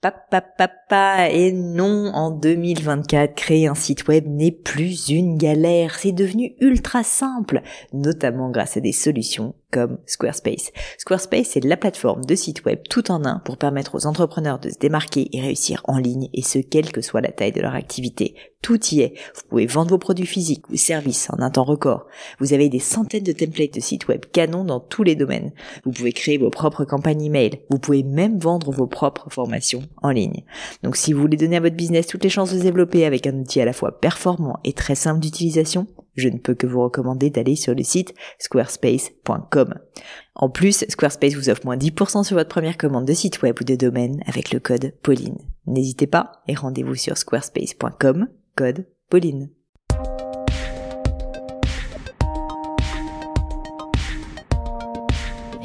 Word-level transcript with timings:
Papa, 0.00 1.28
et 1.28 1.50
non, 1.50 2.12
en 2.14 2.30
2024, 2.30 3.34
créer 3.34 3.66
un 3.66 3.74
site 3.74 4.06
web 4.06 4.26
n'est 4.28 4.52
plus 4.52 5.08
une 5.08 5.36
galère, 5.36 5.96
c'est 5.98 6.12
devenu 6.12 6.54
ultra 6.60 7.02
simple, 7.02 7.62
notamment 7.92 8.48
grâce 8.50 8.76
à 8.76 8.80
des 8.80 8.92
solutions 8.92 9.56
comme 9.70 9.98
Squarespace. 10.06 10.72
Squarespace 10.98 11.56
est 11.56 11.64
la 11.64 11.76
plateforme 11.76 12.24
de 12.24 12.34
site 12.34 12.64
web 12.64 12.80
tout 12.88 13.10
en 13.10 13.24
un 13.24 13.40
pour 13.40 13.56
permettre 13.56 13.94
aux 13.94 14.06
entrepreneurs 14.06 14.58
de 14.58 14.70
se 14.70 14.78
démarquer 14.78 15.28
et 15.32 15.40
réussir 15.40 15.82
en 15.84 15.98
ligne, 15.98 16.28
et 16.32 16.42
ce, 16.42 16.58
quelle 16.58 16.90
que 16.92 17.00
soit 17.00 17.20
la 17.20 17.32
taille 17.32 17.52
de 17.52 17.60
leur 17.60 17.74
activité. 17.74 18.34
Tout 18.62 18.84
y 18.92 19.02
est. 19.02 19.14
Vous 19.34 19.42
pouvez 19.48 19.66
vendre 19.66 19.90
vos 19.90 19.98
produits 19.98 20.26
physiques 20.26 20.68
ou 20.68 20.76
services 20.76 21.28
en 21.30 21.40
un 21.40 21.50
temps 21.50 21.64
record. 21.64 22.06
Vous 22.40 22.52
avez 22.54 22.68
des 22.68 22.80
centaines 22.80 23.22
de 23.22 23.32
templates 23.32 23.74
de 23.74 23.80
sites 23.80 24.08
web 24.08 24.24
canon 24.32 24.64
dans 24.64 24.80
tous 24.80 25.04
les 25.04 25.14
domaines. 25.14 25.52
Vous 25.84 25.92
pouvez 25.92 26.12
créer 26.12 26.38
vos 26.38 26.50
propres 26.50 26.84
campagnes 26.84 27.22
email. 27.22 27.60
Vous 27.70 27.78
pouvez 27.78 28.02
même 28.02 28.38
vendre 28.38 28.72
vos 28.72 28.88
propres 28.88 29.30
formations 29.30 29.82
en 30.02 30.10
ligne. 30.10 30.42
Donc 30.82 30.96
si 30.96 31.12
vous 31.12 31.20
voulez 31.20 31.36
donner 31.36 31.56
à 31.56 31.60
votre 31.60 31.76
business 31.76 32.08
toutes 32.08 32.24
les 32.24 32.30
chances 32.30 32.52
de 32.52 32.58
se 32.58 32.64
développer 32.64 33.04
avec 33.04 33.26
un 33.26 33.38
outil 33.38 33.60
à 33.60 33.64
la 33.64 33.72
fois 33.72 34.00
performant 34.00 34.58
et 34.64 34.72
très 34.72 34.96
simple 34.96 35.20
d'utilisation, 35.20 35.86
je 36.20 36.28
ne 36.28 36.38
peux 36.38 36.54
que 36.54 36.66
vous 36.66 36.82
recommander 36.82 37.30
d'aller 37.30 37.56
sur 37.56 37.74
le 37.74 37.82
site 37.82 38.14
squarespace.com. 38.38 39.74
En 40.34 40.50
plus, 40.50 40.84
Squarespace 40.88 41.34
vous 41.34 41.50
offre 41.50 41.64
moins 41.64 41.76
10% 41.76 42.24
sur 42.24 42.36
votre 42.36 42.48
première 42.48 42.76
commande 42.76 43.06
de 43.06 43.12
site 43.12 43.42
web 43.42 43.56
ou 43.60 43.64
de 43.64 43.74
domaine 43.74 44.22
avec 44.26 44.52
le 44.52 44.60
code 44.60 44.94
Pauline. 45.02 45.38
N'hésitez 45.66 46.06
pas 46.06 46.42
et 46.46 46.54
rendez-vous 46.54 46.94
sur 46.94 47.16
squarespace.com, 47.16 48.28
code 48.56 48.86
Pauline. 49.10 49.57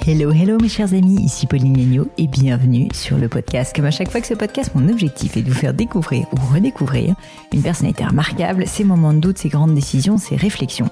Hello, 0.06 0.34
hello 0.34 0.58
mes 0.62 0.68
chers 0.68 0.94
amis, 0.94 1.16
ici 1.24 1.48
Pauline 1.48 1.78
Legno 1.78 2.10
et 2.18 2.28
bienvenue 2.28 2.90
sur 2.94 3.18
le 3.18 3.30
podcast. 3.30 3.74
Comme 3.74 3.86
à 3.86 3.92
chaque 3.92 4.12
fois 4.12 4.20
que 4.20 4.28
ce 4.28 4.34
podcast, 4.34 4.72
mon 4.76 4.90
objectif 4.90 5.38
est 5.38 5.44
de 5.44 5.48
vous 5.48 5.58
faire 5.58 5.74
découvrir 5.74 6.26
ou 6.34 6.54
redécouvrir 6.54 7.16
une 7.54 7.62
personnalité 7.62 8.04
remarquable, 8.04 8.68
ses 8.68 8.84
moments 8.84 9.14
de 9.14 9.20
doute, 9.20 9.38
ses 9.38 9.48
grandes 9.48 9.74
décisions, 9.74 10.18
ses 10.18 10.36
réflexions, 10.36 10.90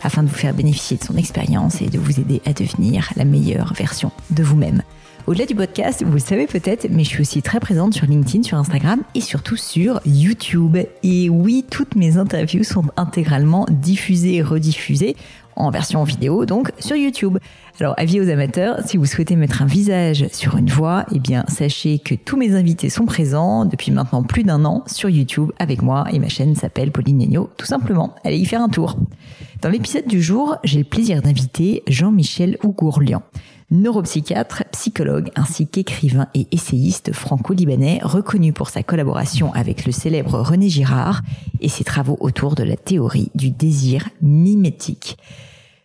afin 0.00 0.22
de 0.22 0.28
vous 0.28 0.36
faire 0.36 0.54
bénéficier 0.54 0.96
de 0.96 1.02
son 1.02 1.16
expérience 1.16 1.82
et 1.82 1.88
de 1.88 1.98
vous 1.98 2.20
aider 2.20 2.40
à 2.46 2.52
devenir 2.52 3.10
la 3.16 3.24
meilleure 3.24 3.74
version 3.74 4.12
de 4.30 4.44
vous-même. 4.44 4.82
Au-delà 5.28 5.46
du 5.46 5.54
podcast, 5.54 6.02
vous 6.04 6.14
le 6.14 6.18
savez 6.18 6.48
peut-être, 6.48 6.88
mais 6.90 7.04
je 7.04 7.10
suis 7.10 7.20
aussi 7.20 7.42
très 7.42 7.60
présente 7.60 7.94
sur 7.94 8.06
LinkedIn, 8.06 8.42
sur 8.42 8.58
Instagram 8.58 9.02
et 9.14 9.20
surtout 9.20 9.56
sur 9.56 10.00
YouTube. 10.04 10.76
Et 11.04 11.28
oui, 11.28 11.64
toutes 11.70 11.94
mes 11.94 12.16
interviews 12.16 12.64
sont 12.64 12.86
intégralement 12.96 13.64
diffusées 13.70 14.34
et 14.36 14.42
rediffusées 14.42 15.14
en 15.56 15.70
version 15.70 16.04
vidéo, 16.04 16.46
donc 16.46 16.72
sur 16.78 16.96
YouTube. 16.96 17.38
Alors, 17.80 17.94
avis 17.96 18.20
aux 18.20 18.28
amateurs, 18.28 18.80
si 18.86 18.96
vous 18.96 19.06
souhaitez 19.06 19.36
mettre 19.36 19.62
un 19.62 19.66
visage 19.66 20.26
sur 20.32 20.56
une 20.56 20.68
voix, 20.68 21.06
eh 21.12 21.18
bien, 21.18 21.44
sachez 21.48 21.98
que 21.98 22.14
tous 22.14 22.36
mes 22.36 22.54
invités 22.54 22.90
sont 22.90 23.06
présents 23.06 23.64
depuis 23.64 23.90
maintenant 23.90 24.22
plus 24.22 24.44
d'un 24.44 24.64
an 24.64 24.84
sur 24.86 25.08
YouTube 25.08 25.50
avec 25.58 25.82
moi 25.82 26.06
et 26.12 26.18
ma 26.18 26.28
chaîne 26.28 26.54
s'appelle 26.54 26.92
Pauline 26.92 27.18
Negno, 27.18 27.50
tout 27.56 27.66
simplement. 27.66 28.14
Allez 28.24 28.38
y 28.38 28.44
faire 28.44 28.62
un 28.62 28.68
tour. 28.68 28.96
Dans 29.62 29.68
l'épisode 29.68 30.06
du 30.06 30.20
jour, 30.20 30.56
j'ai 30.64 30.78
le 30.78 30.84
plaisir 30.84 31.22
d'inviter 31.22 31.82
Jean-Michel 31.86 32.58
Ougourlian 32.62 33.22
neuropsychiatre, 33.72 34.64
psychologue 34.70 35.30
ainsi 35.34 35.66
qu'écrivain 35.66 36.28
et 36.34 36.46
essayiste 36.52 37.12
franco-libanais 37.12 38.00
reconnu 38.02 38.52
pour 38.52 38.68
sa 38.68 38.82
collaboration 38.82 39.52
avec 39.54 39.86
le 39.86 39.92
célèbre 39.92 40.38
René 40.40 40.68
Girard 40.68 41.22
et 41.60 41.68
ses 41.68 41.82
travaux 41.82 42.18
autour 42.20 42.54
de 42.54 42.62
la 42.62 42.76
théorie 42.76 43.30
du 43.34 43.50
désir 43.50 44.08
mimétique. 44.20 45.16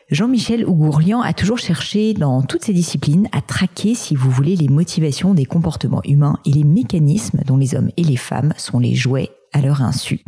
Jean-Michel 0.10 0.66
Ougourlian 0.66 1.22
a 1.22 1.34
toujours 1.34 1.58
cherché 1.58 2.14
dans 2.14 2.42
toutes 2.42 2.64
ses 2.64 2.74
disciplines 2.74 3.28
à 3.34 3.42
traquer, 3.42 3.94
si 3.96 4.16
vous 4.16 4.32
voulez, 4.32 4.56
les 4.56 4.70
motivations 4.70 5.34
des 5.34 5.46
comportements 5.46 6.04
humains 6.06 6.40
et 6.46 6.52
les 6.52 6.64
mécanismes 6.64 7.42
dont 7.46 7.58
les 7.58 7.76
hommes 7.76 7.90
et 7.98 8.04
les 8.04 8.16
femmes 8.16 8.54
sont 8.58 8.80
les 8.80 8.96
jouets 8.96 9.32
à 9.52 9.62
leur 9.62 9.82
insu. 9.82 10.24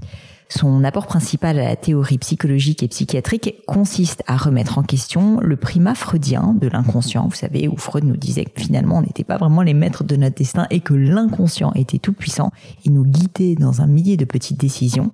Son 0.51 0.83
apport 0.83 1.05
principal 1.05 1.59
à 1.59 1.63
la 1.63 1.75
théorie 1.75 2.17
psychologique 2.17 2.81
et 2.81 2.87
psychiatrique 2.87 3.63
consiste 3.67 4.23
à 4.25 4.35
remettre 4.35 4.79
en 4.79 4.83
question 4.83 5.39
le 5.41 5.55
primat 5.55 5.93
freudien 5.93 6.55
de 6.59 6.67
l'inconscient. 6.67 7.27
Vous 7.27 7.35
savez, 7.35 7.67
où 7.67 7.77
Freud 7.77 8.03
nous 8.03 8.17
disait 8.17 8.45
que 8.45 8.59
finalement 8.59 8.97
on 8.97 9.01
n'était 9.03 9.23
pas 9.23 9.37
vraiment 9.37 9.61
les 9.61 9.75
maîtres 9.75 10.03
de 10.03 10.15
notre 10.15 10.35
destin 10.35 10.65
et 10.71 10.79
que 10.79 10.95
l'inconscient 10.95 11.71
était 11.73 11.99
tout 11.99 12.13
puissant 12.13 12.51
et 12.83 12.89
nous 12.89 13.05
guidait 13.05 13.53
dans 13.53 13.81
un 13.81 13.87
millier 13.87 14.17
de 14.17 14.25
petites 14.25 14.59
décisions 14.59 15.11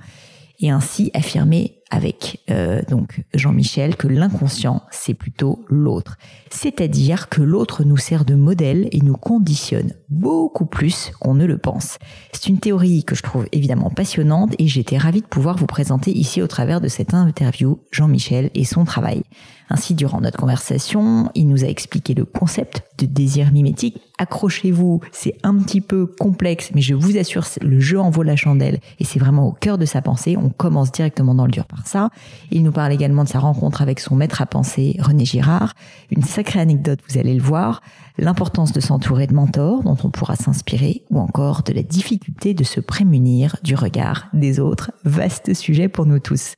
et 0.61 0.69
ainsi 0.69 1.11
affirmer 1.13 1.74
avec 1.91 2.41
euh, 2.49 2.81
donc 2.89 3.23
Jean-Michel 3.33 3.95
que 3.95 4.07
l'inconscient 4.07 4.83
c'est 4.91 5.13
plutôt 5.13 5.63
l'autre, 5.67 6.17
c'est-à-dire 6.49 7.29
que 7.29 7.41
l'autre 7.41 7.83
nous 7.83 7.97
sert 7.97 8.25
de 8.25 8.35
modèle 8.35 8.87
et 8.91 9.01
nous 9.01 9.17
conditionne 9.17 9.93
beaucoup 10.09 10.65
plus 10.65 11.11
qu'on 11.19 11.35
ne 11.35 11.45
le 11.45 11.57
pense. 11.57 11.97
C'est 12.31 12.47
une 12.47 12.59
théorie 12.59 13.03
que 13.03 13.15
je 13.15 13.23
trouve 13.23 13.47
évidemment 13.51 13.89
passionnante 13.89 14.55
et 14.57 14.67
j'étais 14.67 14.97
ravie 14.97 15.21
de 15.21 15.27
pouvoir 15.27 15.57
vous 15.57 15.67
présenter 15.67 16.11
ici 16.11 16.41
au 16.41 16.47
travers 16.47 16.81
de 16.81 16.87
cette 16.87 17.13
interview 17.13 17.79
Jean-Michel 17.91 18.49
et 18.55 18.65
son 18.65 18.85
travail. 18.85 19.23
Ainsi, 19.69 19.95
durant 19.95 20.21
notre 20.21 20.37
conversation, 20.37 21.29
il 21.33 21.47
nous 21.47 21.63
a 21.63 21.67
expliqué 21.67 22.13
le 22.13 22.25
concept 22.25 22.83
de 22.97 23.05
désir 23.05 23.51
mimétique. 23.51 23.99
Accrochez-vous, 24.17 25.01
c'est 25.11 25.35
un 25.43 25.55
petit 25.55 25.81
peu 25.81 26.05
complexe, 26.05 26.71
mais 26.73 26.81
je 26.81 26.93
vous 26.93 27.17
assure, 27.17 27.45
le 27.61 27.79
jeu 27.79 27.99
en 27.99 28.09
vaut 28.09 28.23
la 28.23 28.35
chandelle 28.35 28.79
et 28.99 29.03
c'est 29.03 29.19
vraiment 29.19 29.47
au 29.47 29.51
cœur 29.51 29.77
de 29.77 29.85
sa 29.85 30.01
pensée. 30.01 30.37
On 30.37 30.49
commence 30.49 30.91
directement 30.91 31.35
dans 31.35 31.45
le 31.45 31.51
dur 31.51 31.65
par 31.65 31.85
ça. 31.87 32.09
Il 32.51 32.63
nous 32.63 32.71
parle 32.71 32.93
également 32.93 33.23
de 33.23 33.29
sa 33.29 33.39
rencontre 33.39 33.81
avec 33.81 33.99
son 33.99 34.15
maître 34.15 34.41
à 34.41 34.45
penser, 34.45 34.97
René 34.99 35.25
Girard. 35.25 35.73
Une 36.11 36.23
sacrée 36.23 36.59
anecdote, 36.59 36.99
vous 37.09 37.17
allez 37.17 37.33
le 37.33 37.41
voir. 37.41 37.81
L'importance 38.17 38.71
de 38.71 38.79
s'entourer 38.79 39.27
de 39.27 39.33
mentors 39.33 39.83
dont 39.83 39.97
on 40.03 40.09
pourra 40.09 40.35
s'inspirer 40.35 41.03
ou 41.09 41.19
encore 41.19 41.63
de 41.63 41.73
la 41.73 41.83
difficulté 41.83 42.53
de 42.53 42.63
se 42.63 42.79
prémunir 42.79 43.57
du 43.63 43.75
regard 43.75 44.27
des 44.31 44.59
autres. 44.59 44.91
Vaste 45.03 45.53
sujet 45.53 45.89
pour 45.89 46.05
nous 46.05 46.19
tous. 46.19 46.53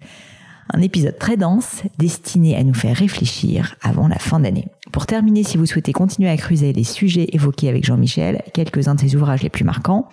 Un 0.74 0.82
épisode 0.82 1.18
très 1.18 1.38
dense, 1.38 1.84
destiné 1.98 2.56
à 2.56 2.64
nous 2.64 2.74
faire 2.74 2.96
réfléchir 2.96 3.76
avant 3.82 4.08
la 4.08 4.20
fin 4.20 4.40
d'année. 4.40 4.68
Pour 4.92 5.06
terminer, 5.06 5.44
si 5.44 5.58
vous 5.58 5.66
souhaitez 5.66 5.94
continuer 5.94 6.30
à 6.30 6.38
creuser 6.38 6.74
les 6.74 6.84
sujets 6.84 7.28
évoqués 7.32 7.70
avec 7.70 7.86
Jean-Michel, 7.86 8.42
quelques-uns 8.54 8.96
de 8.96 9.00
ses 9.00 9.16
ouvrages 9.16 9.44
les 9.44 9.50
plus 9.50 9.64
marquants, 9.64 10.10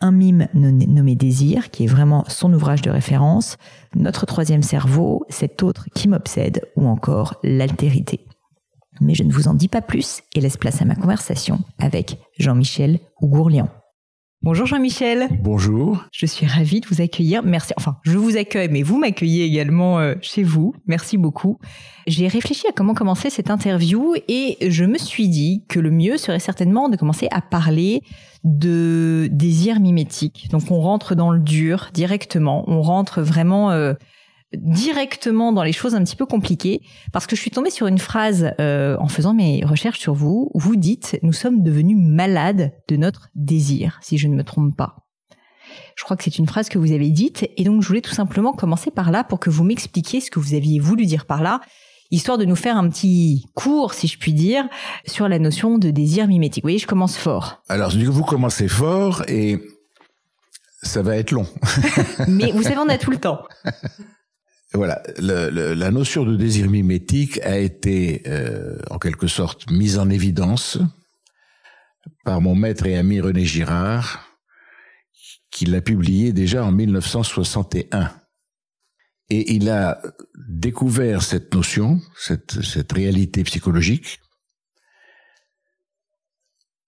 un 0.00 0.12
mime 0.12 0.48
nommé 0.54 1.14
Désir, 1.14 1.70
qui 1.70 1.84
est 1.84 1.88
vraiment 1.88 2.24
son 2.28 2.52
ouvrage 2.52 2.82
de 2.82 2.90
référence, 2.90 3.56
Notre 3.94 4.26
troisième 4.26 4.62
cerveau, 4.62 5.24
cet 5.28 5.62
autre 5.62 5.86
qui 5.94 6.08
m'obsède, 6.08 6.62
ou 6.76 6.86
encore 6.86 7.36
L'altérité. 7.42 8.26
Mais 9.00 9.14
je 9.14 9.22
ne 9.22 9.32
vous 9.32 9.48
en 9.48 9.54
dis 9.54 9.68
pas 9.68 9.82
plus 9.82 10.20
et 10.34 10.40
laisse 10.40 10.56
place 10.56 10.82
à 10.82 10.84
ma 10.84 10.94
conversation 10.94 11.60
avec 11.78 12.18
Jean-Michel 12.38 13.00
Ougourlian. 13.20 13.68
Bonjour 14.42 14.66
Jean-Michel. 14.66 15.28
Bonjour. 15.40 16.04
Je 16.12 16.26
suis 16.26 16.46
ravie 16.46 16.80
de 16.80 16.86
vous 16.86 17.00
accueillir. 17.00 17.42
Merci. 17.42 17.72
Enfin, 17.78 17.96
je 18.04 18.16
vous 18.18 18.36
accueille, 18.36 18.68
mais 18.70 18.82
vous 18.82 18.98
m'accueillez 18.98 19.44
également 19.44 19.98
euh, 19.98 20.14
chez 20.20 20.42
vous. 20.42 20.74
Merci 20.86 21.16
beaucoup. 21.16 21.58
J'ai 22.06 22.28
réfléchi 22.28 22.68
à 22.68 22.72
comment 22.72 22.94
commencer 22.94 23.30
cette 23.30 23.50
interview 23.50 24.14
et 24.28 24.58
je 24.60 24.84
me 24.84 24.98
suis 24.98 25.28
dit 25.28 25.64
que 25.68 25.80
le 25.80 25.90
mieux 25.90 26.18
serait 26.18 26.38
certainement 26.38 26.88
de 26.88 26.96
commencer 26.96 27.28
à 27.32 27.40
parler 27.40 28.02
de 28.44 29.28
désir 29.32 29.80
mimétique. 29.80 30.48
Donc 30.50 30.70
on 30.70 30.80
rentre 30.80 31.14
dans 31.14 31.32
le 31.32 31.40
dur 31.40 31.88
directement. 31.94 32.62
On 32.68 32.82
rentre 32.82 33.22
vraiment 33.22 33.70
euh, 33.70 33.94
directement 34.52 35.52
dans 35.52 35.62
les 35.62 35.72
choses 35.72 35.94
un 35.94 36.04
petit 36.04 36.16
peu 36.16 36.26
compliquées 36.26 36.80
parce 37.12 37.26
que 37.26 37.34
je 37.34 37.40
suis 37.40 37.50
tombée 37.50 37.70
sur 37.70 37.86
une 37.86 37.98
phrase 37.98 38.52
euh, 38.60 38.96
en 39.00 39.08
faisant 39.08 39.34
mes 39.34 39.64
recherches 39.64 39.98
sur 39.98 40.14
vous 40.14 40.50
où 40.54 40.60
vous 40.60 40.76
dites 40.76 41.18
nous 41.22 41.32
sommes 41.32 41.62
devenus 41.62 41.96
malades 41.98 42.72
de 42.88 42.96
notre 42.96 43.28
désir 43.34 43.98
si 44.02 44.18
je 44.18 44.28
ne 44.28 44.34
me 44.34 44.44
trompe 44.44 44.76
pas. 44.76 44.96
Je 45.96 46.04
crois 46.04 46.16
que 46.16 46.22
c'est 46.22 46.38
une 46.38 46.46
phrase 46.46 46.68
que 46.68 46.78
vous 46.78 46.92
avez 46.92 47.10
dite 47.10 47.48
et 47.56 47.64
donc 47.64 47.82
je 47.82 47.88
voulais 47.88 48.00
tout 48.00 48.14
simplement 48.14 48.52
commencer 48.52 48.90
par 48.90 49.10
là 49.10 49.24
pour 49.24 49.40
que 49.40 49.50
vous 49.50 49.64
m'expliquiez 49.64 50.20
ce 50.20 50.30
que 50.30 50.38
vous 50.38 50.54
aviez 50.54 50.78
voulu 50.78 51.06
dire 51.06 51.26
par 51.26 51.42
là 51.42 51.60
histoire 52.10 52.38
de 52.38 52.44
nous 52.44 52.54
faire 52.56 52.76
un 52.76 52.88
petit 52.88 53.46
cours, 53.54 53.94
si 53.94 54.06
je 54.06 54.18
puis 54.18 54.32
dire, 54.32 54.68
sur 55.06 55.28
la 55.28 55.40
notion 55.40 55.78
de 55.78 55.90
désir 55.90 56.28
mimétique. 56.28 56.62
Vous 56.62 56.68
voyez, 56.68 56.78
je 56.78 56.86
commence 56.86 57.16
fort. 57.16 57.62
Alors, 57.68 57.90
vous 57.90 58.22
commencez 58.22 58.68
fort 58.68 59.24
et 59.28 59.60
ça 60.82 61.02
va 61.02 61.16
être 61.16 61.32
long. 61.32 61.46
Mais 62.28 62.52
vous 62.52 62.62
savez, 62.62 62.78
on 62.78 62.88
a 62.88 62.98
tout 62.98 63.10
le 63.10 63.18
temps. 63.18 63.40
Voilà, 64.72 65.02
la 65.18 65.90
notion 65.90 66.24
de 66.24 66.36
désir 66.36 66.68
mimétique 66.68 67.38
a 67.42 67.58
été 67.58 68.22
euh, 68.26 68.78
en 68.90 68.98
quelque 68.98 69.28
sorte 69.28 69.70
mise 69.70 69.98
en 69.98 70.10
évidence 70.10 70.78
par 72.24 72.40
mon 72.40 72.54
maître 72.54 72.86
et 72.86 72.96
ami 72.96 73.20
René 73.20 73.44
Girard, 73.44 74.26
qui 75.50 75.66
l'a 75.66 75.80
publié 75.80 76.32
déjà 76.32 76.64
en 76.64 76.72
1961. 76.72 78.12
Et 79.30 79.54
il 79.54 79.70
a 79.70 80.00
découvert 80.48 81.22
cette 81.22 81.54
notion, 81.54 82.00
cette, 82.18 82.62
cette 82.62 82.92
réalité 82.92 83.44
psychologique, 83.44 84.20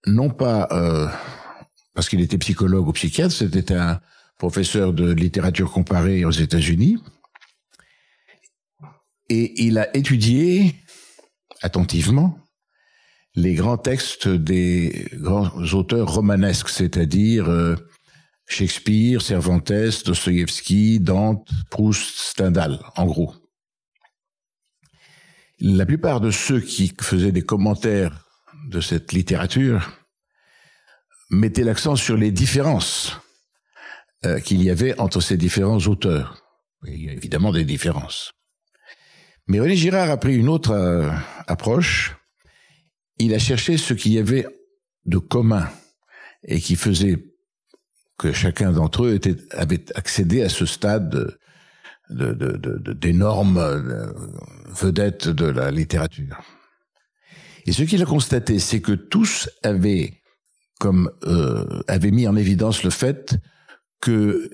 non 0.05 0.29
pas 0.29 0.67
euh, 0.71 1.07
parce 1.93 2.07
qu'il 2.07 2.21
était 2.21 2.37
psychologue 2.37 2.87
ou 2.87 2.93
psychiatre, 2.93 3.33
c'était 3.33 3.73
un 3.73 3.99
professeur 4.37 4.93
de 4.93 5.11
littérature 5.11 5.71
comparée 5.71 6.23
aux 6.23 6.31
États-Unis, 6.31 6.97
et 9.29 9.63
il 9.63 9.77
a 9.77 9.95
étudié 9.95 10.75
attentivement 11.61 12.37
les 13.35 13.53
grands 13.53 13.77
textes 13.77 14.27
des 14.27 15.07
grands 15.13 15.51
auteurs 15.73 16.13
romanesques, 16.13 16.69
c'est-à-dire 16.69 17.49
euh, 17.49 17.75
Shakespeare, 18.47 19.21
Cervantes, 19.21 19.71
Dostoïevski, 20.05 20.99
Dante, 20.99 21.47
Proust, 21.69 22.17
Stendhal, 22.17 22.79
en 22.95 23.05
gros. 23.05 23.35
La 25.59 25.85
plupart 25.85 26.21
de 26.21 26.31
ceux 26.31 26.59
qui 26.59 26.91
faisaient 27.01 27.31
des 27.31 27.43
commentaires 27.43 28.25
de 28.69 28.81
cette 28.81 29.13
littérature 29.13 29.91
mettaient 31.29 31.63
l'accent 31.63 31.95
sur 31.95 32.17
les 32.17 32.31
différences 32.31 33.17
euh, 34.25 34.39
qu'il 34.39 34.63
y 34.63 34.69
avait 34.69 34.99
entre 34.99 35.21
ces 35.21 35.37
différents 35.37 35.79
auteurs. 35.79 36.43
Il 36.85 37.03
y 37.03 37.09
a 37.09 37.13
évidemment 37.13 37.51
des 37.51 37.65
différences. 37.65 38.33
Mais 39.49 39.59
René 39.59 39.75
Girard 39.75 40.11
a 40.11 40.17
pris 40.17 40.35
une 40.35 40.47
autre 40.47 40.71
euh, 40.71 41.09
approche. 41.47 42.15
Il 43.17 43.33
a 43.33 43.39
cherché 43.39 43.77
ce 43.77 43.95
qu'il 43.95 44.13
y 44.13 44.19
avait 44.19 44.45
de 45.05 45.17
commun 45.17 45.67
et 46.43 46.61
qui 46.61 46.75
faisait 46.75 47.25
que 48.19 48.31
chacun 48.31 48.71
d'entre 48.71 49.05
eux 49.05 49.19
avait 49.53 49.83
accédé 49.97 50.43
à 50.43 50.49
ce 50.49 50.67
stade 50.67 51.35
d'énormes 52.11 53.55
de, 53.55 54.13
vedettes 54.71 55.27
de 55.27 55.45
la 55.45 55.71
littérature. 55.71 56.39
Et 57.65 57.71
ce 57.71 57.81
qu'il 57.83 58.03
a 58.03 58.05
constaté, 58.05 58.59
c'est 58.59 58.81
que 58.81 58.91
tous 58.91 59.49
avaient, 59.63 60.21
comme 60.79 61.11
euh, 61.23 61.81
avaient 61.87 62.11
mis 62.11 62.27
en 62.27 62.35
évidence 62.35 62.83
le 62.83 62.91
fait 62.91 63.35
que 63.99 64.51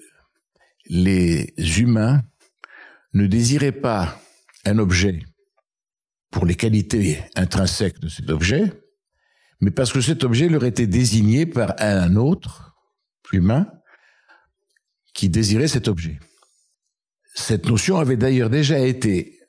les 0.85 1.53
humains 1.79 2.21
ne 3.13 3.27
désiraient 3.27 3.73
pas 3.73 4.21
un 4.65 4.79
objet 4.79 5.21
pour 6.31 6.45
les 6.45 6.55
qualités 6.55 7.23
intrinsèques 7.35 7.99
de 7.99 8.09
cet 8.09 8.29
objet, 8.29 8.73
mais 9.61 9.71
parce 9.71 9.93
que 9.93 10.01
cet 10.01 10.23
objet 10.23 10.49
leur 10.49 10.65
était 10.65 10.87
désigné 10.87 11.45
par 11.45 11.73
un 11.79 12.15
autre 12.15 12.75
humain 13.31 13.67
qui 15.13 15.29
désirait 15.29 15.67
cet 15.67 15.87
objet. 15.87 16.19
Cette 17.33 17.67
notion 17.67 17.97
avait 17.97 18.17
d'ailleurs 18.17 18.49
déjà 18.49 18.79
été, 18.79 19.39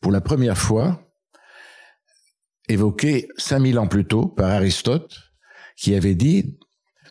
pour 0.00 0.12
la 0.12 0.20
première 0.20 0.58
fois, 0.58 1.10
évoquée 2.68 3.28
5000 3.36 3.78
ans 3.78 3.88
plus 3.88 4.04
tôt 4.04 4.26
par 4.26 4.50
Aristote, 4.50 5.18
qui 5.76 5.94
avait 5.94 6.14
dit, 6.14 6.58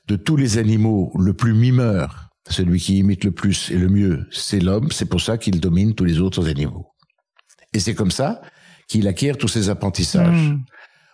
de 0.07 0.15
tous 0.15 0.35
les 0.35 0.57
animaux, 0.57 1.11
le 1.19 1.33
plus 1.33 1.53
mimeur, 1.53 2.29
celui 2.49 2.79
qui 2.79 2.97
imite 2.97 3.23
le 3.23 3.31
plus 3.31 3.69
et 3.69 3.77
le 3.77 3.89
mieux, 3.89 4.27
c'est 4.31 4.59
l'homme, 4.59 4.91
c'est 4.91 5.05
pour 5.05 5.21
ça 5.21 5.37
qu'il 5.37 5.59
domine 5.59 5.93
tous 5.93 6.05
les 6.05 6.19
autres 6.19 6.47
animaux. 6.49 6.88
Et 7.73 7.79
c'est 7.79 7.95
comme 7.95 8.11
ça 8.11 8.41
qu'il 8.87 9.07
acquiert 9.07 9.37
tous 9.37 9.47
ses 9.47 9.69
apprentissages. 9.69 10.49
Hmm. 10.49 10.61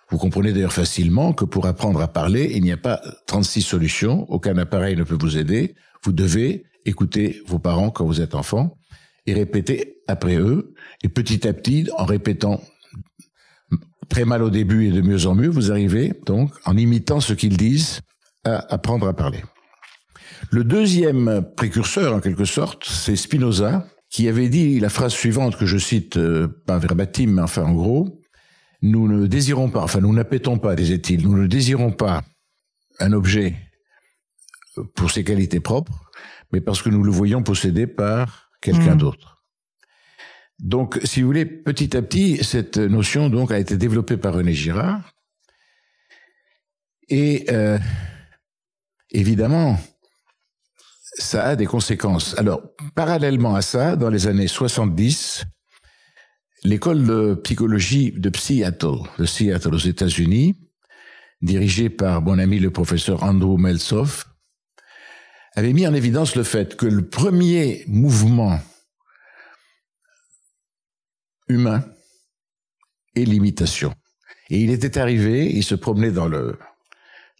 Vous 0.10 0.18
comprenez 0.18 0.54
d'ailleurs 0.54 0.74
facilement 0.74 1.34
que 1.34 1.46
pour 1.46 1.66
apprendre 1.66 2.00
à 2.02 2.08
parler, 2.08 2.52
il 2.54 2.64
n'y 2.64 2.72
a 2.72 2.78
pas 2.78 3.02
36 3.26 3.62
solutions, 3.62 4.26
aucun 4.30 4.58
appareil 4.58 4.96
ne 4.96 5.04
peut 5.04 5.18
vous 5.20 5.38
aider. 5.38 5.76
Vous 6.04 6.12
devez 6.12 6.66
écouter 6.86 7.42
vos 7.48 7.60
parents 7.60 7.90
quand 7.90 8.06
vous 8.06 8.22
êtes 8.22 8.36
enfant 8.36 8.78
et 9.26 9.34
répéter 9.34 9.98
après 10.08 10.36
eux. 10.36 10.74
Et 11.04 11.10
petit 11.10 11.48
à 11.48 11.54
petit, 11.54 11.90
en 11.98 12.06
répétant 12.06 12.62
très 14.08 14.26
mal 14.26 14.44
au 14.44 14.52
début 14.52 14.88
et 14.88 14.92
de 14.92 15.02
mieux 15.02 15.26
en 15.26 15.34
mieux, 15.34 15.50
vous 15.50 15.72
arrivez 15.72 16.14
donc, 16.28 16.52
en 16.66 16.78
imitant 16.78 17.20
ce 17.20 17.34
qu'ils 17.34 17.58
disent, 17.58 18.02
à 18.44 18.74
apprendre 18.74 19.08
à 19.08 19.14
parler. 19.14 19.44
Le 20.52 20.64
deuxième 20.64 21.44
précurseur, 21.58 22.14
en 22.14 22.20
quelque 22.20 22.46
sorte, 22.46 22.86
c'est 22.86 23.16
Spinoza, 23.16 23.88
qui 24.16 24.30
avait 24.30 24.48
dit 24.48 24.80
la 24.80 24.88
phrase 24.88 25.12
suivante 25.12 25.58
que 25.58 25.66
je 25.66 25.78
cite, 25.78 26.16
euh, 26.16 26.48
pas 26.66 26.78
verbatim, 26.78 27.32
mais 27.32 27.42
enfin 27.42 27.64
en 27.64 27.74
gros, 27.74 28.22
nous 28.82 29.10
ne 29.10 29.28
désirons 29.28 29.70
pas, 29.70 29.82
enfin 29.82 30.00
nous 30.00 30.14
n'appétons 30.14 30.58
pas, 30.58 30.74
disait-il, 30.74 31.22
nous 31.24 31.38
ne 31.38 31.48
désirons 31.48 31.92
pas 31.92 32.24
un 33.02 33.12
objet 33.12 33.58
pour 34.96 35.12
ses 35.12 35.26
qualités 35.26 35.60
propres, 35.60 36.12
mais 36.54 36.62
parce 36.62 36.82
que 36.82 36.90
nous 36.90 37.04
le 37.04 37.12
voyons 37.12 37.44
possédé 37.44 37.88
par 37.88 38.52
quelqu'un 38.62 38.96
mmh. 38.96 39.00
d'autre. 39.00 39.44
Donc, 40.60 40.98
si 41.04 41.20
vous 41.20 41.28
voulez, 41.28 41.46
petit 41.46 41.98
à 41.98 42.02
petit, 42.02 42.42
cette 42.42 42.78
notion 42.78 43.28
donc 43.30 43.52
a 43.52 43.60
été 43.60 43.76
développée 43.76 44.16
par 44.16 44.36
René 44.36 44.54
Girard. 44.54 45.12
Et 47.10 47.48
euh, 47.50 47.78
évidemment, 49.12 49.78
ça 51.18 51.46
a 51.46 51.56
des 51.56 51.66
conséquences. 51.66 52.38
Alors, 52.38 52.62
parallèlement 52.94 53.56
à 53.56 53.62
ça, 53.62 53.96
dans 53.96 54.10
les 54.10 54.28
années 54.28 54.48
70, 54.48 55.46
l'école 56.64 57.06
de 57.06 57.36
psychologie 57.44 58.12
de 58.12 58.36
Seattle, 58.36 59.00
de 59.18 59.26
Seattle 59.26 59.74
aux 59.74 59.78
États-Unis, 59.78 60.56
dirigée 61.42 61.90
par 61.90 62.22
mon 62.22 62.40
ami 62.40 62.60
le 62.60 62.72
professeur 62.72 63.24
Andrew 63.24 63.58
Meltzoff, 63.58 64.28
avait 65.56 65.74
mis 65.74 65.88
en 65.88 65.94
évidence 65.94 66.36
le 66.36 66.44
fait 66.44 66.76
que 66.76 66.86
le 66.86 67.08
premier 67.08 67.86
mouvement 67.88 68.60
humain 71.48 71.86
est 73.16 73.24
l'imitation. 73.24 73.94
Et 74.50 74.60
il 74.60 74.70
était 74.70 74.98
arrivé, 74.98 75.50
il 75.50 75.64
se 75.64 75.76
promenait 75.76 76.12
dans 76.12 76.30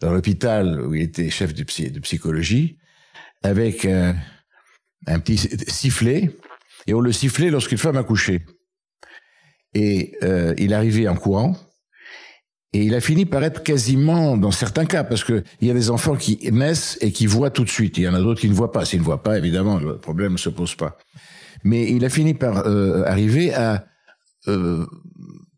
dans 0.00 0.12
l'hôpital 0.12 0.80
où 0.82 0.94
il 0.94 1.02
était 1.02 1.30
chef 1.30 1.54
de 1.54 1.62
psychologie, 2.00 2.78
avec 3.46 3.84
un, 3.84 4.14
petit 5.20 5.38
sifflet, 5.68 6.30
et 6.86 6.94
on 6.94 7.00
le 7.00 7.12
sifflait 7.12 7.50
lorsqu'une 7.50 7.78
femme 7.78 7.96
accouchait. 7.96 8.44
Et 9.74 10.16
euh, 10.22 10.54
il 10.58 10.72
arrivait 10.74 11.08
en 11.08 11.16
courant, 11.16 11.56
et 12.72 12.82
il 12.82 12.94
a 12.94 13.00
fini 13.00 13.24
par 13.24 13.42
être 13.42 13.62
quasiment, 13.62 14.36
dans 14.36 14.50
certains 14.50 14.84
cas, 14.84 15.04
parce 15.04 15.24
que 15.24 15.42
il 15.60 15.68
y 15.68 15.70
a 15.70 15.74
des 15.74 15.90
enfants 15.90 16.16
qui 16.16 16.38
naissent 16.52 16.98
et 17.00 17.10
qui 17.10 17.26
voient 17.26 17.50
tout 17.50 17.64
de 17.64 17.70
suite. 17.70 17.96
Il 17.96 18.04
y 18.04 18.08
en 18.08 18.14
a 18.14 18.20
d'autres 18.20 18.40
qui 18.40 18.50
ne 18.50 18.54
voient 18.54 18.72
pas. 18.72 18.84
S'ils 18.84 19.00
ne 19.00 19.04
voient 19.04 19.22
pas, 19.22 19.38
évidemment, 19.38 19.78
le 19.78 19.98
problème 19.98 20.32
ne 20.32 20.36
se 20.36 20.50
pose 20.50 20.74
pas. 20.74 20.98
Mais 21.64 21.90
il 21.90 22.04
a 22.04 22.10
fini 22.10 22.34
par 22.34 22.66
euh, 22.66 23.02
arriver 23.04 23.54
à 23.54 23.86
euh, 24.48 24.84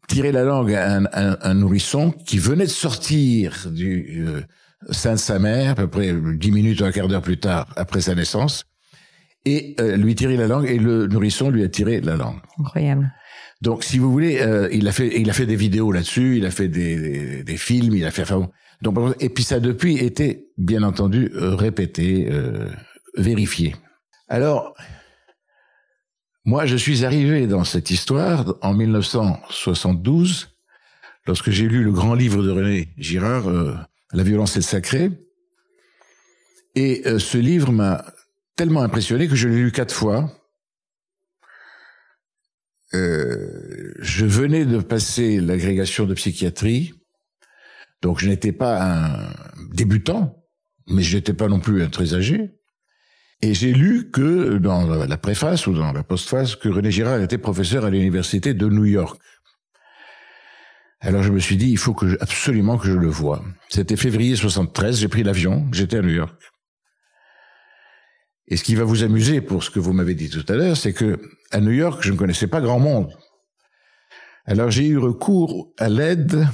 tirer 0.07 0.33
la 0.33 0.45
langue 0.45 0.73
à 0.75 1.01
un, 1.43 1.55
nourrisson 1.55 2.13
qui 2.13 2.39
venait 2.39 2.67
de 2.67 2.71
sortir 2.71 3.67
du 3.71 4.25
euh, 4.27 4.43
sein 4.91 5.13
de 5.13 5.19
sa 5.19 5.39
mère, 5.39 5.73
à 5.73 5.75
peu 5.75 5.89
près 5.89 6.15
dix 6.35 6.53
minutes 6.53 6.81
ou 6.81 6.85
un 6.85 6.93
quart 6.93 7.09
d'heure 7.09 7.23
plus 7.23 7.39
tard 7.39 7.67
après 7.77 8.01
sa 8.01 8.15
naissance, 8.15 8.65
et 9.45 9.77
euh, 9.81 9.97
lui 9.97 10.15
tirer 10.15 10.37
la 10.37 10.47
langue, 10.47 10.67
et 10.67 10.79
le 10.79 11.07
nourrisson 11.07 11.51
lui 11.51 11.63
a 11.65 11.69
tiré 11.69 12.01
la 12.01 12.17
langue. 12.17 12.41
Incroyable. 12.59 13.13
Donc, 13.61 13.83
si 13.83 13.99
vous 13.99 14.11
voulez, 14.13 14.41
euh, 14.41 14.69
il 14.73 14.87
a 14.87 14.93
fait, 14.93 15.21
il 15.21 15.29
a 15.31 15.33
fait 15.33 15.47
des 15.47 15.57
vidéos 15.57 15.91
là-dessus, 15.91 16.37
il 16.39 16.47
a 16.47 16.51
fait 16.51 16.69
des, 16.69 16.97
des, 16.97 17.43
des, 17.43 17.57
films, 17.57 17.95
il 17.97 18.05
a 18.05 18.13
fait, 18.13 18.23
enfin, 18.23 18.49
donc, 18.83 19.17
et 19.21 19.29
puis 19.29 19.43
ça 19.43 19.57
a 19.57 19.61
depuis 19.61 19.99
été, 19.99 20.49
bien 20.57 20.83
entendu, 20.83 21.33
euh, 21.35 21.57
répété, 21.57 22.29
euh, 22.31 22.71
vérifié. 23.17 23.75
Alors, 24.29 24.75
moi, 26.45 26.67
je 26.67 26.77
suis 26.77 27.05
arrivé 27.05 27.47
dans 27.47 27.65
cette 27.65 27.91
histoire 27.91 28.55
en 28.63 28.75
1972, 28.75 30.57
lorsque 31.27 31.51
j'ai 31.51 31.67
lu 31.67 31.83
le 31.83 31.93
grand 31.93 32.15
livre 32.15 32.43
de 32.45 32.51
René 32.51 32.91
Girard, 32.97 33.89
La 34.13 34.23
violence 34.23 34.57
est 34.57 34.63
sacrée. 34.63 35.11
Et 36.75 37.03
euh, 37.07 37.19
ce 37.19 37.39
livre 37.39 37.73
m'a 37.73 38.05
tellement 38.57 38.83
impressionné 38.83 39.29
que 39.29 39.35
je 39.35 39.49
l'ai 39.49 39.57
lu 39.57 39.73
quatre 39.73 39.95
fois 39.95 40.35
euh, 42.95 43.93
je 43.99 44.25
venais 44.25 44.65
de 44.65 44.79
passer 44.79 45.41
l'agrégation 45.41 46.07
de 46.07 46.15
psychiatrie, 46.15 46.95
donc 48.01 48.19
je 48.21 48.29
n'étais 48.29 48.53
pas 48.53 48.83
un 48.83 49.31
débutant, 49.75 50.43
mais 50.87 51.03
je 51.03 51.17
n'étais 51.17 51.35
pas 51.35 51.49
non 51.49 51.61
plus 51.61 51.83
un 51.83 51.91
très 51.91 52.15
âgé. 52.15 52.55
Et 53.41 53.55
j'ai 53.55 53.73
lu 53.73 54.11
que 54.11 54.59
dans 54.59 54.87
la 54.87 55.17
préface 55.17 55.67
ou 55.69 55.73
dans 55.73 55.93
la 55.93 56.03
postface 56.03 56.57
que 56.57 56.69
René 56.69 56.91
Girard 56.91 57.21
était 57.21 57.39
professeur 57.39 57.85
à 57.85 57.91
l'université 57.91 58.53
de 58.53 58.67
New 58.67 58.87
York. 58.87 59.21
Alors 61.01 61.23
je 61.23 61.31
me 61.31 61.39
suis 61.39 61.57
dit, 61.57 61.71
il 61.71 61.79
faut 61.79 61.97
absolument 62.21 62.77
que 62.77 62.87
je 62.87 62.93
le 62.93 63.09
voie. 63.09 63.45
C'était 63.69 63.97
février 63.97 64.35
73, 64.35 64.99
j'ai 64.99 65.09
pris 65.09 65.23
l'avion, 65.23 65.69
j'étais 65.73 65.99
à 65.99 66.03
New 66.03 66.15
York. 66.15 66.35
Et 68.49 68.57
ce 68.57 68.65
qui 68.65 68.75
va 68.75 68.85
vous 68.85 69.03
amuser 69.05 69.41
pour 69.41 69.63
ce 69.63 69.71
que 69.71 69.79
vous 69.79 69.93
m'avez 69.93 70.15
dit 70.15 70.31
tout 70.31 70.45
à 70.49 70.57
l'heure, 70.57 70.77
c'est 70.77 70.93
que 70.93 71.21
à 71.51 71.61
New 71.61 71.71
York, 71.71 72.01
je 72.03 72.13
ne 72.13 72.17
connaissais 72.17 72.47
pas 72.49 72.61
grand 72.61 72.81
monde. 72.81 73.13
Alors 74.45 74.71
j'ai 74.71 74.87
eu 74.87 74.99
recours 74.99 75.73
à 75.79 75.89
l'aide 75.89 76.49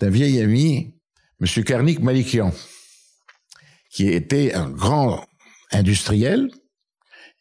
d'un 0.00 0.10
vieil 0.10 0.40
ami, 0.40 0.94
Monsieur 1.38 1.62
Karnik 1.62 2.00
Malikian, 2.00 2.52
qui 3.90 4.08
était 4.08 4.54
un 4.54 4.70
grand 4.70 5.26
industriel 5.70 6.50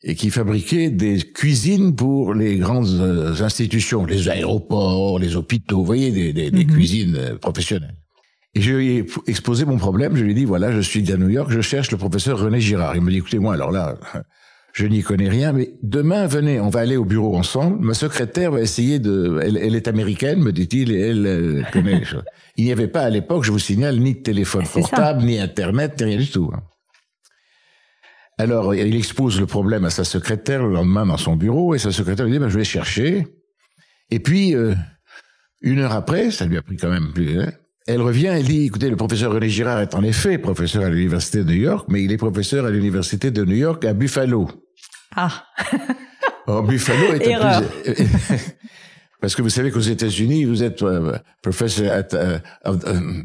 et 0.03 0.15
qui 0.15 0.29
fabriquait 0.29 0.89
des 0.89 1.17
cuisines 1.17 1.95
pour 1.95 2.33
les 2.33 2.57
grandes 2.57 2.99
euh, 3.01 3.41
institutions, 3.41 4.05
les 4.05 4.29
aéroports, 4.29 5.19
les 5.19 5.35
hôpitaux, 5.35 5.77
vous 5.77 5.85
voyez, 5.85 6.11
des, 6.11 6.33
des, 6.33 6.51
des 6.51 6.65
mhm. 6.65 6.71
cuisines 6.71 7.15
euh, 7.15 7.35
professionnelles. 7.37 7.95
Et 8.53 8.61
je 8.61 8.73
lui 8.73 8.97
ai 8.97 9.05
exposé 9.27 9.65
mon 9.65 9.77
problème, 9.77 10.15
je 10.15 10.23
lui 10.23 10.31
ai 10.31 10.33
dit, 10.33 10.45
voilà, 10.45 10.71
je 10.71 10.79
suis 10.79 11.11
à 11.11 11.17
New 11.17 11.29
York, 11.29 11.51
je 11.51 11.59
cherche 11.59 11.91
le 11.91 11.97
professeur 11.97 12.39
René 12.39 12.61
Girard. 12.61 12.95
Il 12.95 13.01
me 13.01 13.11
dit, 13.11 13.17
écoutez, 13.17 13.39
moi, 13.39 13.53
alors 13.53 13.71
là, 13.71 13.97
je 14.73 14.85
n'y 14.85 15.01
connais 15.01 15.27
rien, 15.27 15.51
mais 15.51 15.73
demain, 15.83 16.25
venez, 16.27 16.59
on 16.61 16.69
va 16.69 16.81
aller 16.81 16.95
au 16.95 17.03
bureau 17.03 17.35
ensemble. 17.35 17.83
Ma 17.83 17.93
secrétaire 17.93 18.51
va 18.51 18.61
essayer 18.61 18.99
de... 18.99 19.39
Elle, 19.41 19.57
elle 19.57 19.75
est 19.75 19.87
américaine, 19.87 20.39
me 20.39 20.53
dit-il, 20.53 20.91
et 20.91 20.99
elle, 20.99 21.25
elle 21.25 21.67
connaît 21.73 21.99
les 21.99 22.05
choses. 22.05 22.23
Il 22.57 22.63
n'y 22.63 22.71
avait 22.71 22.87
pas 22.87 23.01
à 23.01 23.09
l'époque, 23.09 23.43
je 23.43 23.51
vous 23.51 23.59
signale, 23.59 23.99
ni 23.99 24.13
de 24.13 24.19
téléphone 24.19 24.65
ça. 24.65 24.79
portable, 24.79 25.23
ni 25.23 25.39
Internet, 25.39 25.95
ni 25.99 26.05
rien 26.05 26.17
du 26.17 26.29
tout. 26.29 26.51
Alors, 28.37 28.75
il 28.75 28.95
expose 28.95 29.39
le 29.39 29.45
problème 29.45 29.85
à 29.85 29.89
sa 29.89 30.03
secrétaire 30.03 30.63
le 30.63 30.73
lendemain 30.73 31.05
dans 31.05 31.17
son 31.17 31.35
bureau, 31.35 31.73
et 31.73 31.79
sa 31.79 31.91
secrétaire 31.91 32.25
lui 32.25 32.33
dit, 32.33 32.39
ben, 32.39 32.49
je 32.49 32.57
vais 32.57 32.65
chercher. 32.65 33.27
Et 34.11 34.19
puis, 34.19 34.55
euh, 34.55 34.75
une 35.61 35.79
heure 35.79 35.93
après, 35.93 36.31
ça 36.31 36.45
lui 36.45 36.57
a 36.57 36.61
pris 36.61 36.77
quand 36.77 36.89
même 36.89 37.13
plus... 37.13 37.39
hein, 37.39 37.51
elle 37.87 38.01
revient, 38.01 38.27
elle 38.27 38.43
dit, 38.45 38.65
écoutez, 38.65 38.89
le 38.89 38.95
professeur 38.95 39.31
René 39.31 39.47
Girard 39.47 39.79
est 39.79 39.93
en 39.93 40.03
effet 40.03 40.39
professeur 40.39 40.83
à 40.83 40.89
l'université 40.89 41.43
de 41.43 41.51
New 41.51 41.61
York, 41.61 41.85
mais 41.87 42.03
il 42.03 42.11
est 42.11 42.17
professeur 42.17 42.65
à 42.65 42.71
l'université 42.71 43.29
de 43.29 43.45
New 43.45 43.55
York 43.55 43.85
à 43.85 43.93
Buffalo. 43.93 44.49
Ah, 45.15 45.45
Or, 46.47 46.63
Buffalo 46.63 47.13
est 47.13 47.27
Erreur. 47.27 47.61
plus... 47.61 47.93
Parce 49.21 49.35
que 49.35 49.41
vous 49.41 49.49
savez 49.49 49.71
qu'aux 49.71 49.79
États-Unis, 49.79 50.45
vous 50.45 50.63
êtes 50.63 50.81
euh, 50.83 51.17
professeur 51.41 51.91
at 51.91 52.07
uh, 52.13 52.39
of, 52.63 52.83
um, 52.85 53.23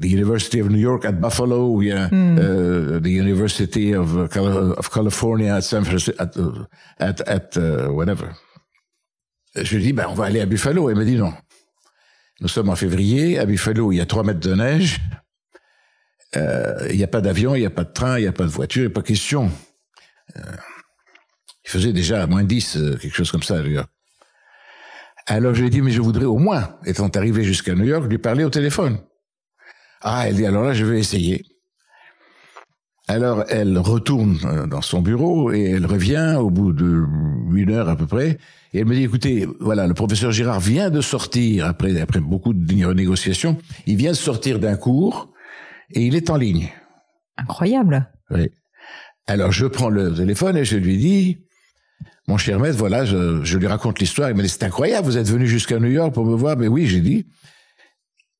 the 0.00 0.06
University 0.06 0.60
of 0.60 0.68
New 0.68 0.78
York 0.78 1.04
at 1.04 1.12
Buffalo, 1.12 1.74
ou 1.74 1.80
bien 1.80 2.10
euh, 2.12 3.00
the 3.00 3.08
University 3.08 3.94
of, 3.94 4.14
uh, 4.14 4.74
of 4.76 4.90
California 4.90 5.54
at 5.56 5.62
San 5.62 5.84
Francisco, 5.84 6.22
at, 6.22 6.36
uh, 6.36 6.66
at, 6.98 7.20
at 7.26 7.56
uh, 7.56 7.88
whatever. 7.88 8.28
Je 9.56 9.76
lui 9.76 9.82
dis, 9.82 9.92
ben, 9.92 10.06
on 10.08 10.14
va 10.14 10.24
aller 10.24 10.40
à 10.40 10.46
Buffalo. 10.46 10.90
Elle 10.90 10.96
me 10.96 11.04
dit 11.04 11.16
non. 11.16 11.32
Nous 12.40 12.48
sommes 12.48 12.68
en 12.68 12.76
février. 12.76 13.38
À 13.38 13.46
Buffalo, 13.46 13.92
il 13.92 13.96
y 13.96 14.00
a 14.00 14.06
trois 14.06 14.24
mètres 14.24 14.40
de 14.40 14.54
neige. 14.54 15.00
Euh, 16.36 16.88
il 16.90 16.96
n'y 16.96 17.04
a 17.04 17.08
pas 17.08 17.20
d'avion, 17.20 17.54
il 17.54 17.60
n'y 17.60 17.66
a 17.66 17.70
pas 17.70 17.84
de 17.84 17.92
train, 17.92 18.18
il 18.18 18.22
n'y 18.22 18.28
a 18.28 18.32
pas 18.32 18.44
de 18.44 18.48
voiture, 18.48 18.82
il 18.82 18.86
n'y 18.86 18.92
a 18.92 18.94
pas 18.94 19.02
question. 19.02 19.50
Euh, 20.36 20.40
il 21.64 21.70
faisait 21.70 21.92
déjà 21.92 22.26
moins 22.26 22.42
10, 22.44 22.76
euh, 22.76 22.96
quelque 22.96 23.14
chose 23.14 23.30
comme 23.30 23.42
ça 23.42 23.58
à 23.58 23.62
New 23.62 23.70
York. 23.70 23.88
Alors 25.26 25.54
je 25.54 25.60
lui 25.60 25.68
ai 25.68 25.70
dit, 25.70 25.80
mais 25.80 25.92
je 25.92 26.00
voudrais 26.00 26.24
au 26.24 26.38
moins, 26.38 26.76
étant 26.84 27.08
arrivé 27.08 27.44
jusqu'à 27.44 27.74
New 27.74 27.84
York, 27.84 28.10
lui 28.10 28.18
parler 28.18 28.44
au 28.44 28.50
téléphone. 28.50 28.98
Ah, 30.04 30.28
elle 30.28 30.36
dit, 30.36 30.46
alors 30.46 30.62
là, 30.64 30.74
je 30.74 30.84
vais 30.84 30.98
essayer. 30.98 31.44
Alors 33.06 33.44
elle 33.50 33.76
retourne 33.76 34.38
euh, 34.44 34.66
dans 34.66 34.80
son 34.80 35.02
bureau 35.02 35.52
et 35.52 35.62
elle 35.62 35.84
revient 35.84 36.36
au 36.38 36.48
bout 36.48 36.72
de 36.72 37.04
une 37.54 37.70
heure 37.70 37.88
à 37.90 37.96
peu 37.96 38.06
près. 38.06 38.38
Et 38.72 38.78
elle 38.78 38.86
me 38.86 38.94
dit, 38.94 39.02
écoutez, 39.02 39.46
voilà, 39.60 39.86
le 39.86 39.92
professeur 39.94 40.32
Girard 40.32 40.60
vient 40.60 40.88
de 40.88 41.02
sortir, 41.02 41.66
après, 41.66 42.00
après 42.00 42.20
beaucoup 42.20 42.54
de 42.54 42.92
négociations, 42.94 43.58
il 43.86 43.96
vient 43.96 44.12
de 44.12 44.16
sortir 44.16 44.58
d'un 44.58 44.76
cours 44.76 45.30
et 45.92 46.00
il 46.06 46.16
est 46.16 46.30
en 46.30 46.36
ligne. 46.36 46.70
incroyable. 47.36 48.10
Oui. 48.30 48.48
Alors 49.26 49.52
je 49.52 49.66
prends 49.66 49.90
le 49.90 50.14
téléphone 50.14 50.56
et 50.56 50.64
je 50.64 50.76
lui 50.78 50.96
dis, 50.96 51.38
mon 52.26 52.38
cher 52.38 52.58
maître, 52.58 52.78
voilà, 52.78 53.04
je, 53.04 53.44
je 53.44 53.58
lui 53.58 53.66
raconte 53.66 53.98
l'histoire. 53.98 54.30
Il 54.30 54.36
me 54.36 54.42
dit, 54.42 54.48
c'est 54.48 54.64
incroyable, 54.64 55.06
vous 55.06 55.18
êtes 55.18 55.28
venu 55.28 55.46
jusqu'à 55.46 55.78
New 55.78 55.90
York 55.90 56.14
pour 56.14 56.24
me 56.24 56.34
voir. 56.34 56.56
Mais 56.56 56.68
oui, 56.68 56.86
j'ai 56.86 57.00
dit. 57.00 57.26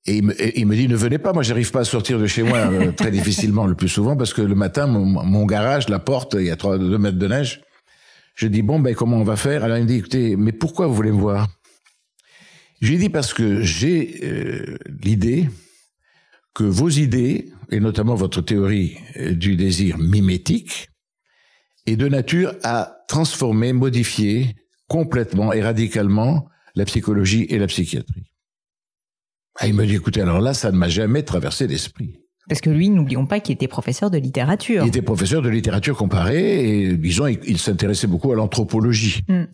Et 0.07 0.17
il 0.17 0.25
me, 0.25 0.43
et 0.43 0.61
il 0.61 0.67
me 0.67 0.77
dit, 0.77 0.87
ne 0.87 0.97
venez 0.97 1.19
pas, 1.19 1.33
moi 1.33 1.43
j'arrive 1.43 1.71
pas 1.71 1.81
à 1.81 1.85
sortir 1.85 2.19
de 2.19 2.27
chez 2.27 2.43
moi 2.43 2.59
euh, 2.59 2.93
très 2.97 3.11
difficilement 3.11 3.67
le 3.67 3.75
plus 3.75 3.89
souvent 3.89 4.17
parce 4.17 4.35
que 4.35 4.43
le 4.43 4.55
matin, 4.55 4.87
mon, 4.87 5.05
mon 5.05 5.47
garage, 5.47 5.89
la 5.89 5.99
porte, 5.99 6.35
il 6.39 6.47
y 6.47 6.51
a 6.51 6.57
trois, 6.57 6.79
deux 6.79 6.99
mètres 6.99 7.19
de 7.19 7.27
neige. 7.27 7.63
Je 8.35 8.47
dis, 8.49 8.63
bon, 8.63 8.81
ben 8.81 8.95
comment 8.95 9.17
on 9.17 9.25
va 9.25 9.37
faire? 9.37 9.65
Alors 9.65 9.79
il 9.79 9.85
me 9.85 9.89
dit, 9.89 9.97
écoutez, 9.97 10.37
mais 10.37 10.53
pourquoi 10.53 10.87
vous 10.87 10.95
voulez 10.95 11.13
me 11.13 11.21
voir? 11.21 11.49
Je 12.83 12.91
lui 12.91 12.99
dis 12.99 13.09
parce 13.09 13.33
que 13.33 13.63
j'ai 13.63 14.21
euh, 14.25 14.77
l'idée 15.03 15.49
que 16.53 16.65
vos 16.65 16.91
idées, 16.91 17.51
et 17.71 17.81
notamment 17.81 18.15
votre 18.15 18.43
théorie 18.43 18.99
euh, 19.17 19.33
du 19.33 19.57
désir 19.57 19.97
mimétique, 19.99 20.91
est 21.87 21.97
de 21.97 22.09
nature 22.09 22.55
à 22.63 22.99
transformer, 23.09 23.73
modifier 23.73 24.55
complètement 24.89 25.53
et 25.53 25.63
radicalement 25.63 26.47
la 26.75 26.85
psychologie 26.85 27.47
et 27.49 27.59
la 27.59 27.67
psychiatrie. 27.67 28.34
Ah, 29.57 29.67
il 29.67 29.75
me 29.75 29.87
dit, 29.87 29.95
écoutez, 29.95 30.21
alors 30.21 30.41
là, 30.41 30.55
ça 30.55 30.73
ne 30.73 30.77
m'a 30.77 30.89
jamais 30.89 31.23
traversé 31.23 31.67
l'esprit. 31.67 32.21
Parce 32.49 32.61
que 32.61 32.71
lui, 32.71 32.91
n'oublions 32.91 33.27
pas 33.27 33.41
qu'il 33.41 33.55
était 33.55 33.69
professeur 33.69 34.11
de 34.11 34.19
littérature. 34.19 34.85
Il 34.85 34.89
était 34.89 35.03
professeur 35.03 35.41
de 35.41 35.49
littérature 35.49 35.97
comparée 35.97 36.83
et, 36.83 36.97
disons, 36.97 37.27
il, 37.27 37.39
il 37.47 37.59
s'intéressait 37.59 38.07
beaucoup 38.07 38.33
à 38.33 38.35
l'anthropologie. 38.35 39.23
Mm. 39.29 39.45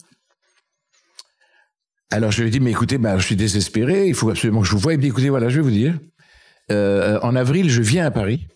Alors 2.12 2.33
je 2.33 2.42
lui 2.42 2.49
ai 2.49 2.50
dit, 2.50 2.59
mais 2.59 2.73
écoutez, 2.73 2.99
ben, 2.99 3.19
je 3.19 3.25
suis 3.25 3.37
désespéré, 3.37 4.09
il 4.09 4.14
faut 4.14 4.30
absolument 4.30 4.62
que 4.62 4.66
je 4.66 4.73
vous 4.73 4.78
voie. 4.78 4.95
Il 4.95 4.97
me 4.97 5.02
dit, 5.02 5.09
écoutez, 5.09 5.28
voilà, 5.28 5.49
je 5.49 5.57
vais 5.57 5.62
vous 5.62 5.71
dire, 5.71 5.97
euh, 6.73 7.21
en 7.23 7.37
avril, 7.37 7.71
je 7.71 7.83
viens 7.83 8.04
à 8.04 8.11
Paris 8.11 8.49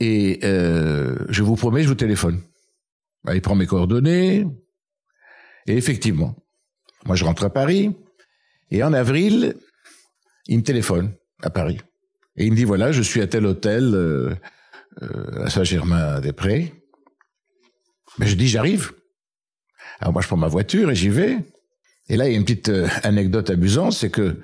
et 0.00 0.40
euh, 0.42 1.16
je 1.28 1.42
vous 1.44 1.54
promets, 1.54 1.84
je 1.84 1.88
vous 1.88 1.94
téléphone. 1.94 2.40
Ben, 3.22 3.34
il 3.34 3.40
prend 3.40 3.54
mes 3.54 3.66
coordonnées 3.66 4.44
et 5.66 5.76
effectivement, 5.76 6.34
moi 7.06 7.14
je 7.14 7.24
rentre 7.24 7.44
à 7.44 7.50
Paris 7.50 7.94
et 8.72 8.82
en 8.82 8.92
avril, 8.92 9.54
il 10.46 10.58
me 10.58 10.62
téléphone 10.62 11.12
à 11.42 11.50
Paris 11.50 11.78
et 12.36 12.46
il 12.46 12.52
me 12.52 12.56
dit, 12.56 12.64
voilà, 12.64 12.92
je 12.92 13.02
suis 13.02 13.20
à 13.20 13.26
tel 13.26 13.46
hôtel 13.46 13.94
euh, 13.94 14.34
euh, 15.02 15.44
à 15.44 15.50
Saint-Germain-des-Prés. 15.50 16.74
Mais 18.18 18.26
je 18.26 18.34
dis, 18.34 18.48
j'arrive. 18.48 18.92
Alors 20.00 20.12
moi, 20.12 20.22
je 20.22 20.26
prends 20.26 20.36
ma 20.36 20.48
voiture 20.48 20.90
et 20.90 20.94
j'y 20.94 21.08
vais. 21.08 21.38
Et 22.08 22.16
là, 22.16 22.26
il 22.26 22.32
y 22.32 22.34
a 22.34 22.38
une 22.38 22.44
petite 22.44 22.68
euh, 22.68 22.88
anecdote 23.02 23.50
amusante, 23.50 23.92
c'est 23.92 24.10
que 24.10 24.40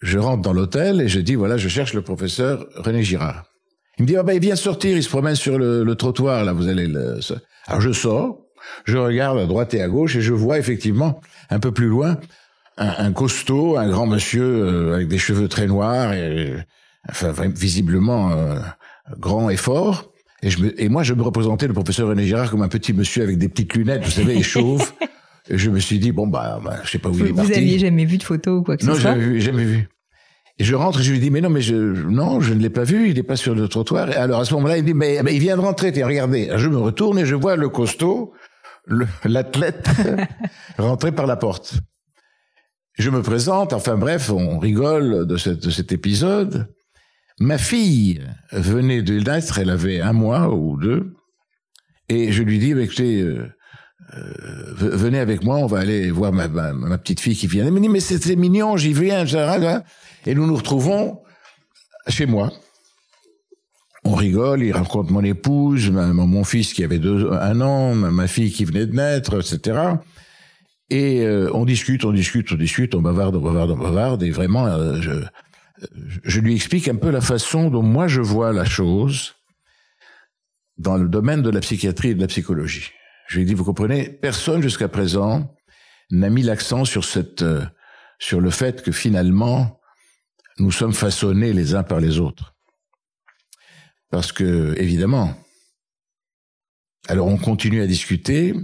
je 0.00 0.18
rentre 0.18 0.42
dans 0.42 0.52
l'hôtel 0.52 1.00
et 1.00 1.08
je 1.08 1.20
dis, 1.20 1.34
voilà, 1.34 1.56
je 1.56 1.68
cherche 1.68 1.94
le 1.94 2.02
professeur 2.02 2.66
René 2.76 3.02
Girard. 3.02 3.44
Il 3.98 4.02
me 4.02 4.06
dit, 4.06 4.16
ah 4.16 4.22
ben, 4.22 4.34
il 4.34 4.40
vient 4.40 4.56
sortir, 4.56 4.96
il 4.96 5.02
se 5.02 5.08
promène 5.08 5.34
sur 5.34 5.58
le, 5.58 5.82
le 5.82 5.94
trottoir, 5.94 6.44
là, 6.44 6.52
vous 6.52 6.68
allez 6.68 6.86
le... 6.86 7.18
Alors 7.66 7.80
je 7.80 7.92
sors, 7.92 8.44
je 8.84 8.96
regarde 8.96 9.38
à 9.38 9.46
droite 9.46 9.74
et 9.74 9.82
à 9.82 9.88
gauche 9.88 10.16
et 10.16 10.20
je 10.20 10.32
vois 10.32 10.58
effectivement, 10.58 11.20
un 11.50 11.58
peu 11.58 11.72
plus 11.72 11.88
loin, 11.88 12.18
un, 12.78 13.06
un 13.06 13.12
costaud, 13.12 13.76
un 13.76 13.88
grand 13.88 14.06
monsieur 14.06 14.44
euh, 14.44 14.94
avec 14.94 15.08
des 15.08 15.18
cheveux 15.18 15.48
très 15.48 15.66
noirs 15.66 16.12
et, 16.12 16.54
enfin, 17.08 17.32
visiblement 17.48 18.30
euh, 18.32 18.58
grand 19.18 19.50
et 19.50 19.56
fort. 19.56 20.12
Et, 20.42 20.50
je 20.50 20.60
me, 20.60 20.80
et 20.80 20.88
moi, 20.88 21.02
je 21.02 21.14
me 21.14 21.22
représentais 21.22 21.66
le 21.66 21.72
professeur 21.74 22.08
René 22.08 22.24
Girard 22.24 22.50
comme 22.50 22.62
un 22.62 22.68
petit 22.68 22.92
monsieur 22.92 23.22
avec 23.22 23.38
des 23.38 23.48
petites 23.48 23.74
lunettes, 23.74 24.04
vous 24.04 24.10
savez, 24.10 24.38
et 24.38 24.42
chauve. 24.42 24.92
Et 25.50 25.56
je 25.56 25.70
me 25.70 25.78
suis 25.78 25.98
dit, 25.98 26.12
bon, 26.12 26.26
bah, 26.26 26.60
bah, 26.62 26.76
je 26.84 26.90
sais 26.90 26.98
pas 26.98 27.08
où 27.08 27.12
il 27.12 27.18
Vous, 27.20 27.24
est 27.24 27.30
vous 27.30 27.36
parti. 27.36 27.54
aviez 27.54 27.78
jamais 27.78 28.04
vu 28.04 28.18
de 28.18 28.22
photo 28.22 28.58
ou 28.58 28.62
quoi 28.62 28.76
que 28.76 28.84
Non, 28.84 28.94
ce 28.94 29.00
soit 29.00 29.12
jamais 29.12 29.24
vu, 29.24 29.40
jamais 29.40 29.64
vu. 29.64 29.88
Et 30.58 30.64
je 30.64 30.74
rentre 30.74 31.00
et 31.00 31.02
je 31.02 31.10
lui 31.10 31.20
dis, 31.20 31.30
mais 31.30 31.40
non, 31.40 31.48
mais 31.48 31.62
je, 31.62 31.74
non, 31.74 32.40
je 32.40 32.52
ne 32.52 32.60
l'ai 32.60 32.68
pas 32.68 32.84
vu, 32.84 33.08
il 33.08 33.14
n'est 33.14 33.22
pas 33.22 33.36
sur 33.36 33.54
le 33.54 33.66
trottoir. 33.66 34.10
Et 34.10 34.14
alors, 34.14 34.40
à 34.40 34.44
ce 34.44 34.52
moment-là, 34.52 34.76
il 34.76 34.82
me 34.82 34.88
dit, 34.88 34.92
mais, 34.92 35.22
mais 35.22 35.34
il 35.34 35.40
vient 35.40 35.56
de 35.56 35.62
rentrer, 35.62 35.90
tiens, 35.90 36.06
regardez. 36.06 36.50
Je 36.56 36.68
me 36.68 36.76
retourne 36.76 37.18
et 37.18 37.24
je 37.24 37.34
vois 37.34 37.56
le 37.56 37.70
costaud, 37.70 38.34
l'athlète, 39.24 39.88
rentrer 40.78 41.12
par 41.12 41.26
la 41.26 41.36
porte. 41.36 41.76
Je 42.98 43.10
me 43.10 43.22
présente, 43.22 43.72
enfin 43.72 43.96
bref, 43.96 44.30
on 44.30 44.58
rigole 44.58 45.24
de, 45.24 45.36
cet 45.36 45.92
épisode. 45.92 46.68
Ma 47.38 47.56
fille 47.56 48.20
venait 48.50 49.02
de 49.02 49.20
naître, 49.20 49.60
elle 49.60 49.70
avait 49.70 50.00
un 50.00 50.12
mois 50.12 50.52
ou 50.52 50.76
deux, 50.76 51.14
et 52.08 52.32
je 52.32 52.42
lui 52.42 52.58
dis, 52.58 52.74
bah, 52.74 52.80
écoutez, 52.80 53.20
euh, 53.20 53.46
euh, 54.16 54.74
ve- 54.74 54.96
venez 54.96 55.20
avec 55.20 55.44
moi, 55.44 55.58
on 55.58 55.66
va 55.66 55.78
aller 55.78 56.10
voir 56.10 56.32
ma, 56.32 56.48
petite 56.98 57.20
fille 57.20 57.36
qui 57.36 57.46
vient. 57.46 57.66
Elle 57.66 57.72
me 57.72 57.78
dit, 57.80 57.88
mais 57.88 58.00
c'est 58.00 58.34
mignon, 58.34 58.76
j'y 58.76 58.92
viens. 58.92 59.24
Et 60.26 60.34
nous 60.34 60.46
nous 60.48 60.56
retrouvons 60.56 61.20
chez 62.08 62.26
moi. 62.26 62.52
On 64.04 64.14
rigole, 64.14 64.64
il 64.64 64.72
raconte 64.72 65.10
mon 65.10 65.22
épouse, 65.22 65.90
mon 65.90 66.42
fils 66.42 66.72
qui 66.72 66.82
avait 66.82 67.00
un 67.04 67.60
an, 67.60 67.94
ma 67.94 68.26
fille 68.26 68.50
qui 68.50 68.64
venait 68.64 68.86
de 68.86 68.96
naître, 68.96 69.38
etc. 69.38 69.78
Et 70.90 71.20
euh, 71.20 71.50
on 71.52 71.64
discute, 71.64 72.04
on 72.04 72.12
discute, 72.12 72.50
on 72.52 72.56
discute, 72.56 72.94
on 72.94 73.02
bavarde, 73.02 73.36
on 73.36 73.40
bavarde, 73.40 73.70
on 73.70 73.76
bavarde, 73.76 74.22
et 74.22 74.30
vraiment, 74.30 74.66
euh, 74.66 75.00
je, 75.00 75.12
je 76.24 76.40
lui 76.40 76.54
explique 76.54 76.88
un 76.88 76.96
peu 76.96 77.10
la 77.10 77.20
façon 77.20 77.70
dont 77.70 77.82
moi 77.82 78.08
je 78.08 78.20
vois 78.20 78.52
la 78.52 78.64
chose 78.64 79.34
dans 80.78 80.96
le 80.96 81.08
domaine 81.08 81.42
de 81.42 81.50
la 81.50 81.60
psychiatrie 81.60 82.10
et 82.10 82.14
de 82.14 82.20
la 82.20 82.26
psychologie. 82.28 82.90
Je 83.26 83.38
lui 83.38 83.44
dis, 83.44 83.54
vous 83.54 83.64
comprenez, 83.64 84.08
personne 84.08 84.62
jusqu'à 84.62 84.88
présent 84.88 85.54
n'a 86.10 86.30
mis 86.30 86.42
l'accent 86.42 86.84
sur 86.84 87.04
cette, 87.04 87.42
euh, 87.42 87.64
sur 88.18 88.40
le 88.40 88.50
fait 88.50 88.82
que 88.82 88.92
finalement, 88.92 89.80
nous 90.58 90.72
sommes 90.72 90.94
façonnés 90.94 91.52
les 91.52 91.74
uns 91.74 91.82
par 91.82 92.00
les 92.00 92.18
autres. 92.18 92.54
Parce 94.10 94.32
que, 94.32 94.74
évidemment, 94.78 95.34
alors 97.08 97.26
on 97.26 97.36
continue 97.36 97.82
à 97.82 97.86
discuter, 97.86 98.54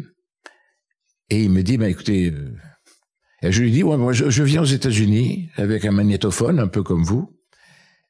et 1.30 1.42
il 1.44 1.50
me 1.50 1.62
dit, 1.62 1.76
bah, 1.78 1.88
écoutez, 1.88 2.30
euh, 2.30 2.54
et 3.42 3.52
je 3.52 3.62
lui 3.62 3.70
dis, 3.70 3.82
ouais, 3.82 3.96
moi, 3.96 4.12
je, 4.12 4.30
je 4.30 4.42
viens 4.42 4.62
aux 4.62 4.66
États-Unis 4.66 5.50
avec 5.56 5.84
un 5.84 5.90
magnétophone, 5.92 6.58
un 6.60 6.68
peu 6.68 6.82
comme 6.82 7.02
vous, 7.04 7.30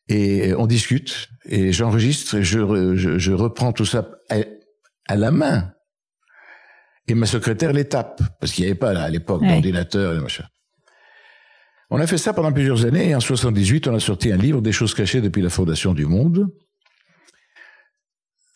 et 0.09 0.53
on 0.55 0.67
discute, 0.67 1.29
et 1.47 1.73
j'enregistre, 1.73 2.37
et 2.37 2.45
je, 2.45 2.59
re- 2.61 2.95
je, 2.95 3.19
je 3.19 3.33
reprends 3.33 3.73
tout 3.73 3.87
ça 3.87 4.09
à, 4.31 4.37
à 5.09 5.17
la 5.17 5.31
main. 5.31 5.71
Et 7.09 7.15
ma 7.15 7.27
secrétaire 7.27 7.73
les 7.73 7.87
tape, 7.87 8.23
parce 8.41 8.53
qu'il 8.53 8.65
n'y 8.65 8.71
avait 8.71 8.79
pas 8.79 8.93
là, 8.93 9.03
à 9.03 9.11
l'époque 9.11 9.43
Ouais. 9.43 9.49
d'ordinateur 9.53 10.17
et 10.17 10.21
machin. 10.21 10.45
On 11.91 12.01
a 12.01 12.07
fait 12.07 12.19
ça 12.19 12.33
pendant 12.33 12.53
plusieurs 12.53 12.85
années, 12.87 13.11
et 13.11 13.15
en 13.15 13.21
78, 13.21 13.89
on 13.89 13.95
a 13.95 14.01
sorti 14.01 14.33
un 14.33 14.37
livre, 14.37 14.61
Des 14.63 14.73
choses 14.73 14.95
cachées 14.95 15.21
depuis 15.21 15.43
la 15.43 15.51
fondation 15.51 15.95
du 15.95 16.07
monde. 16.07 16.47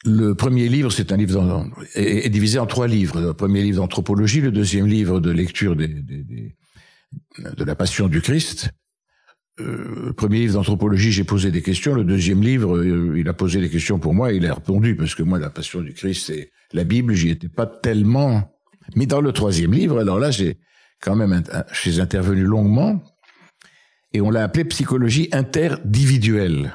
Le 0.04 0.34
premier 0.34 0.68
livre, 0.68 0.90
c'est 0.90 1.12
un 1.12 1.16
livre 1.16 1.66
est, 1.94 2.28
divisé 2.28 2.58
en 2.58 2.66
trois 2.66 2.86
livres. 2.86 3.20
Le 3.20 3.34
premier 3.34 3.62
livre 3.62 3.78
d'anthropologie, 3.78 4.40
le 4.40 4.52
deuxième 4.52 4.86
livre 4.86 5.20
de 5.20 5.30
lecture 5.30 5.74
des, 5.74 5.88
des, 5.88 6.56
de 7.56 7.64
la 7.64 7.74
Passion 7.74 8.08
du 8.08 8.20
Christ. 8.20 8.70
Euh, 9.60 10.06
le 10.06 10.12
premier 10.12 10.38
livre 10.38 10.54
d'anthropologie, 10.54 11.10
j'ai 11.10 11.24
posé 11.24 11.50
des 11.50 11.62
questions. 11.62 11.94
Le 11.94 12.04
deuxième 12.04 12.42
livre, 12.42 12.76
euh, 12.76 13.18
il 13.18 13.28
a 13.28 13.32
posé 13.32 13.60
des 13.60 13.70
questions 13.70 13.98
pour 13.98 14.14
moi 14.14 14.32
et 14.32 14.36
il 14.36 14.46
a 14.46 14.54
répondu 14.54 14.94
parce 14.94 15.16
que 15.16 15.24
moi, 15.24 15.38
la 15.38 15.50
Passion 15.50 15.80
du 15.80 15.92
Christ 15.94 16.30
et 16.30 16.52
la 16.72 16.84
Bible, 16.84 17.14
j'y 17.14 17.30
étais 17.30 17.48
pas 17.48 17.66
tellement. 17.66 18.56
Mais 18.94 19.06
dans 19.06 19.20
le 19.20 19.32
troisième 19.32 19.72
livre, 19.72 19.98
alors 19.98 20.20
là, 20.20 20.30
j'ai 20.30 20.58
quand 21.00 21.16
même, 21.16 21.42
je 21.72 22.00
intervenu 22.00 22.42
longuement 22.42 23.02
et 24.12 24.20
on 24.20 24.30
l'a 24.30 24.44
appelé 24.44 24.64
psychologie 24.64 25.28
interdividuelle 25.32 26.72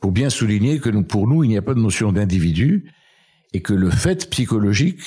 pour 0.00 0.12
bien 0.12 0.30
souligner 0.30 0.80
que 0.80 0.88
pour 1.02 1.26
nous, 1.26 1.44
il 1.44 1.48
n'y 1.48 1.58
a 1.58 1.62
pas 1.62 1.74
de 1.74 1.80
notion 1.80 2.12
d'individu 2.12 2.92
et 3.52 3.62
que 3.62 3.74
le 3.74 3.90
fait 3.90 4.28
psychologique 4.30 5.02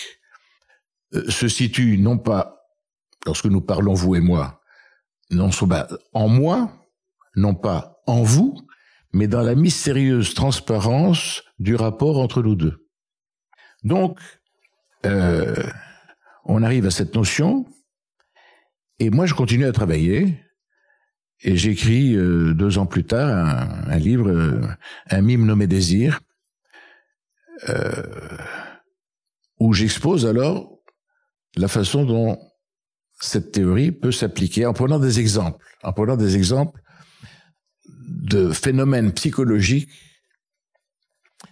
euh, 1.14 1.30
se 1.30 1.48
situe 1.48 1.98
non 1.98 2.18
pas, 2.18 2.68
lorsque 3.26 3.46
nous 3.46 3.62
parlons 3.62 3.94
vous 3.94 4.16
et 4.16 4.20
moi, 4.20 4.62
non 5.32 5.50
pas 5.50 5.88
en 6.14 6.28
moi, 6.28 6.72
non 7.36 7.56
pas 7.56 8.02
en 8.06 8.22
vous, 8.22 8.56
mais 9.14 9.28
dans 9.28 9.42
la 9.42 9.56
mystérieuse 9.56 10.34
transparence 10.34 11.44
du 11.60 11.76
rapport 11.76 12.20
entre 12.20 12.42
nous 12.44 12.56
deux. 12.56 12.88
Donc, 13.84 14.20
euh, 15.06 15.56
on 16.46 16.64
arrive 16.64 16.86
à 16.86 16.92
cette 16.92 17.16
notion, 17.16 17.66
et 19.00 19.10
moi 19.10 19.26
je 19.26 19.34
continue 19.34 19.66
à 19.66 19.72
travailler, 19.72 20.40
et 21.44 21.58
j'écris 21.58 22.16
euh, 22.16 22.54
deux 22.54 22.78
ans 22.78 22.86
plus 22.86 23.04
tard 23.04 23.70
un, 23.88 23.98
livre, 23.98 24.30
euh, 24.30 24.62
un 25.10 25.22
mime 25.22 25.46
nommé 25.46 25.68
Désir, 25.68 26.22
euh, 27.70 28.38
où 29.60 29.74
j'expose 29.74 30.26
alors 30.26 30.80
la 31.56 31.68
façon 31.68 32.06
dont 32.06 32.40
cette 33.20 33.52
théorie 33.52 33.92
peut 33.92 34.12
s'appliquer 34.12 34.66
en 34.66 34.74
prenant 34.74 35.00
des 35.00 35.20
exemples, 35.20 35.64
en 35.84 35.94
prenant 35.94 36.18
des 36.18 36.36
exemples 36.36 36.82
de 37.88 38.52
phénomènes 38.52 39.12
psychologiques 39.12 39.90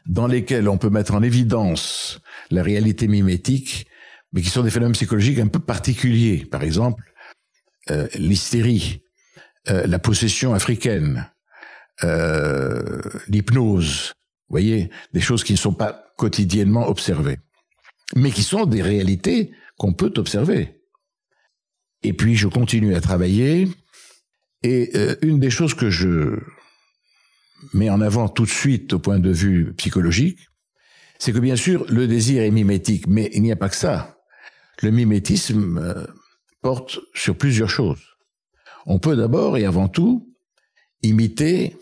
dans 0.06 0.28
lesquels 0.28 0.70
on 0.70 0.78
peut 0.78 0.90
mettre 0.90 1.14
en 1.14 1.22
évidence 1.22 2.20
la 2.50 2.64
réalité 2.64 3.08
mimétique, 3.08 3.88
mais 4.32 4.42
qui 4.42 4.50
sont 4.50 4.64
des 4.64 4.72
phénomènes 4.72 4.94
psychologiques 4.94 5.40
un 5.40 5.48
peu 5.48 5.60
particuliers. 5.60 6.46
Par 6.46 6.64
exemple, 6.64 7.04
l'hystérie, 8.16 9.04
euh, 9.70 9.86
la 9.86 10.00
possession 10.00 10.56
africaine, 10.56 11.30
euh, 12.04 13.00
l'hypnose, 13.28 14.14
voyez, 14.50 14.90
des 15.14 15.22
choses 15.22 15.44
qui 15.44 15.54
ne 15.54 15.58
sont 15.58 15.74
pas 15.74 16.14
quotidiennement 16.18 16.88
observées, 16.88 17.38
mais 18.16 18.32
qui 18.32 18.42
sont 18.42 18.66
des 18.66 18.82
réalités 18.82 19.52
qu'on 19.78 19.94
peut 19.94 20.14
observer. 20.18 20.82
Et 22.02 22.14
puis 22.14 22.36
je 22.36 22.48
continue 22.48 22.96
à 22.96 23.02
travailler, 23.02 23.68
et 24.64 24.90
euh, 24.96 25.16
une 25.22 25.40
des 25.40 25.52
choses 25.52 25.76
que 25.76 25.92
je 25.92 26.40
mets 27.76 27.92
en 27.92 28.02
avant 28.02 28.30
tout 28.30 28.46
de 28.46 28.50
suite 28.50 28.94
au 28.94 29.00
point 29.00 29.20
de 29.20 29.32
vue 29.32 29.76
psychologique, 29.76 30.40
c'est 31.20 31.34
que 31.34 31.40
bien 31.40 31.56
sûr 31.56 31.86
le 31.88 32.08
désir 32.08 32.42
est 32.42 32.50
mimétique, 32.50 33.06
mais 33.06 33.30
il 33.34 33.44
n'y 33.44 33.52
a 33.52 33.56
pas 33.56 33.70
que 33.70 33.76
ça. 33.76 34.18
Le 34.82 34.90
mimétisme 34.90 36.08
porte 36.64 36.98
sur 37.14 37.38
plusieurs 37.38 37.70
choses. 37.70 38.11
On 38.86 39.00
peut 39.00 39.16
d'abord 39.16 39.58
et 39.58 39.66
avant 39.66 39.88
tout 39.88 40.28
imiter 41.04 41.76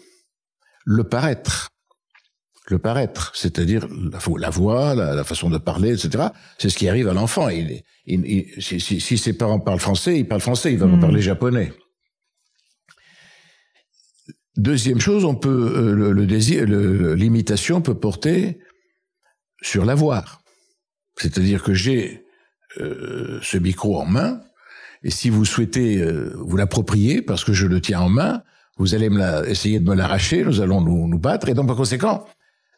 le 0.85 1.03
paraître. 1.03 1.69
Le 2.67 2.77
paraître, 2.77 3.31
c'est-à-dire 3.35 3.87
la, 4.37 4.49
voix, 4.51 4.93
la, 4.93 5.23
façon 5.23 5.49
de 5.49 5.57
parler, 5.57 5.91
etc. 5.91 6.27
C'est 6.59 6.69
ce 6.69 6.77
qui 6.77 6.87
arrive 6.87 7.07
à 7.07 7.13
l'enfant. 7.13 7.49
si, 7.49 9.17
ses 9.17 9.33
parents 9.33 9.59
parlent 9.59 9.79
français, 9.79 10.19
il 10.19 10.27
parle 10.27 10.41
français, 10.41 10.71
il 10.73 10.77
va 10.77 10.85
hmm. 10.85 10.99
parler 10.99 11.21
japonais. 11.21 11.73
Deuxième 14.55 14.99
chose, 14.99 15.25
on 15.25 15.35
peut 15.35 15.49
euh, 15.49 16.11
le, 16.11 16.25
désir, 16.27 16.65
l'imitation 16.65 17.81
peut 17.81 17.97
porter 17.97 18.59
sur 19.61 19.85
l'avoir. 19.85 20.43
C'est-à-dire 21.17 21.63
que 21.63 21.73
j'ai 21.73 22.25
euh, 22.79 23.39
ce 23.41 23.57
micro 23.57 23.99
en 23.99 24.05
main, 24.05 24.41
et 25.03 25.11
si 25.11 25.29
vous 25.29 25.45
souhaitez 25.45 26.01
euh, 26.01 26.33
vous 26.37 26.57
l'approprier, 26.57 27.21
parce 27.21 27.43
que 27.43 27.53
je 27.53 27.65
le 27.67 27.79
tiens 27.79 28.01
en 28.01 28.09
main, 28.09 28.43
vous 28.77 28.95
allez 28.95 29.09
me 29.09 29.17
la, 29.17 29.47
essayer 29.47 29.79
de 29.79 29.89
me 29.89 29.95
l'arracher, 29.95 30.43
nous 30.43 30.61
allons 30.61 30.81
nous, 30.81 31.07
nous, 31.07 31.19
battre. 31.19 31.49
Et 31.49 31.53
donc, 31.53 31.67
par 31.67 31.75
conséquent, 31.75 32.25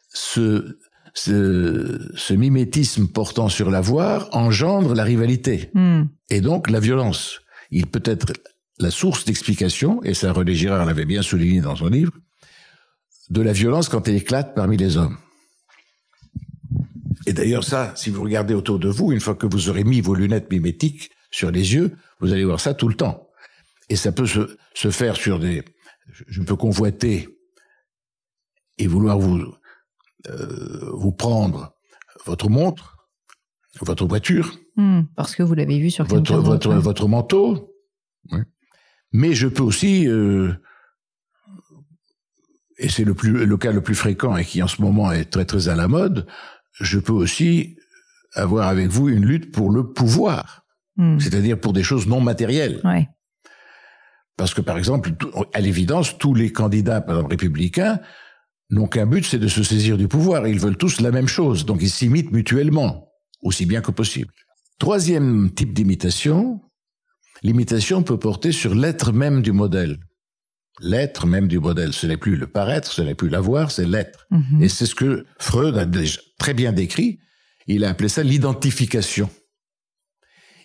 ce, 0.08 0.78
ce, 1.14 2.10
ce, 2.14 2.34
mimétisme 2.34 3.08
portant 3.08 3.48
sur 3.48 3.70
l'avoir 3.70 4.28
engendre 4.32 4.94
la 4.94 5.04
rivalité. 5.04 5.70
Hmm. 5.74 6.04
Et 6.30 6.40
donc, 6.40 6.70
la 6.70 6.80
violence. 6.80 7.40
Il 7.70 7.86
peut 7.86 8.02
être 8.04 8.32
la 8.78 8.90
source 8.90 9.24
d'explication, 9.24 10.02
et 10.02 10.14
ça 10.14 10.32
René 10.32 10.54
Girard 10.54 10.84
l'avait 10.84 11.04
bien 11.04 11.22
souligné 11.22 11.60
dans 11.60 11.76
son 11.76 11.88
livre, 11.88 12.12
de 13.30 13.40
la 13.40 13.52
violence 13.52 13.88
quand 13.88 14.06
elle 14.08 14.16
éclate 14.16 14.54
parmi 14.54 14.76
les 14.76 14.96
hommes. 14.96 15.16
Et 17.26 17.32
d'ailleurs, 17.32 17.64
ça, 17.64 17.92
si 17.94 18.10
vous 18.10 18.22
regardez 18.22 18.54
autour 18.54 18.78
de 18.78 18.88
vous, 18.88 19.12
une 19.12 19.20
fois 19.20 19.34
que 19.34 19.46
vous 19.46 19.68
aurez 19.68 19.84
mis 19.84 20.00
vos 20.00 20.14
lunettes 20.14 20.50
mimétiques 20.50 21.10
sur 21.32 21.50
les 21.50 21.74
yeux, 21.74 21.96
vous 22.20 22.32
allez 22.32 22.44
voir 22.44 22.60
ça 22.60 22.74
tout 22.74 22.88
le 22.88 22.94
temps. 22.94 23.28
Et 23.88 23.96
ça 23.96 24.12
peut 24.12 24.26
se, 24.26 24.56
se 24.74 24.90
faire 24.90 25.16
sur 25.16 25.40
des... 25.40 25.64
Je 26.28 26.42
peux 26.42 26.56
convoiter 26.56 27.28
et 28.78 28.86
vouloir 28.86 29.18
vous, 29.18 29.54
euh, 30.28 30.90
vous 30.92 31.12
prendre 31.12 31.74
votre 32.24 32.48
montre, 32.48 33.08
votre 33.80 34.06
voiture. 34.06 34.56
Hmm, 34.76 35.02
parce 35.16 35.34
que 35.34 35.42
vous 35.42 35.54
l'avez 35.54 35.78
vu 35.78 35.90
sur 35.90 36.04
votre, 36.04 36.36
votre, 36.36 36.72
votre 36.74 37.08
manteau. 37.08 37.74
Mais 39.12 39.34
je 39.34 39.46
peux 39.46 39.62
aussi, 39.62 40.08
euh, 40.08 40.54
et 42.78 42.88
c'est 42.88 43.04
le, 43.04 43.14
plus, 43.14 43.44
le 43.44 43.56
cas 43.56 43.72
le 43.72 43.82
plus 43.82 43.94
fréquent 43.94 44.36
et 44.36 44.44
qui 44.44 44.62
en 44.62 44.68
ce 44.68 44.80
moment 44.80 45.12
est 45.12 45.26
très 45.26 45.44
très 45.44 45.68
à 45.68 45.76
la 45.76 45.86
mode, 45.86 46.26
je 46.72 46.98
peux 46.98 47.12
aussi 47.12 47.76
avoir 48.32 48.68
avec 48.68 48.88
vous 48.88 49.10
une 49.10 49.26
lutte 49.26 49.52
pour 49.52 49.70
le 49.70 49.92
pouvoir. 49.92 50.61
Hmm. 50.96 51.18
c'est-à-dire 51.18 51.58
pour 51.58 51.72
des 51.72 51.82
choses 51.82 52.06
non 52.06 52.20
matérielles. 52.20 52.80
Ouais. 52.84 53.08
Parce 54.36 54.54
que, 54.54 54.60
par 54.60 54.76
exemple, 54.76 55.12
à 55.52 55.60
l'évidence, 55.60 56.18
tous 56.18 56.34
les 56.34 56.52
candidats, 56.52 57.00
par 57.00 57.16
exemple, 57.16 57.32
républicains, 57.32 58.00
n'ont 58.70 58.86
qu'un 58.86 59.06
but, 59.06 59.24
c'est 59.24 59.38
de 59.38 59.48
se 59.48 59.62
saisir 59.62 59.96
du 59.96 60.08
pouvoir. 60.08 60.46
Ils 60.46 60.58
veulent 60.58 60.76
tous 60.76 61.00
la 61.00 61.10
même 61.10 61.28
chose, 61.28 61.66
donc 61.66 61.82
ils 61.82 61.90
s'imitent 61.90 62.32
mutuellement, 62.32 63.08
aussi 63.42 63.66
bien 63.66 63.80
que 63.82 63.90
possible. 63.90 64.32
Troisième 64.78 65.50
type 65.52 65.72
d'imitation, 65.72 66.60
l'imitation 67.42 68.02
peut 68.02 68.18
porter 68.18 68.52
sur 68.52 68.74
l'être 68.74 69.12
même 69.12 69.42
du 69.42 69.52
modèle. 69.52 69.98
L'être 70.80 71.26
même 71.26 71.48
du 71.48 71.58
modèle, 71.58 71.92
ce 71.92 72.06
n'est 72.06 72.16
plus 72.16 72.36
le 72.36 72.46
paraître, 72.46 72.90
ce 72.90 73.02
n'est 73.02 73.14
plus 73.14 73.28
l'avoir, 73.28 73.70
c'est 73.70 73.84
l'être. 73.84 74.26
Mhm. 74.30 74.62
Et 74.62 74.68
c'est 74.68 74.86
ce 74.86 74.94
que 74.94 75.26
Freud 75.38 75.76
a 75.76 75.84
déjà 75.84 76.20
très 76.38 76.54
bien 76.54 76.72
décrit. 76.72 77.20
Il 77.66 77.84
a 77.84 77.90
appelé 77.90 78.08
ça 78.08 78.22
l'identification. 78.22 79.28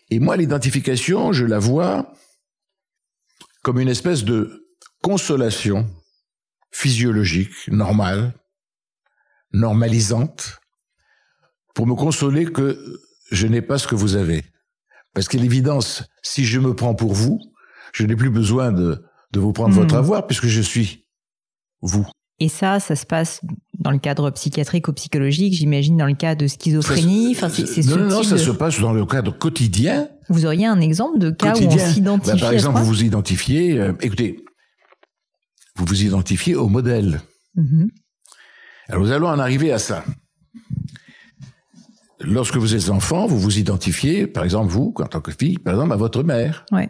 Et 0.09 0.19
moi, 0.19 0.37
l'identification, 0.37 1.33
je 1.33 1.45
la 1.45 1.59
vois 1.59 2.13
comme 3.63 3.79
une 3.79 3.89
espèce 3.89 4.23
de 4.23 4.67
consolation 5.01 5.89
physiologique, 6.71 7.67
normale, 7.67 8.33
normalisante, 9.51 10.59
pour 11.73 11.87
me 11.87 11.95
consoler 11.95 12.45
que 12.45 12.99
je 13.31 13.47
n'ai 13.47 13.61
pas 13.61 13.77
ce 13.77 13.87
que 13.87 13.95
vous 13.95 14.15
avez. 14.15 14.43
Parce 15.13 15.27
qu'à 15.27 15.37
l'évidence, 15.37 16.03
si 16.21 16.45
je 16.45 16.59
me 16.59 16.75
prends 16.75 16.95
pour 16.95 17.13
vous, 17.13 17.39
je 17.93 18.05
n'ai 18.05 18.15
plus 18.15 18.29
besoin 18.29 18.71
de, 18.71 19.03
de 19.31 19.39
vous 19.39 19.53
prendre 19.53 19.75
votre 19.75 19.95
hmm. 19.95 19.99
avoir 19.99 20.27
puisque 20.27 20.47
je 20.47 20.61
suis 20.61 21.07
vous. 21.81 22.07
Et 22.39 22.49
ça, 22.49 22.79
ça 22.79 22.95
se 22.95 23.05
passe 23.05 23.41
dans 23.79 23.91
le 23.91 23.97
cadre 23.97 24.29
psychiatrique 24.31 24.87
ou 24.87 24.93
psychologique, 24.93 25.53
j'imagine 25.53 25.97
dans 25.97 26.05
le 26.05 26.13
cas 26.13 26.35
de 26.35 26.47
schizophrénie. 26.47 27.33
Enfin, 27.35 27.49
c'est, 27.49 27.85
non, 27.85 27.97
non, 27.97 28.23
ça 28.23 28.37
se 28.37 28.51
passe 28.51 28.79
dans 28.79 28.93
le 28.93 29.05
cadre 29.05 29.35
quotidien. 29.37 30.07
Vous 30.29 30.45
auriez 30.45 30.65
un 30.65 30.79
exemple 30.79 31.19
de 31.19 31.31
cas 31.31 31.55
où 31.55 31.63
on 31.63 31.77
s'identifie 31.77 32.31
bah, 32.33 32.39
Par 32.39 32.51
exemple, 32.51 32.79
vous 32.79 32.85
vous 32.85 33.03
identifiez. 33.03 33.79
Euh, 33.79 33.93
écoutez, 34.01 34.43
vous 35.77 35.85
vous 35.85 36.03
identifiez 36.03 36.55
au 36.55 36.67
modèle. 36.67 37.21
Mm-hmm. 37.55 37.89
Alors 38.89 39.03
nous 39.03 39.11
allons 39.11 39.27
en 39.27 39.39
arriver 39.39 39.71
à 39.71 39.79
ça. 39.79 40.03
Lorsque 42.19 42.57
vous 42.57 42.75
êtes 42.75 42.89
enfant, 42.89 43.27
vous 43.27 43.39
vous 43.39 43.59
identifiez, 43.59 44.27
par 44.27 44.43
exemple 44.43 44.71
vous, 44.71 44.93
en 44.97 45.05
tant 45.05 45.21
que 45.21 45.31
fille, 45.31 45.57
par 45.57 45.75
exemple 45.75 45.93
à 45.93 45.97
votre 45.97 46.23
mère. 46.23 46.65
Ouais. 46.71 46.89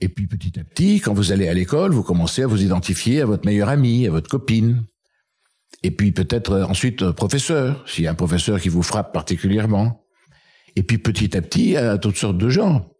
Et 0.00 0.08
puis 0.08 0.26
petit 0.26 0.58
à 0.58 0.64
petit, 0.64 1.00
quand 1.00 1.12
vous 1.12 1.32
allez 1.32 1.48
à 1.48 1.54
l'école, 1.54 1.92
vous 1.92 2.04
commencez 2.04 2.42
à 2.42 2.46
vous 2.46 2.62
identifier 2.62 3.20
à 3.20 3.26
votre 3.26 3.44
meilleure 3.46 3.68
amie, 3.68 4.06
à 4.06 4.10
votre 4.10 4.30
copine. 4.30 4.84
Et 5.82 5.90
puis 5.90 6.12
peut-être 6.12 6.52
euh, 6.52 6.64
ensuite 6.64 7.02
euh, 7.02 7.12
professeur, 7.12 7.84
s'il 7.88 8.04
y 8.04 8.06
a 8.06 8.10
un 8.10 8.14
professeur 8.14 8.60
qui 8.60 8.68
vous 8.68 8.82
frappe 8.82 9.12
particulièrement. 9.12 10.04
Et 10.76 10.82
puis 10.82 10.98
petit 10.98 11.36
à 11.36 11.42
petit, 11.42 11.76
à 11.76 11.98
toutes 11.98 12.16
sortes 12.16 12.38
de 12.38 12.48
gens. 12.48 12.92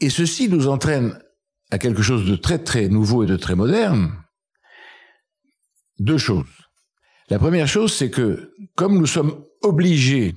Et 0.00 0.10
ceci 0.10 0.48
nous 0.48 0.66
entraîne 0.66 1.18
à 1.70 1.78
quelque 1.78 2.02
chose 2.02 2.28
de 2.28 2.36
très 2.36 2.58
très 2.58 2.88
nouveau 2.88 3.22
et 3.22 3.26
de 3.26 3.36
très 3.36 3.54
moderne. 3.54 4.12
Deux 6.00 6.18
choses. 6.18 6.46
La 7.30 7.38
première 7.38 7.68
chose, 7.68 7.92
c'est 7.94 8.10
que 8.10 8.52
comme 8.74 8.98
nous 8.98 9.06
sommes 9.06 9.44
obligés 9.62 10.34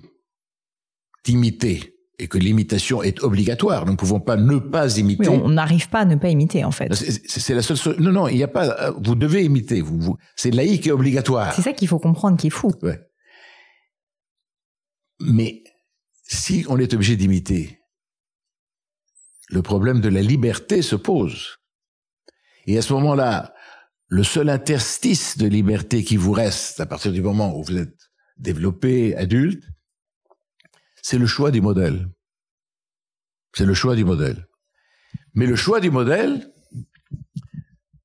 d'imiter 1.26 1.97
et 2.20 2.28
que 2.28 2.38
l'imitation 2.38 3.04
est 3.04 3.22
obligatoire, 3.22 3.86
nous 3.86 3.92
ne 3.92 3.98
pouvons 3.98 4.20
pas 4.20 4.38
ne 4.38 4.58
pas 4.58 4.98
imiter. 4.98 5.30
on 5.30 5.50
n'arrive 5.50 5.88
pas 5.90 6.00
à 6.00 6.06
ne 6.06 6.16
pas 6.16 6.30
imiter 6.30 6.64
en 6.64 6.72
fait. 6.72 6.92
C'est 6.94 7.54
la 7.54 7.62
seule. 7.62 8.00
Non, 8.00 8.12
non, 8.12 8.28
il 8.28 8.38
n'y 8.38 8.44
a 8.44 8.48
pas. 8.48 8.92
Vous 8.92 9.16
devez 9.16 9.44
imiter. 9.44 9.82
Vous, 9.82 10.00
vous 10.00 10.18
c'est 10.36 10.52
laïque 10.52 10.88
et 10.88 10.92
obligatoire. 10.92 11.54
C'est 11.54 11.62
ça 11.62 11.74
qu'il 11.74 11.88
faut 11.88 12.00
comprendre, 12.00 12.38
qui 12.38 12.48
est 12.48 12.52
fou. 12.52 12.72
Ouais. 12.82 13.00
Mais 15.20 15.64
si 16.24 16.66
on 16.70 16.78
est 16.78 16.94
obligé 16.94 17.16
d'imiter, 17.16 17.80
le 19.50 19.62
problème 19.62 20.02
de 20.02 20.10
la 20.10 20.22
liberté 20.22 20.82
se 20.82 20.96
pose. 20.96 21.58
Et 22.66 22.78
à 22.78 22.82
ce 22.82 22.94
moment-là, 22.94 23.54
le 24.08 24.24
seul 24.24 24.50
interstice 24.50 25.38
de 25.38 25.48
liberté 25.48 26.04
qui 26.04 26.18
vous 26.18 26.32
reste 26.32 26.80
à 26.80 26.86
partir 26.86 27.12
du 27.12 27.22
moment 27.22 27.58
où 27.58 27.64
vous 27.64 27.78
êtes 27.78 27.98
développé, 28.38 29.16
adulte, 29.16 29.64
c'est 31.08 31.18
le 31.18 31.26
choix 31.26 31.52
du 31.52 31.62
modèle. 31.62 32.10
C'est 33.56 33.66
le 33.66 33.74
choix 33.74 33.96
du 33.96 34.04
modèle. 34.04 34.46
Mais 35.36 35.46
le 35.46 35.56
choix 35.56 35.80
du 35.80 35.90
modèle 35.90 36.52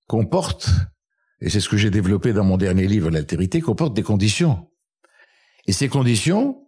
comporte, 0.06 0.70
et 1.40 1.50
c'est 1.50 1.58
ce 1.58 1.68
que 1.68 1.76
j'ai 1.76 1.90
développé 1.90 2.32
dans 2.32 2.44
mon 2.44 2.56
dernier 2.56 2.86
livre, 2.86 3.10
L'altérité, 3.10 3.60
comporte 3.60 3.92
des 3.94 4.04
conditions. 4.04 4.70
Et 5.66 5.72
ces 5.72 5.88
conditions, 5.88 6.64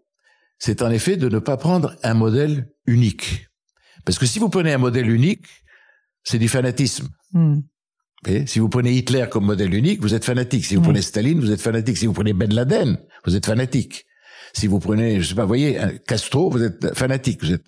c'est 0.59 0.83
en 0.83 0.91
effet 0.91 1.17
de 1.17 1.29
ne 1.29 1.39
pas 1.39 1.57
prendre 1.57 1.95
un 2.03 2.15
modèle 2.15 2.69
unique. 2.87 3.47
Parce 4.05 4.19
que 4.19 4.27
si 4.27 4.41
vous 4.41 4.49
prenez 4.49 4.73
un 4.73 4.79
modèle 4.79 5.09
unique, 5.09 5.47
c'est 6.25 6.41
du 6.41 6.49
fanatisme. 6.49 7.11
Hmm. 7.33 7.61
si 8.47 8.59
vous 8.59 8.69
prenez 8.69 8.93
Hitler 8.93 9.27
comme 9.31 9.45
modèle 9.45 9.73
unique, 9.73 10.01
vous 10.01 10.15
êtes 10.15 10.25
fanatique. 10.25 10.65
Si 10.65 10.75
vous 10.75 10.83
prenez 10.83 11.03
Staline, 11.03 11.39
vous 11.39 11.53
êtes 11.53 11.63
fanatique. 11.63 11.97
Si 11.97 12.07
vous 12.07 12.13
prenez 12.13 12.33
Ben 12.33 12.53
Laden, 12.53 12.99
vous 13.25 13.37
êtes 13.37 13.47
fanatique. 13.47 14.05
Si 14.55 14.67
vous 14.67 14.79
prenez, 14.79 15.21
je 15.21 15.29
sais 15.29 15.35
pas, 15.35 15.43
vous 15.43 15.49
voyez, 15.49 15.81
Castro, 16.07 16.51
vous 16.51 16.63
êtes 16.63 16.95
fanatique. 16.95 17.43
Vous 17.43 17.53
êtes. 17.53 17.67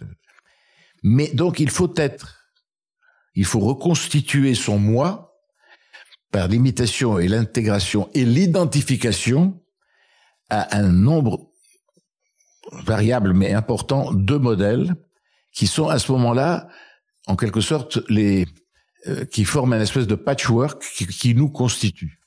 Mais 1.03 1.29
donc, 1.35 1.61
il 1.61 1.71
faut 1.71 1.93
être, 1.97 2.49
il 3.35 3.45
faut 3.45 3.61
reconstituer 3.61 4.55
son 4.55 4.79
moi 4.79 5.37
par 6.31 6.49
l'imitation 6.49 7.19
et 7.19 7.29
l'intégration 7.29 8.09
et 8.15 8.25
l'identification 8.25 9.61
à 10.49 10.79
un 10.79 10.91
nombre 10.91 11.51
variable 12.73 13.33
mais 13.33 13.53
important 13.53 14.13
de 14.13 14.37
modèles 14.37 14.95
qui 15.53 15.67
sont 15.67 15.89
à 15.89 15.99
ce 15.99 16.13
moment-là, 16.13 16.69
en 17.27 17.37
quelque 17.37 17.61
sorte, 17.61 17.99
les 18.09 18.47
euh, 19.09 19.25
qui 19.25 19.45
forment 19.45 19.75
un 19.75 19.81
espèce 19.81 20.07
de 20.07 20.15
patchwork 20.15 20.83
qui, 20.97 21.07
qui 21.07 21.35
nous 21.35 21.49
constitue. 21.49 22.21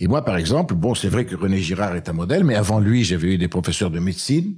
Et 0.00 0.08
moi, 0.08 0.24
par 0.24 0.38
exemple, 0.38 0.74
bon, 0.74 0.94
c'est 0.94 1.10
vrai 1.10 1.26
que 1.26 1.36
René 1.36 1.58
Girard 1.58 1.94
est 1.94 2.08
un 2.08 2.14
modèle, 2.14 2.42
mais 2.42 2.54
avant 2.54 2.80
lui, 2.80 3.04
j'avais 3.04 3.34
eu 3.34 3.38
des 3.38 3.48
professeurs 3.48 3.90
de 3.90 3.98
médecine, 3.98 4.56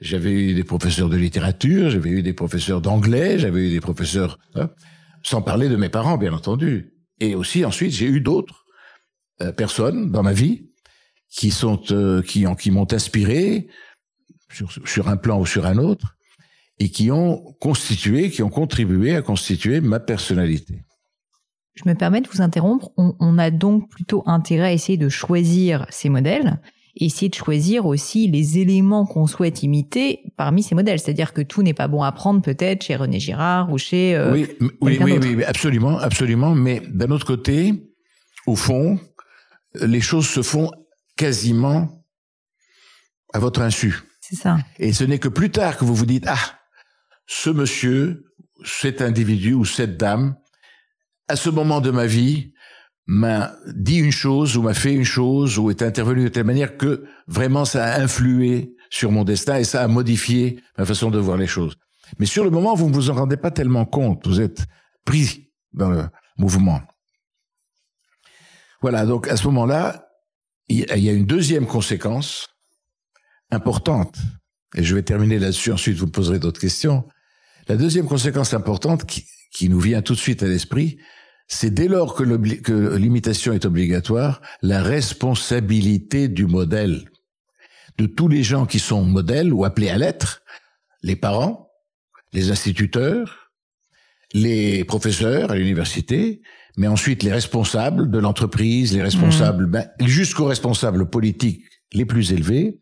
j'avais 0.00 0.32
eu 0.32 0.54
des 0.54 0.64
professeurs 0.64 1.08
de 1.08 1.16
littérature, 1.16 1.88
j'avais 1.88 2.10
eu 2.10 2.22
des 2.22 2.32
professeurs 2.32 2.80
d'anglais, 2.80 3.38
j'avais 3.38 3.68
eu 3.68 3.70
des 3.70 3.80
professeurs, 3.80 4.40
hein, 4.56 4.70
sans 5.22 5.40
parler 5.40 5.68
de 5.68 5.76
mes 5.76 5.88
parents, 5.88 6.18
bien 6.18 6.32
entendu. 6.32 6.94
Et 7.20 7.36
aussi, 7.36 7.64
ensuite, 7.64 7.92
j'ai 7.92 8.06
eu 8.06 8.20
d'autres 8.20 8.66
euh, 9.40 9.52
personnes 9.52 10.10
dans 10.10 10.24
ma 10.24 10.32
vie 10.32 10.72
qui 11.30 11.52
sont, 11.52 11.80
euh, 11.92 12.20
qui 12.20 12.44
ont, 12.48 12.56
qui 12.56 12.72
m'ont 12.72 12.92
inspiré 12.92 13.68
sur, 14.50 14.72
sur 14.84 15.08
un 15.08 15.16
plan 15.16 15.38
ou 15.38 15.46
sur 15.46 15.64
un 15.64 15.78
autre 15.78 16.16
et 16.80 16.90
qui 16.90 17.12
ont 17.12 17.54
constitué, 17.60 18.30
qui 18.30 18.42
ont 18.42 18.50
contribué 18.50 19.14
à 19.14 19.22
constituer 19.22 19.80
ma 19.80 20.00
personnalité. 20.00 20.82
Je 21.74 21.88
me 21.88 21.94
permets 21.94 22.20
de 22.20 22.28
vous 22.28 22.42
interrompre. 22.42 22.90
On, 22.96 23.38
a 23.38 23.50
donc 23.50 23.88
plutôt 23.88 24.22
intérêt 24.26 24.68
à 24.68 24.72
essayer 24.72 24.98
de 24.98 25.08
choisir 25.08 25.86
ces 25.88 26.08
modèles, 26.08 26.60
et 26.96 27.06
essayer 27.06 27.30
de 27.30 27.34
choisir 27.34 27.86
aussi 27.86 28.28
les 28.28 28.58
éléments 28.58 29.06
qu'on 29.06 29.26
souhaite 29.26 29.62
imiter 29.62 30.20
parmi 30.36 30.62
ces 30.62 30.74
modèles. 30.74 30.98
C'est-à-dire 30.98 31.32
que 31.32 31.40
tout 31.40 31.62
n'est 31.62 31.72
pas 31.72 31.88
bon 31.88 32.02
à 32.02 32.12
prendre 32.12 32.42
peut-être 32.42 32.84
chez 32.84 32.96
René 32.96 33.18
Girard 33.18 33.72
ou 33.72 33.78
chez 33.78 34.14
euh, 34.14 34.32
oui, 34.32 34.46
oui, 34.82 34.98
oui, 35.00 35.18
oui, 35.18 35.44
absolument, 35.44 35.98
absolument. 35.98 36.54
Mais 36.54 36.82
d'un 36.90 37.10
autre 37.10 37.26
côté, 37.26 37.94
au 38.46 38.56
fond, 38.56 39.00
les 39.74 40.02
choses 40.02 40.28
se 40.28 40.42
font 40.42 40.70
quasiment 41.16 42.04
à 43.32 43.38
votre 43.38 43.62
insu. 43.62 44.02
C'est 44.20 44.36
ça. 44.36 44.58
Et 44.78 44.92
ce 44.92 45.04
n'est 45.04 45.18
que 45.18 45.28
plus 45.28 45.50
tard 45.50 45.78
que 45.78 45.86
vous 45.86 45.94
vous 45.94 46.06
dites 46.06 46.26
ah 46.26 46.58
ce 47.26 47.48
monsieur, 47.48 48.24
cet 48.64 49.00
individu 49.00 49.54
ou 49.54 49.64
cette 49.64 49.96
dame, 49.96 50.36
à 51.28 51.36
ce 51.36 51.50
moment 51.50 51.80
de 51.80 51.90
ma 51.90 52.06
vie, 52.06 52.52
m'a 53.06 53.52
dit 53.74 53.98
une 53.98 54.12
chose 54.12 54.56
ou 54.56 54.62
m'a 54.62 54.74
fait 54.74 54.94
une 54.94 55.04
chose 55.04 55.58
ou 55.58 55.70
est 55.70 55.82
intervenu 55.82 56.24
de 56.24 56.28
telle 56.28 56.44
manière 56.44 56.76
que 56.76 57.04
vraiment 57.26 57.64
ça 57.64 57.84
a 57.84 58.00
influé 58.00 58.76
sur 58.90 59.10
mon 59.10 59.24
destin 59.24 59.56
et 59.56 59.64
ça 59.64 59.82
a 59.82 59.88
modifié 59.88 60.62
ma 60.78 60.84
façon 60.84 61.10
de 61.10 61.18
voir 61.18 61.36
les 61.36 61.46
choses. 61.46 61.76
Mais 62.18 62.26
sur 62.26 62.44
le 62.44 62.50
moment, 62.50 62.74
vous 62.74 62.88
ne 62.88 62.94
vous 62.94 63.10
en 63.10 63.14
rendez 63.14 63.36
pas 63.36 63.50
tellement 63.50 63.84
compte. 63.84 64.26
Vous 64.26 64.40
êtes 64.40 64.66
pris 65.04 65.50
dans 65.72 65.90
le 65.90 66.04
mouvement. 66.36 66.80
Voilà, 68.82 69.06
donc 69.06 69.28
à 69.28 69.36
ce 69.36 69.44
moment-là, 69.46 70.08
il 70.68 70.80
y 70.80 71.08
a 71.08 71.12
une 71.12 71.26
deuxième 71.26 71.66
conséquence 71.66 72.48
importante. 73.50 74.18
Et 74.74 74.82
je 74.82 74.94
vais 74.94 75.02
terminer 75.02 75.38
là-dessus, 75.38 75.72
ensuite 75.72 75.96
vous 75.98 76.10
poserez 76.10 76.38
d'autres 76.38 76.60
questions. 76.60 77.06
La 77.68 77.76
deuxième 77.76 78.06
conséquence 78.06 78.54
importante 78.54 79.04
qui, 79.04 79.24
nous 79.68 79.80
vient 79.80 80.02
tout 80.02 80.14
de 80.14 80.18
suite 80.18 80.42
à 80.42 80.46
l'esprit, 80.46 80.98
c'est 81.46 81.72
dès 81.72 81.88
lors 81.88 82.14
que 82.14 82.24
l'imitation 82.96 83.52
est 83.52 83.66
obligatoire, 83.66 84.40
la 84.62 84.82
responsabilité 84.82 86.28
du 86.28 86.46
modèle, 86.46 87.10
de 87.98 88.06
tous 88.06 88.28
les 88.28 88.42
gens 88.42 88.64
qui 88.64 88.78
sont 88.78 89.04
modèles 89.04 89.52
ou 89.52 89.64
appelés 89.64 89.90
à 89.90 89.98
l'être, 89.98 90.42
les 91.02 91.16
parents, 91.16 91.70
les 92.32 92.50
instituteurs, 92.50 93.50
les 94.32 94.84
professeurs 94.84 95.50
à 95.50 95.56
l'université, 95.56 96.40
mais 96.78 96.86
ensuite 96.86 97.22
les 97.22 97.32
responsables 97.32 98.10
de 98.10 98.18
l'entreprise, 98.18 98.94
les 98.94 99.02
responsables, 99.02 99.66
mmh. 99.66 99.70
ben, 99.70 99.88
jusqu'aux 100.00 100.46
responsables 100.46 101.10
politiques 101.10 101.64
les 101.92 102.06
plus 102.06 102.32
élevés, 102.32 102.80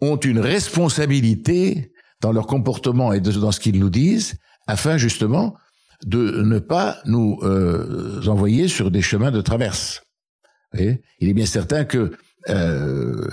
ont 0.00 0.16
une 0.16 0.38
responsabilité 0.38 1.92
dans 2.20 2.32
leur 2.32 2.46
comportement 2.46 3.12
et 3.12 3.20
dans 3.20 3.52
ce 3.52 3.60
qu'ils 3.60 3.78
nous 3.78 3.90
disent, 3.90 4.36
afin 4.66 4.96
justement 4.96 5.56
de 6.04 6.42
ne 6.42 6.58
pas 6.58 6.98
nous 7.06 7.38
euh, 7.42 8.22
envoyer 8.26 8.68
sur 8.68 8.90
des 8.90 9.02
chemins 9.02 9.30
de 9.30 9.40
traverse. 9.40 10.02
Il 10.74 11.00
est 11.20 11.34
bien 11.34 11.46
certain 11.46 11.84
que 11.84 12.12
euh, 12.48 13.28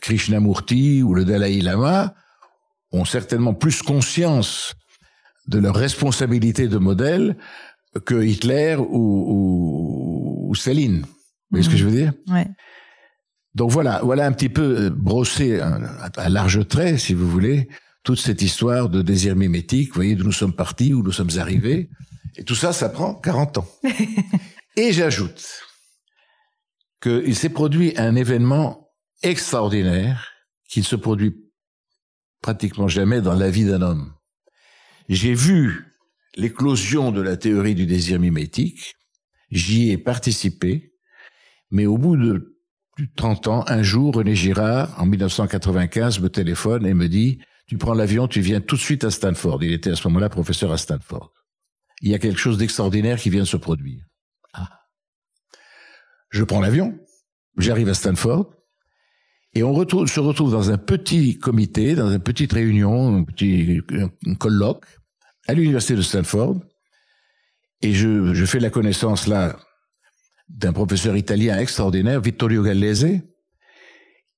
Krishnamurti 0.00 1.02
ou 1.02 1.14
le 1.14 1.24
Dalai 1.24 1.60
Lama 1.60 2.14
ont 2.92 3.04
certainement 3.04 3.54
plus 3.54 3.82
conscience 3.82 4.74
de 5.46 5.58
leur 5.58 5.74
responsabilité 5.74 6.68
de 6.68 6.78
modèle 6.78 7.36
que 8.04 8.22
Hitler 8.22 8.76
ou, 8.78 10.48
ou, 10.48 10.54
Staline. 10.54 11.00
Vous 11.00 11.06
voyez 11.50 11.64
ce 11.64 11.70
que 11.70 11.76
je 11.76 11.84
veux 11.84 11.96
dire? 11.96 12.12
Ouais. 12.28 12.46
Donc 13.54 13.70
voilà, 13.70 14.00
voilà 14.02 14.26
un 14.26 14.32
petit 14.32 14.48
peu 14.48 14.90
brossé 14.90 15.60
à 15.60 16.28
large 16.28 16.66
trait, 16.68 16.96
si 16.96 17.12
vous 17.14 17.28
voulez, 17.28 17.68
toute 18.02 18.18
cette 18.18 18.42
histoire 18.42 18.88
de 18.88 19.02
désir 19.02 19.36
mimétique, 19.36 19.88
vous 19.88 19.94
voyez 19.94 20.14
d'où 20.14 20.24
nous 20.24 20.32
sommes 20.32 20.54
partis, 20.54 20.92
où 20.92 21.02
nous 21.02 21.12
sommes 21.12 21.38
arrivés. 21.38 21.90
Et 22.36 22.44
tout 22.44 22.54
ça, 22.54 22.72
ça 22.72 22.88
prend 22.88 23.14
40 23.14 23.58
ans. 23.58 23.68
Et 24.76 24.92
j'ajoute 24.92 25.62
qu'il 27.00 27.36
s'est 27.36 27.50
produit 27.50 27.92
un 27.96 28.14
événement 28.14 28.88
extraordinaire 29.22 30.32
qui 30.68 30.80
ne 30.80 30.84
se 30.84 30.96
produit 30.96 31.34
pratiquement 32.40 32.88
jamais 32.88 33.20
dans 33.20 33.34
la 33.34 33.50
vie 33.50 33.64
d'un 33.64 33.82
homme. 33.82 34.14
J'ai 35.08 35.34
vu 35.34 35.94
l'éclosion 36.36 37.12
de 37.12 37.20
la 37.20 37.36
théorie 37.36 37.74
du 37.74 37.86
désir 37.86 38.18
mimétique, 38.18 38.94
j'y 39.50 39.90
ai 39.90 39.98
participé, 39.98 40.94
mais 41.70 41.86
au 41.86 41.98
bout 41.98 42.16
de 42.16 42.58
plus 42.96 43.06
de 43.06 43.12
30 43.14 43.48
ans, 43.48 43.64
un 43.68 43.82
jour, 43.82 44.14
René 44.14 44.34
Girard, 44.34 44.94
en 45.00 45.06
1995, 45.06 46.20
me 46.20 46.28
téléphone 46.28 46.86
et 46.86 46.94
me 46.94 47.08
dit, 47.08 47.38
tu 47.72 47.78
prends 47.78 47.94
l'avion, 47.94 48.28
tu 48.28 48.42
viens 48.42 48.60
tout 48.60 48.76
de 48.76 48.82
suite 48.82 49.02
à 49.02 49.10
Stanford. 49.10 49.64
Il 49.64 49.72
était 49.72 49.92
à 49.92 49.96
ce 49.96 50.06
moment-là 50.08 50.28
professeur 50.28 50.70
à 50.72 50.76
Stanford. 50.76 51.32
Il 52.02 52.10
y 52.10 52.14
a 52.14 52.18
quelque 52.18 52.38
chose 52.38 52.58
d'extraordinaire 52.58 53.18
qui 53.18 53.30
vient 53.30 53.40
de 53.40 53.46
se 53.46 53.56
produire. 53.56 54.04
Ah. 54.52 54.68
Je 56.28 56.44
prends 56.44 56.60
l'avion, 56.60 56.98
j'arrive 57.56 57.88
à 57.88 57.94
Stanford, 57.94 58.52
et 59.54 59.62
on 59.62 59.72
se 60.06 60.20
retrouve 60.20 60.52
dans 60.52 60.70
un 60.70 60.76
petit 60.76 61.38
comité, 61.38 61.94
dans 61.94 62.12
une 62.12 62.22
petite 62.22 62.52
réunion, 62.52 63.16
un 63.16 63.24
petit 63.24 63.80
colloque, 64.38 64.84
à 65.48 65.54
l'université 65.54 65.96
de 65.96 66.02
Stanford, 66.02 66.56
et 67.80 67.94
je, 67.94 68.34
je 68.34 68.44
fais 68.44 68.60
la 68.60 68.68
connaissance 68.68 69.26
là 69.26 69.58
d'un 70.50 70.74
professeur 70.74 71.16
italien 71.16 71.56
extraordinaire, 71.58 72.20
Vittorio 72.20 72.64
Gallese, 72.64 73.22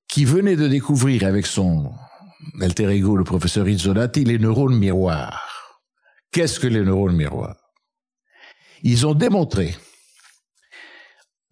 qui 0.06 0.24
venait 0.24 0.54
de 0.54 0.68
découvrir 0.68 1.24
avec 1.24 1.46
son 1.46 1.92
alter 2.60 2.88
ego, 2.90 3.16
le 3.16 3.24
professeur 3.24 3.68
Izzolati, 3.68 4.24
les 4.24 4.38
neurones 4.38 4.78
miroirs. 4.78 5.80
Qu'est-ce 6.32 6.58
que 6.58 6.66
les 6.66 6.82
neurones 6.82 7.16
miroirs? 7.16 7.56
Ils 8.82 9.06
ont 9.06 9.14
démontré, 9.14 9.76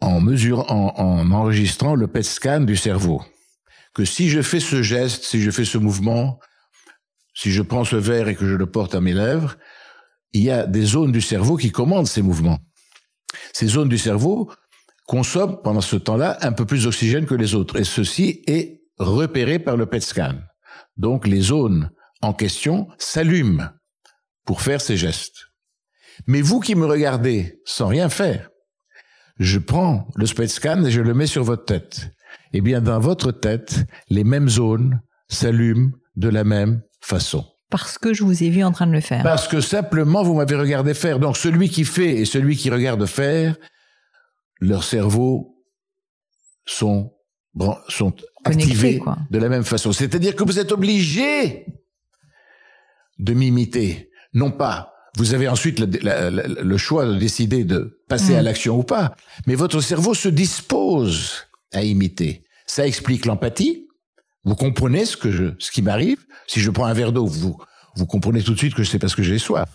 en 0.00 0.20
mesure, 0.20 0.70
en, 0.70 0.94
en 0.96 1.30
enregistrant 1.30 1.94
le 1.94 2.08
PET 2.08 2.22
scan 2.22 2.60
du 2.60 2.76
cerveau. 2.76 3.22
Que 3.94 4.04
si 4.04 4.28
je 4.28 4.42
fais 4.42 4.60
ce 4.60 4.82
geste, 4.82 5.24
si 5.24 5.40
je 5.40 5.50
fais 5.50 5.64
ce 5.64 5.78
mouvement, 5.78 6.38
si 7.34 7.52
je 7.52 7.62
prends 7.62 7.84
ce 7.84 7.96
verre 7.96 8.28
et 8.28 8.34
que 8.34 8.46
je 8.46 8.54
le 8.54 8.66
porte 8.66 8.94
à 8.94 9.00
mes 9.00 9.14
lèvres, 9.14 9.56
il 10.32 10.42
y 10.42 10.50
a 10.50 10.66
des 10.66 10.84
zones 10.84 11.12
du 11.12 11.20
cerveau 11.20 11.56
qui 11.56 11.70
commandent 11.70 12.06
ces 12.06 12.22
mouvements. 12.22 12.58
Ces 13.52 13.66
zones 13.66 13.88
du 13.88 13.98
cerveau 13.98 14.50
consomment 15.06 15.60
pendant 15.62 15.80
ce 15.80 15.96
temps-là 15.96 16.38
un 16.40 16.52
peu 16.52 16.64
plus 16.64 16.84
d'oxygène 16.84 17.26
que 17.26 17.34
les 17.34 17.54
autres. 17.54 17.78
Et 17.78 17.84
ceci 17.84 18.42
est 18.46 18.82
repéré 18.98 19.58
par 19.58 19.76
le 19.76 19.86
PET 19.86 20.00
scan. 20.00 20.34
Donc 20.96 21.26
les 21.26 21.40
zones 21.40 21.90
en 22.20 22.32
question 22.32 22.88
s'allument 22.98 23.68
pour 24.44 24.60
faire 24.60 24.80
ces 24.80 24.96
gestes. 24.96 25.46
Mais 26.26 26.42
vous 26.42 26.60
qui 26.60 26.74
me 26.74 26.86
regardez 26.86 27.60
sans 27.64 27.86
rien 27.86 28.08
faire, 28.08 28.48
je 29.38 29.58
prends 29.58 30.06
le 30.14 30.26
PET 30.26 30.48
scan 30.48 30.84
et 30.84 30.90
je 30.90 31.00
le 31.00 31.14
mets 31.14 31.26
sur 31.26 31.44
votre 31.44 31.64
tête. 31.64 32.10
Eh 32.52 32.60
bien, 32.60 32.80
dans 32.80 33.00
votre 33.00 33.32
tête, 33.32 33.84
les 34.08 34.24
mêmes 34.24 34.48
zones 34.48 35.00
s'allument 35.28 35.90
de 36.16 36.28
la 36.28 36.44
même 36.44 36.82
façon. 37.00 37.46
Parce 37.70 37.96
que 37.96 38.12
je 38.12 38.22
vous 38.22 38.42
ai 38.42 38.50
vu 38.50 38.62
en 38.62 38.72
train 38.72 38.86
de 38.86 38.92
le 38.92 39.00
faire. 39.00 39.22
Parce 39.22 39.48
que 39.48 39.62
simplement 39.62 40.22
vous 40.22 40.34
m'avez 40.34 40.56
regardé 40.56 40.92
faire. 40.92 41.18
Donc 41.18 41.38
celui 41.38 41.70
qui 41.70 41.84
fait 41.84 42.16
et 42.16 42.24
celui 42.26 42.56
qui 42.56 42.68
regarde 42.68 43.06
faire, 43.06 43.56
leurs 44.60 44.84
cerveaux 44.84 45.56
sont, 46.66 47.11
sont 47.88 48.14
activés 48.44 49.00
de 49.30 49.38
la 49.38 49.48
même 49.48 49.64
façon. 49.64 49.92
C'est-à-dire 49.92 50.34
que 50.34 50.44
vous 50.44 50.58
êtes 50.58 50.72
obligé 50.72 51.66
de 53.18 53.34
m'imiter. 53.34 54.10
Non 54.34 54.50
pas, 54.50 54.92
vous 55.16 55.34
avez 55.34 55.48
ensuite 55.48 55.78
le, 55.78 56.62
le, 56.62 56.76
choix 56.78 57.06
de 57.06 57.16
décider 57.16 57.64
de 57.64 58.02
passer 58.08 58.34
à 58.34 58.40
mm. 58.40 58.44
l'action 58.44 58.78
ou 58.78 58.82
pas, 58.82 59.14
mais 59.46 59.54
votre 59.54 59.80
cerveau 59.80 60.14
se 60.14 60.28
dispose 60.28 61.46
à 61.72 61.82
imiter. 61.82 62.44
Ça 62.66 62.86
explique 62.86 63.26
l'empathie, 63.26 63.88
vous 64.44 64.56
comprenez 64.56 65.04
ce 65.04 65.16
que 65.16 65.30
je, 65.30 65.54
ce 65.58 65.70
qui 65.70 65.82
m'arrive. 65.82 66.24
Si 66.46 66.60
je 66.60 66.70
prends 66.70 66.86
un 66.86 66.94
verre 66.94 67.12
d'eau, 67.12 67.26
vous, 67.26 67.58
vous 67.96 68.06
comprenez 68.06 68.42
tout 68.42 68.54
de 68.54 68.58
suite 68.58 68.74
que 68.74 68.84
c'est 68.84 68.98
parce 68.98 69.14
que 69.14 69.22
j'ai 69.22 69.38
soif. 69.38 69.68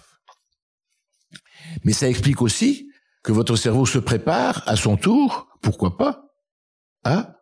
Mais 1.84 1.94
ça 1.94 2.10
explique 2.10 2.42
aussi 2.42 2.90
que 3.24 3.32
votre 3.32 3.56
cerveau 3.56 3.86
se 3.86 4.00
prépare 4.00 4.63
à 4.66 4.76
son 4.76 4.98
tour, 4.98 5.48
pourquoi 5.62 5.98
pas, 5.98 6.24
à 7.04 7.37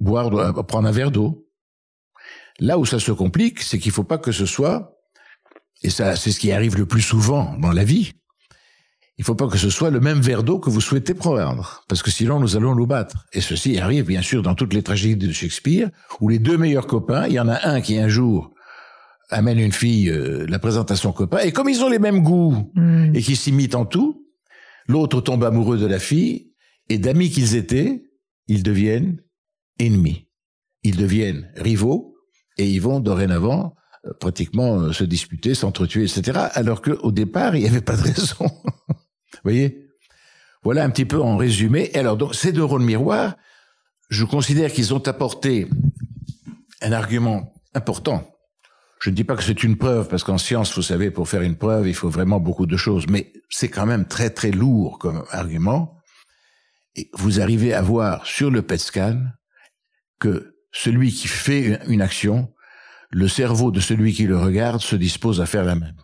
boire, 0.00 0.36
à 0.38 0.66
prendre 0.66 0.88
un 0.88 0.92
verre 0.92 1.10
d'eau. 1.10 1.46
Là 2.58 2.78
où 2.78 2.86
ça 2.86 2.98
se 2.98 3.12
complique, 3.12 3.60
c'est 3.60 3.78
qu'il 3.78 3.92
faut 3.92 4.04
pas 4.04 4.18
que 4.18 4.32
ce 4.32 4.46
soit, 4.46 4.96
et 5.82 5.90
ça, 5.90 6.16
c'est 6.16 6.32
ce 6.32 6.40
qui 6.40 6.52
arrive 6.52 6.76
le 6.76 6.86
plus 6.86 7.02
souvent 7.02 7.54
dans 7.58 7.72
la 7.72 7.84
vie, 7.84 8.12
il 9.18 9.24
faut 9.24 9.34
pas 9.34 9.48
que 9.48 9.56
ce 9.56 9.70
soit 9.70 9.90
le 9.90 10.00
même 10.00 10.20
verre 10.20 10.42
d'eau 10.42 10.58
que 10.58 10.68
vous 10.68 10.80
souhaitez 10.80 11.14
prendre, 11.14 11.84
parce 11.88 12.02
que 12.02 12.10
sinon 12.10 12.38
nous 12.38 12.56
allons 12.56 12.74
nous 12.74 12.86
battre. 12.86 13.26
Et 13.32 13.40
ceci 13.40 13.78
arrive 13.78 14.06
bien 14.06 14.20
sûr 14.20 14.42
dans 14.42 14.54
toutes 14.54 14.74
les 14.74 14.82
tragédies 14.82 15.26
de 15.26 15.32
Shakespeare, 15.32 15.88
où 16.20 16.28
les 16.28 16.38
deux 16.38 16.58
meilleurs 16.58 16.86
copains, 16.86 17.26
il 17.26 17.32
y 17.32 17.40
en 17.40 17.48
a 17.48 17.66
un 17.66 17.80
qui 17.80 17.98
un 17.98 18.08
jour 18.08 18.52
amène 19.30 19.58
une 19.58 19.72
fille 19.72 20.10
euh, 20.10 20.46
la 20.48 20.58
présente 20.58 20.90
à 20.90 20.96
son 20.96 21.12
copain, 21.12 21.38
et 21.38 21.50
comme 21.50 21.68
ils 21.68 21.82
ont 21.82 21.88
les 21.88 21.98
mêmes 21.98 22.22
goûts 22.22 22.70
hmm. 22.74 23.14
et 23.14 23.22
qu'ils 23.22 23.36
s'imitent 23.36 23.74
en 23.74 23.86
tout, 23.86 24.26
l'autre 24.86 25.20
tombe 25.20 25.44
amoureux 25.44 25.78
de 25.78 25.86
la 25.86 25.98
fille, 25.98 26.52
et 26.88 26.98
d'amis 26.98 27.30
qu'ils 27.30 27.56
étaient, 27.56 28.04
ils 28.48 28.62
deviennent 28.62 29.20
ennemis. 29.78 30.28
Ils 30.82 30.96
deviennent 30.96 31.50
rivaux, 31.56 32.16
et 32.58 32.68
ils 32.68 32.80
vont 32.80 33.00
dorénavant 33.00 33.74
euh, 34.06 34.12
pratiquement 34.18 34.80
euh, 34.80 34.92
se 34.92 35.04
disputer, 35.04 35.54
s'entretuer, 35.54 36.04
etc. 36.04 36.48
Alors 36.52 36.82
qu'au 36.82 37.12
départ, 37.12 37.56
il 37.56 37.62
n'y 37.62 37.68
avait 37.68 37.80
pas 37.80 37.96
de 37.96 38.02
raison. 38.02 38.50
voyez? 39.44 39.88
Voilà 40.62 40.84
un 40.84 40.90
petit 40.90 41.04
peu 41.04 41.20
en 41.20 41.36
résumé. 41.36 41.90
Alors, 41.94 42.16
donc, 42.16 42.34
ces 42.34 42.52
deux 42.52 42.64
rôles 42.64 42.82
miroirs, 42.82 43.36
je 44.08 44.24
considère 44.24 44.72
qu'ils 44.72 44.94
ont 44.94 45.06
apporté 45.06 45.68
un 46.82 46.92
argument 46.92 47.52
important. 47.74 48.28
Je 49.00 49.10
ne 49.10 49.14
dis 49.14 49.24
pas 49.24 49.36
que 49.36 49.42
c'est 49.42 49.62
une 49.62 49.76
preuve, 49.76 50.08
parce 50.08 50.24
qu'en 50.24 50.38
science, 50.38 50.74
vous 50.74 50.82
savez, 50.82 51.10
pour 51.10 51.28
faire 51.28 51.42
une 51.42 51.56
preuve, 51.56 51.86
il 51.86 51.94
faut 51.94 52.08
vraiment 52.08 52.40
beaucoup 52.40 52.66
de 52.66 52.76
choses, 52.76 53.06
mais 53.08 53.32
c'est 53.50 53.68
quand 53.68 53.86
même 53.86 54.06
très 54.06 54.30
très 54.30 54.50
lourd 54.50 54.98
comme 54.98 55.24
argument. 55.30 55.98
Et 56.96 57.10
vous 57.12 57.40
arrivez 57.40 57.74
à 57.74 57.82
voir 57.82 58.26
sur 58.26 58.50
le 58.50 58.62
PET 58.62 58.78
scan 58.78 59.22
que 60.18 60.56
celui 60.72 61.12
qui 61.12 61.28
fait 61.28 61.80
une 61.86 62.02
action, 62.02 62.52
le 63.10 63.28
cerveau 63.28 63.70
de 63.70 63.80
celui 63.80 64.12
qui 64.12 64.26
le 64.26 64.38
regarde 64.38 64.80
se 64.80 64.96
dispose 64.96 65.40
à 65.40 65.46
faire 65.46 65.64
la 65.64 65.74
même. 65.74 65.96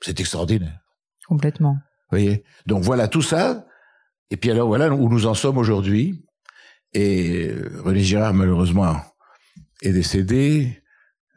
C'est 0.00 0.20
extraordinaire. 0.20 0.80
Complètement 1.26 1.76
voyez? 2.10 2.44
Donc 2.66 2.82
voilà 2.82 3.08
tout 3.08 3.22
ça. 3.22 3.66
Et 4.30 4.36
puis 4.36 4.50
alors 4.50 4.68
voilà 4.68 4.92
où 4.92 5.08
nous 5.08 5.26
en 5.26 5.34
sommes 5.34 5.58
aujourd'hui. 5.58 6.24
Et 6.92 7.52
René 7.78 8.02
Girard, 8.02 8.34
malheureusement, 8.34 9.00
est 9.82 9.92
décédé. 9.92 10.82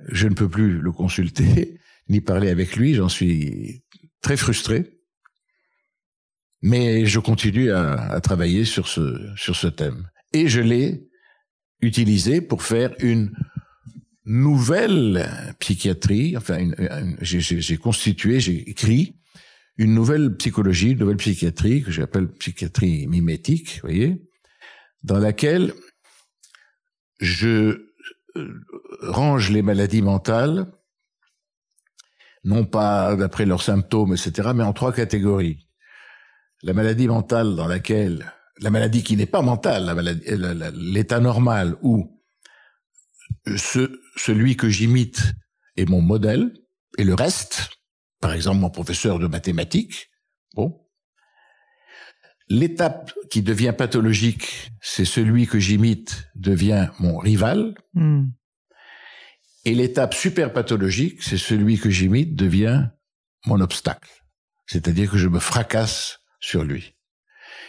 Je 0.09 0.27
ne 0.27 0.33
peux 0.33 0.49
plus 0.49 0.79
le 0.79 0.91
consulter, 0.91 1.79
ni 2.09 2.21
parler 2.21 2.49
avec 2.49 2.75
lui. 2.75 2.95
J'en 2.95 3.09
suis 3.09 3.83
très 4.21 4.37
frustré. 4.37 4.99
Mais 6.61 7.05
je 7.05 7.19
continue 7.19 7.71
à, 7.71 7.93
à, 7.93 8.21
travailler 8.21 8.63
sur 8.63 8.87
ce, 8.87 9.33
sur 9.35 9.55
ce 9.55 9.67
thème. 9.67 10.07
Et 10.31 10.47
je 10.47 10.61
l'ai 10.61 11.09
utilisé 11.83 12.41
pour 12.41 12.63
faire 12.63 12.93
une 12.99 13.31
nouvelle 14.25 15.55
psychiatrie. 15.59 16.35
Enfin, 16.37 16.71
j'ai 17.21 17.77
constitué, 17.77 18.39
j'ai 18.39 18.69
écrit 18.69 19.19
une 19.77 19.93
nouvelle 19.93 20.35
psychologie, 20.37 20.91
une 20.91 20.99
nouvelle 20.99 21.17
psychiatrie 21.17 21.83
que 21.83 21.91
j'appelle 21.91 22.27
psychiatrie 22.27 23.07
mimétique, 23.07 23.75
vous 23.75 23.89
voyez, 23.89 24.21
dans 25.03 25.19
laquelle 25.19 25.73
je 27.19 27.87
euh, 28.35 28.61
range 29.01 29.49
les 29.49 29.61
maladies 29.61 30.01
mentales, 30.01 30.71
non 32.43 32.65
pas 32.65 33.15
d'après 33.15 33.45
leurs 33.45 33.61
symptômes, 33.61 34.13
etc., 34.13 34.51
mais 34.53 34.63
en 34.63 34.73
trois 34.73 34.93
catégories. 34.93 35.67
La 36.61 36.73
maladie 36.73 37.07
mentale 37.07 37.55
dans 37.55 37.67
laquelle, 37.67 38.31
la 38.59 38.69
maladie 38.69 39.03
qui 39.03 39.17
n'est 39.17 39.25
pas 39.25 39.41
mentale, 39.41 39.91
l'état 40.75 41.19
normal 41.19 41.75
où 41.81 42.21
ce, 43.55 43.99
celui 44.15 44.55
que 44.55 44.69
j'imite 44.69 45.33
est 45.75 45.89
mon 45.89 46.01
modèle, 46.01 46.53
et 46.97 47.03
le 47.03 47.13
reste, 47.13 47.69
par 48.19 48.33
exemple 48.33 48.59
mon 48.59 48.69
professeur 48.69 49.19
de 49.19 49.27
mathématiques, 49.27 50.09
bon. 50.55 50.79
L'étape 52.49 53.13
qui 53.31 53.41
devient 53.41 53.73
pathologique, 53.75 54.71
c'est 54.81 55.05
celui 55.05 55.47
que 55.47 55.59
j'imite 55.59 56.29
devient 56.35 56.89
mon 56.99 57.17
rival. 57.17 57.73
Hmm. 57.93 58.25
Et 59.65 59.73
l'étape 59.73 60.13
super 60.13 60.51
pathologique, 60.51 61.23
c'est 61.23 61.37
celui 61.37 61.79
que 61.79 61.89
j'imite 61.89 62.35
devient 62.35 62.89
mon 63.45 63.61
obstacle. 63.61 64.09
C'est-à-dire 64.67 65.09
que 65.09 65.17
je 65.17 65.29
me 65.29 65.39
fracasse 65.39 66.19
sur 66.41 66.63
lui. 66.63 66.95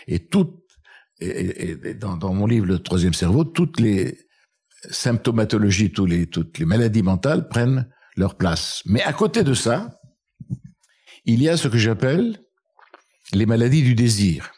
Et 0.08 0.26
et, 1.24 1.94
dans, 1.94 2.34
mon 2.34 2.46
livre 2.46 2.66
Le 2.66 2.78
troisième 2.78 3.14
cerveau, 3.14 3.44
toutes 3.44 3.80
les 3.80 4.18
symptomatologies, 4.90 5.92
toutes 5.92 6.58
les 6.58 6.64
maladies 6.64 7.02
mentales 7.02 7.48
prennent 7.48 7.88
leur 8.16 8.36
place. 8.36 8.82
Mais 8.84 9.02
à 9.02 9.12
côté 9.12 9.42
de 9.42 9.54
ça, 9.54 10.00
il 11.24 11.42
y 11.42 11.48
a 11.48 11.56
ce 11.56 11.68
que 11.68 11.78
j'appelle 11.78 12.38
les 13.32 13.46
maladies 13.46 13.82
du 13.82 13.94
désir. 13.94 14.52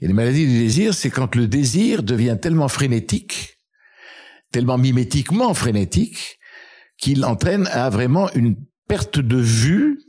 Et 0.00 0.06
les 0.06 0.12
maladies 0.12 0.46
du 0.46 0.58
désir, 0.58 0.94
c'est 0.94 1.10
quand 1.10 1.34
le 1.34 1.46
désir 1.46 2.02
devient 2.02 2.38
tellement 2.40 2.68
frénétique, 2.68 3.58
tellement 4.50 4.78
mimétiquement 4.78 5.52
frénétique, 5.54 6.38
qu'il 6.98 7.24
entraîne 7.24 7.66
à 7.68 7.88
vraiment 7.90 8.30
une 8.32 8.56
perte 8.86 9.18
de 9.18 9.36
vue 9.36 10.00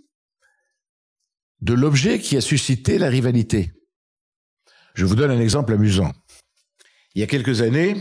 de 1.62 1.74
l'objet 1.74 2.20
qui 2.20 2.38
a 2.38 2.42
suscité 2.42 2.98
la 2.98 3.10
rivalité. 3.10 3.72
Je 4.94 5.06
vous 5.06 5.16
donne 5.16 5.32
un 5.32 5.40
exemple 5.40 5.74
amusant. 5.74 6.12
Il 7.16 7.22
y 7.22 7.24
a 7.24 7.28
quelques 7.28 7.62
années, 7.62 7.96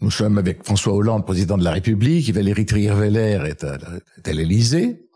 nous 0.00 0.10
sommes 0.10 0.38
avec 0.38 0.64
François 0.64 0.94
Hollande, 0.94 1.24
président 1.24 1.56
de 1.56 1.64
la 1.64 1.72
République, 1.72 2.30
Valérie 2.30 2.66
Trierweiler 2.66 3.40
est 3.46 3.64
à, 3.64 3.78
à 4.24 4.32
l'Élysée, 4.32 5.08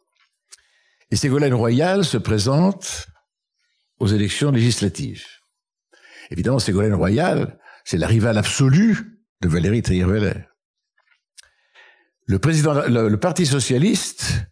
et 1.11 1.17
Ségolène 1.17 1.55
Royal 1.55 2.05
se 2.05 2.19
présente 2.19 3.07
aux 3.99 4.09
élections 4.09 4.51
législatives. 4.51 5.25
Évidemment, 6.31 6.59
Ségolène 6.59 6.95
Royal, 6.95 7.59
c'est 7.85 7.99
la 7.99 8.07
rivale 8.07 8.39
absolue 8.39 9.21
de 9.41 9.49
Valérie 9.49 9.83
Trierweiler. 9.83 10.35
Le 12.27 12.39
le, 13.09 13.17
Parti 13.17 13.47
socialiste 13.47 14.47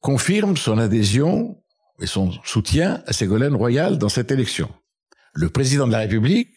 confirme 0.00 0.56
son 0.56 0.78
adhésion 0.78 1.62
et 2.00 2.06
son 2.06 2.32
soutien 2.44 3.02
à 3.06 3.12
Ségolène 3.12 3.54
Royal 3.54 3.98
dans 3.98 4.08
cette 4.08 4.30
élection. 4.30 4.72
Le 5.34 5.50
président 5.50 5.86
de 5.86 5.92
la 5.92 5.98
République, 5.98 6.50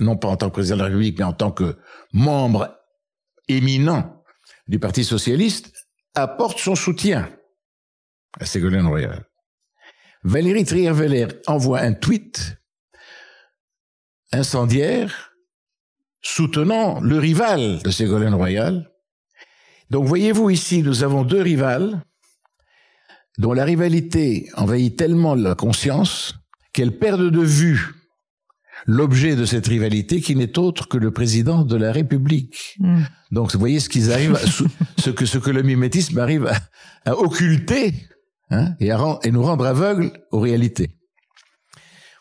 non 0.00 0.16
pas 0.16 0.28
en 0.28 0.36
tant 0.36 0.48
que 0.48 0.54
président 0.54 0.76
de 0.76 0.82
la 0.82 0.86
République, 0.86 1.18
mais 1.18 1.24
en 1.24 1.32
tant 1.32 1.52
que 1.52 1.76
membre 2.12 2.76
éminent 3.48 4.22
du 4.66 4.78
Parti 4.78 5.04
socialiste, 5.04 5.72
apporte 6.14 6.58
son 6.58 6.74
soutien 6.74 7.30
à 8.40 8.46
Ségolène 8.46 8.86
Royal. 8.86 9.24
Valérie 10.24 10.64
Trierweiler 10.64 11.28
envoie 11.46 11.80
un 11.80 11.92
tweet 11.92 12.56
incendiaire 14.32 15.32
soutenant 16.20 17.00
le 17.00 17.18
rival 17.18 17.80
de 17.82 17.90
Ségolène 17.90 18.34
Royal. 18.34 18.90
Donc 19.90 20.06
voyez-vous 20.06 20.50
ici, 20.50 20.82
nous 20.82 21.04
avons 21.04 21.22
deux 21.22 21.40
rivales 21.40 22.02
dont 23.38 23.52
la 23.52 23.64
rivalité 23.64 24.48
envahit 24.54 24.96
tellement 24.96 25.34
la 25.34 25.54
conscience 25.54 26.34
qu'elles 26.72 26.98
perdent 26.98 27.30
de 27.30 27.40
vue 27.40 27.92
l'objet 28.86 29.36
de 29.36 29.44
cette 29.44 29.66
rivalité 29.66 30.20
qui 30.20 30.36
n'est 30.36 30.58
autre 30.58 30.88
que 30.88 30.98
le 30.98 31.10
président 31.10 31.64
de 31.64 31.76
la 31.76 31.92
République. 31.92 32.76
Hmm. 32.78 33.02
Donc 33.30 33.52
vous 33.52 33.58
voyez 33.58 33.80
ce 33.80 33.88
qu'ils 33.88 34.12
arrivent, 34.12 34.38
ce 34.98 35.10
que 35.10 35.26
ce 35.26 35.38
que 35.38 35.50
le 35.50 35.62
mimétisme 35.62 36.18
arrive 36.18 36.50
à, 37.04 37.16
occulter 37.16 37.94
hein, 38.50 38.74
et 38.80 38.90
à 38.90 39.18
et 39.24 39.30
nous 39.30 39.42
rendre 39.42 39.66
aveugles 39.66 40.12
aux 40.30 40.40
réalités. 40.40 40.90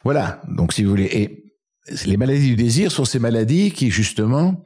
Voilà. 0.03 0.41
Donc 0.47 0.73
si 0.73 0.83
vous 0.83 0.89
voulez, 0.89 1.09
et 1.11 1.43
les 2.05 2.17
maladies 2.17 2.49
du 2.49 2.55
désir 2.55 2.91
sont 2.91 3.05
ces 3.05 3.19
maladies 3.19 3.71
qui 3.71 3.91
justement 3.91 4.63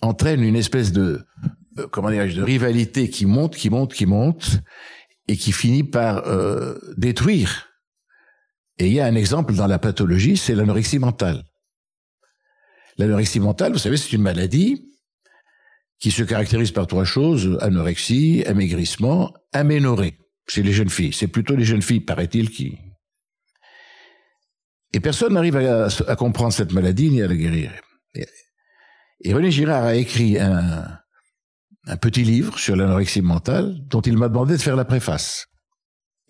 entraînent 0.00 0.42
une 0.42 0.56
espèce 0.56 0.92
de 0.92 1.26
euh, 1.78 1.86
comment 1.90 2.10
dirais-je 2.10 2.36
de 2.36 2.42
rivalité 2.42 3.10
qui 3.10 3.26
monte, 3.26 3.56
qui 3.56 3.70
monte, 3.70 3.92
qui 3.92 4.06
monte 4.06 4.60
et 5.28 5.36
qui 5.36 5.52
finit 5.52 5.84
par 5.84 6.26
euh, 6.26 6.78
détruire. 6.96 7.68
Et 8.78 8.86
il 8.86 8.92
y 8.92 9.00
a 9.00 9.06
un 9.06 9.14
exemple 9.14 9.54
dans 9.54 9.66
la 9.66 9.78
pathologie, 9.78 10.36
c'est 10.36 10.54
l'anorexie 10.54 10.98
mentale. 10.98 11.44
L'anorexie 12.96 13.40
mentale, 13.40 13.72
vous 13.72 13.78
savez, 13.78 13.96
c'est 13.96 14.12
une 14.12 14.22
maladie 14.22 14.84
qui 16.00 16.10
se 16.10 16.22
caractérise 16.22 16.70
par 16.70 16.86
trois 16.86 17.04
choses 17.04 17.58
anorexie, 17.60 18.44
amaigrissement, 18.46 19.34
aménorrhée 19.52 20.18
chez 20.48 20.62
les 20.62 20.72
jeunes 20.72 20.90
filles. 20.90 21.12
C'est 21.12 21.28
plutôt 21.28 21.56
les 21.56 21.64
jeunes 21.64 21.82
filles, 21.82 22.00
paraît-il, 22.00 22.50
qui 22.50 22.78
et 24.92 25.00
personne 25.00 25.34
n'arrive 25.34 25.56
à, 25.56 26.16
comprendre 26.16 26.52
cette 26.52 26.72
maladie 26.72 27.10
ni 27.10 27.20
à 27.22 27.26
la 27.26 27.36
guérir. 27.36 27.72
Et, 29.20 29.34
René 29.34 29.50
Girard 29.50 29.84
a 29.84 29.94
écrit 29.94 30.38
un, 30.38 30.98
un 31.88 31.96
petit 31.96 32.22
livre 32.22 32.58
sur 32.58 32.76
l'anorexie 32.76 33.22
mentale 33.22 33.76
dont 33.88 34.02
il 34.02 34.16
m'a 34.16 34.28
demandé 34.28 34.56
de 34.56 34.62
faire 34.62 34.76
la 34.76 34.84
préface. 34.84 35.46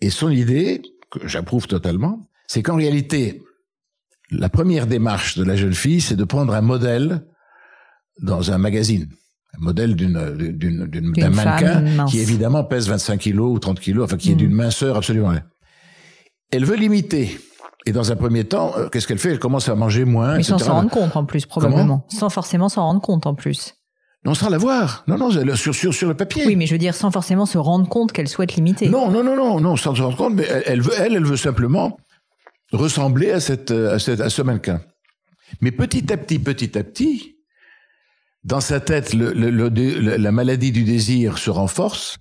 Et 0.01 0.09
son 0.09 0.29
idée, 0.29 0.81
que 1.11 1.27
j'approuve 1.27 1.67
totalement, 1.67 2.29
c'est 2.47 2.63
qu'en 2.63 2.77
réalité, 2.77 3.43
la 4.31 4.49
première 4.49 4.87
démarche 4.87 5.37
de 5.37 5.43
la 5.43 5.55
jeune 5.55 5.73
fille, 5.73 6.01
c'est 6.01 6.15
de 6.15 6.23
prendre 6.23 6.53
un 6.53 6.61
modèle 6.61 7.25
dans 8.21 8.51
un 8.51 8.57
magazine. 8.57 9.07
Un 9.57 9.63
modèle 9.63 9.95
d'une, 9.95 10.13
d'un 10.13 11.29
mannequin 11.29 12.05
qui 12.05 12.19
évidemment 12.19 12.63
pèse 12.63 12.87
25 12.87 13.17
kilos 13.17 13.55
ou 13.55 13.59
30 13.59 13.79
kilos, 13.79 14.05
enfin 14.05 14.17
qui 14.17 14.31
est 14.31 14.35
mm. 14.35 14.37
d'une 14.37 14.53
minceur 14.53 14.95
absolument. 14.95 15.33
Elle 16.51 16.65
veut 16.65 16.75
l'imiter. 16.75 17.37
Et 17.85 17.91
dans 17.91 18.11
un 18.11 18.15
premier 18.15 18.43
temps, 18.43 18.73
euh, 18.77 18.89
qu'est-ce 18.89 19.07
qu'elle 19.07 19.17
fait? 19.17 19.31
Elle 19.31 19.39
commence 19.39 19.67
à 19.67 19.75
manger 19.75 20.05
moins. 20.05 20.37
Mais 20.37 20.43
sans 20.43 20.59
s'en 20.59 20.73
rendre 20.73 20.91
compte 20.91 21.15
en 21.15 21.25
plus, 21.25 21.45
probablement. 21.45 22.05
sans 22.09 22.29
forcément 22.29 22.69
s'en 22.69 22.83
rendre 22.83 23.01
compte 23.01 23.25
en 23.25 23.33
plus. 23.33 23.78
Non, 24.25 24.33
sans 24.33 24.49
la 24.49 24.57
voir. 24.57 25.03
Non, 25.07 25.17
non, 25.17 25.31
sur, 25.55 25.73
sur, 25.73 25.93
sur 25.93 26.07
le 26.09 26.13
papier. 26.13 26.45
Oui, 26.45 26.55
mais 26.55 26.65
je 26.65 26.73
veux 26.73 26.77
dire, 26.77 26.93
sans 26.93 27.09
forcément 27.09 27.45
se 27.45 27.57
rendre 27.57 27.87
compte 27.87 28.11
qu'elle 28.11 28.27
souhaite 28.27 28.55
l'imiter. 28.55 28.89
Non, 28.89 29.09
non, 29.09 29.23
non, 29.23 29.35
non, 29.35 29.61
non, 29.61 29.77
sans 29.77 29.95
se 29.95 30.01
rendre 30.01 30.17
compte, 30.17 30.33
mais 30.33 30.45
elle, 30.65 30.81
veut, 30.81 30.93
elle, 30.97 31.15
elle 31.15 31.25
veut 31.25 31.37
simplement 31.37 31.97
ressembler 32.71 33.31
à 33.31 33.39
cette, 33.39 33.71
à 33.71 33.97
cette, 33.97 34.19
à 34.19 34.29
ce 34.29 34.41
mannequin. 34.41 34.81
Mais 35.61 35.71
petit 35.71 36.11
à 36.11 36.17
petit, 36.17 36.37
petit 36.37 36.77
à 36.77 36.83
petit, 36.83 37.37
dans 38.43 38.59
sa 38.59 38.79
tête, 38.79 39.13
le, 39.13 39.31
le, 39.31 39.49
le, 39.49 40.17
la 40.17 40.31
maladie 40.31 40.71
du 40.71 40.83
désir 40.83 41.37
se 41.37 41.49
renforce. 41.49 42.17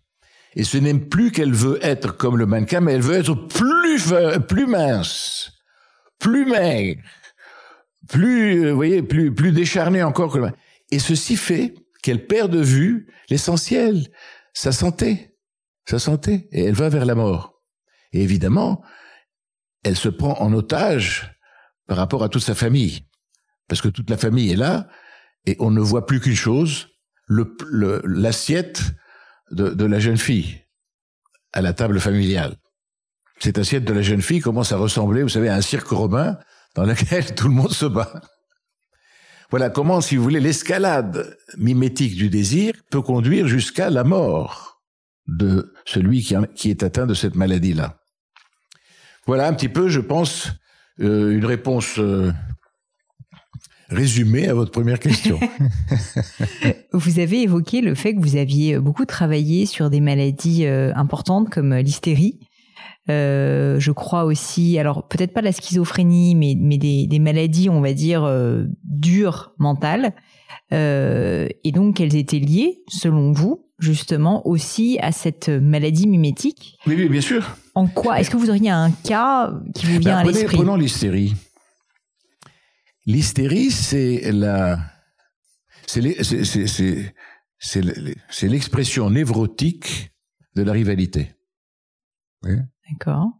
Et 0.55 0.65
ce 0.65 0.79
n'est 0.79 0.95
plus 0.95 1.31
qu'elle 1.31 1.53
veut 1.53 1.79
être 1.83 2.17
comme 2.17 2.39
le 2.39 2.47
mannequin, 2.47 2.81
mais 2.81 2.95
elle 2.95 3.03
veut 3.03 3.17
être 3.17 3.35
plus, 3.35 4.15
plus 4.49 4.67
mince, 4.67 5.51
plus 6.19 6.47
maigre, 6.47 7.03
plus, 8.09 8.65
euh, 8.65 8.71
vous 8.71 8.77
voyez, 8.77 9.03
plus, 9.03 9.35
plus 9.35 9.53
décharnée 9.53 10.03
encore 10.03 10.33
que 10.33 10.37
le 10.39 10.43
mannequin. 10.45 10.61
Et 10.91 10.99
ceci 10.99 11.37
fait 11.37 11.75
qu'elle 12.03 12.27
perd 12.27 12.53
de 12.53 12.61
vue 12.61 13.13
l'essentiel, 13.29 14.09
sa 14.53 14.73
santé, 14.73 15.37
sa 15.85 15.99
santé, 15.99 16.49
et 16.53 16.65
elle 16.65 16.75
va 16.75 16.89
vers 16.89 17.05
la 17.05 17.15
mort. 17.15 17.63
Et 18.13 18.23
évidemment, 18.23 18.83
elle 19.85 19.97
se 19.97 20.09
prend 20.09 20.41
en 20.41 20.53
otage 20.53 21.35
par 21.87 21.97
rapport 21.97 22.23
à 22.23 22.29
toute 22.29 22.43
sa 22.43 22.55
famille, 22.55 23.07
parce 23.69 23.81
que 23.81 23.89
toute 23.89 24.11
la 24.11 24.17
famille 24.17 24.53
est 24.53 24.57
là, 24.57 24.89
et 25.47 25.57
on 25.61 25.71
ne 25.71 25.81
voit 25.81 26.07
plus 26.07 26.21
qu'une 26.21 26.35
chose, 26.35 26.89
l'assiette 27.29 28.83
de, 29.51 29.85
la 29.85 29.99
jeune 29.99 30.19
fille 30.19 30.63
à 31.53 31.63
la 31.63 31.73
table 31.73 32.01
familiale. 32.01 32.57
Cette 33.41 33.59
assiette 33.59 33.85
de 33.85 33.93
la 33.93 34.03
jeune 34.03 34.23
fille 34.23 34.41
commence 34.41 34.73
à 34.73 34.77
ressembler, 34.77 35.23
vous 35.23 35.29
savez, 35.29 35.49
à 35.49 35.55
un 35.55 35.61
cirque 35.61 35.89
romain 35.89 36.39
dans 36.75 36.85
lequel 36.85 37.35
tout 37.35 37.49
le 37.49 37.55
monde 37.55 37.73
se 37.73 37.87
bat. 37.87 38.21
Voilà 39.51 39.71
comment, 39.71 40.03
si 40.03 40.17
vous 40.17 40.23
voulez, 40.23 40.41
l'escalade 40.41 41.37
mimétique 41.57 42.17
du 42.17 42.29
désir 42.29 42.75
peut 42.91 43.01
conduire 43.01 43.49
jusqu'à 43.49 43.89
la 43.89 44.05
mort 44.05 44.83
de 45.27 45.73
celui 45.87 46.23
qui, 46.23 46.71
est 46.71 46.83
atteint 46.83 47.07
de 47.07 47.15
cette 47.15 47.35
maladie-là. 47.35 47.99
Voilà 49.27 49.49
un 49.49 49.55
petit 49.55 49.71
peu, 49.71 49.89
je 49.89 50.01
pense, 50.01 50.51
euh, 51.01 51.31
une 51.31 51.47
réponse 51.47 51.99
euh, 51.99 52.31
résumé 53.89 54.49
à 54.49 54.55
votre 54.55 54.71
première 54.71 54.99
question. 54.99 55.41
vous 56.93 57.19
avez 57.19 57.43
évoqué 57.43 57.81
le 57.81 57.95
fait 57.95 58.15
que 58.15 58.21
vous 58.21 58.37
aviez 58.37 58.79
beaucoup 58.79 59.07
travaillé 59.07 59.65
sur 59.65 59.89
des 59.89 60.01
maladies 60.01 60.67
euh, 60.67 60.93
importantes 60.95 61.49
comme 61.49 61.75
l'hystérie. 61.75 62.39
Euh, 63.11 63.81
je 63.81 63.91
crois 63.91 64.25
aussi, 64.25 64.79
alors 64.79 65.09
peut-être 65.09 65.33
pas 65.33 65.41
la 65.41 65.53
schizophrénie, 65.53 66.35
mais, 66.35 66.55
mais 66.59 66.77
des, 66.77 67.07
des 67.07 67.19
maladies, 67.19 67.71
on 67.71 67.81
va 67.81 67.95
dire, 67.95 68.25
euh, 68.25 68.65
dures 68.85 69.55
mentales. 69.59 70.15
Euh, 70.73 71.49
et 71.65 71.73
donc, 71.73 72.01
elles 72.01 72.17
étaient 72.17 72.39
liées, 72.39 72.83
selon 72.89 73.33
vous, 73.33 73.67
justement, 73.79 74.47
aussi 74.47 74.99
à 75.01 75.13
cette 75.13 75.49
maladie 75.49 76.07
mimétique. 76.07 76.77
Oui, 76.87 76.95
oui, 76.99 77.09
bien 77.09 77.23
sûr. 77.23 77.57
En 77.75 77.87
quoi 77.87 78.21
Est-ce 78.21 78.31
que 78.31 78.37
vous 78.37 78.51
auriez 78.51 78.71
un 78.71 78.91
cas 78.91 79.55
qui 79.75 79.87
vous 79.87 79.99
vient 80.01 80.23
ben, 80.23 80.29
à 80.29 80.31
l'esprit? 80.31 80.57
Prenons 80.57 80.77
l'hystérie. 80.77 81.35
L'hystérie, 83.07 83.71
c'est 83.71 84.31
la, 84.33 84.79
c'est 85.87 86.03
l'expression 88.43 89.09
névrotique 89.09 90.13
de 90.57 90.63
la 90.63 90.73
rivalité. 90.73 91.31
D'accord. 92.91 93.31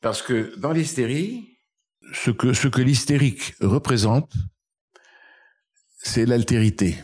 Parce 0.00 0.22
que 0.22 0.56
dans 0.58 0.72
l'hystérie, 0.72 1.58
ce 2.12 2.30
que, 2.30 2.80
l'hystérique 2.80 3.54
représente, 3.60 4.32
c'est 5.98 6.26
l'altérité. 6.26 6.96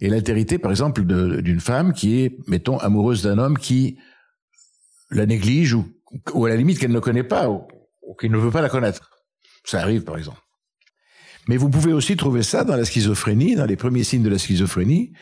Et 0.00 0.08
l'altérité, 0.08 0.58
par 0.58 0.70
exemple, 0.70 1.02
d'une 1.04 1.60
femme 1.60 1.92
qui 1.92 2.20
est, 2.20 2.38
mettons, 2.48 2.78
amoureuse 2.78 3.22
d'un 3.22 3.38
homme 3.38 3.58
qui 3.58 3.98
la 5.10 5.26
néglige 5.26 5.74
ou, 5.74 5.86
à 6.44 6.48
la 6.48 6.56
limite 6.56 6.78
qu'elle 6.78 6.92
ne 6.92 7.00
connaît 7.00 7.24
pas 7.24 7.48
ou, 7.50 7.66
ou 8.02 8.14
qui 8.14 8.28
ne 8.28 8.36
veut 8.36 8.50
pas 8.50 8.60
la 8.60 8.68
connaître. 8.68 9.10
Ça 9.64 9.80
arrive, 9.80 10.04
par 10.04 10.18
exemple. 10.18 10.40
Mais 11.48 11.56
vous 11.56 11.70
pouvez 11.70 11.92
aussi 11.92 12.16
trouver 12.16 12.42
ça 12.42 12.64
dans 12.64 12.76
la 12.76 12.84
schizophrénie, 12.84 13.54
dans 13.54 13.66
les 13.66 13.76
premiers 13.76 14.04
signes 14.04 14.22
de 14.22 14.28
la 14.28 14.38
schizophrénie, 14.38 15.12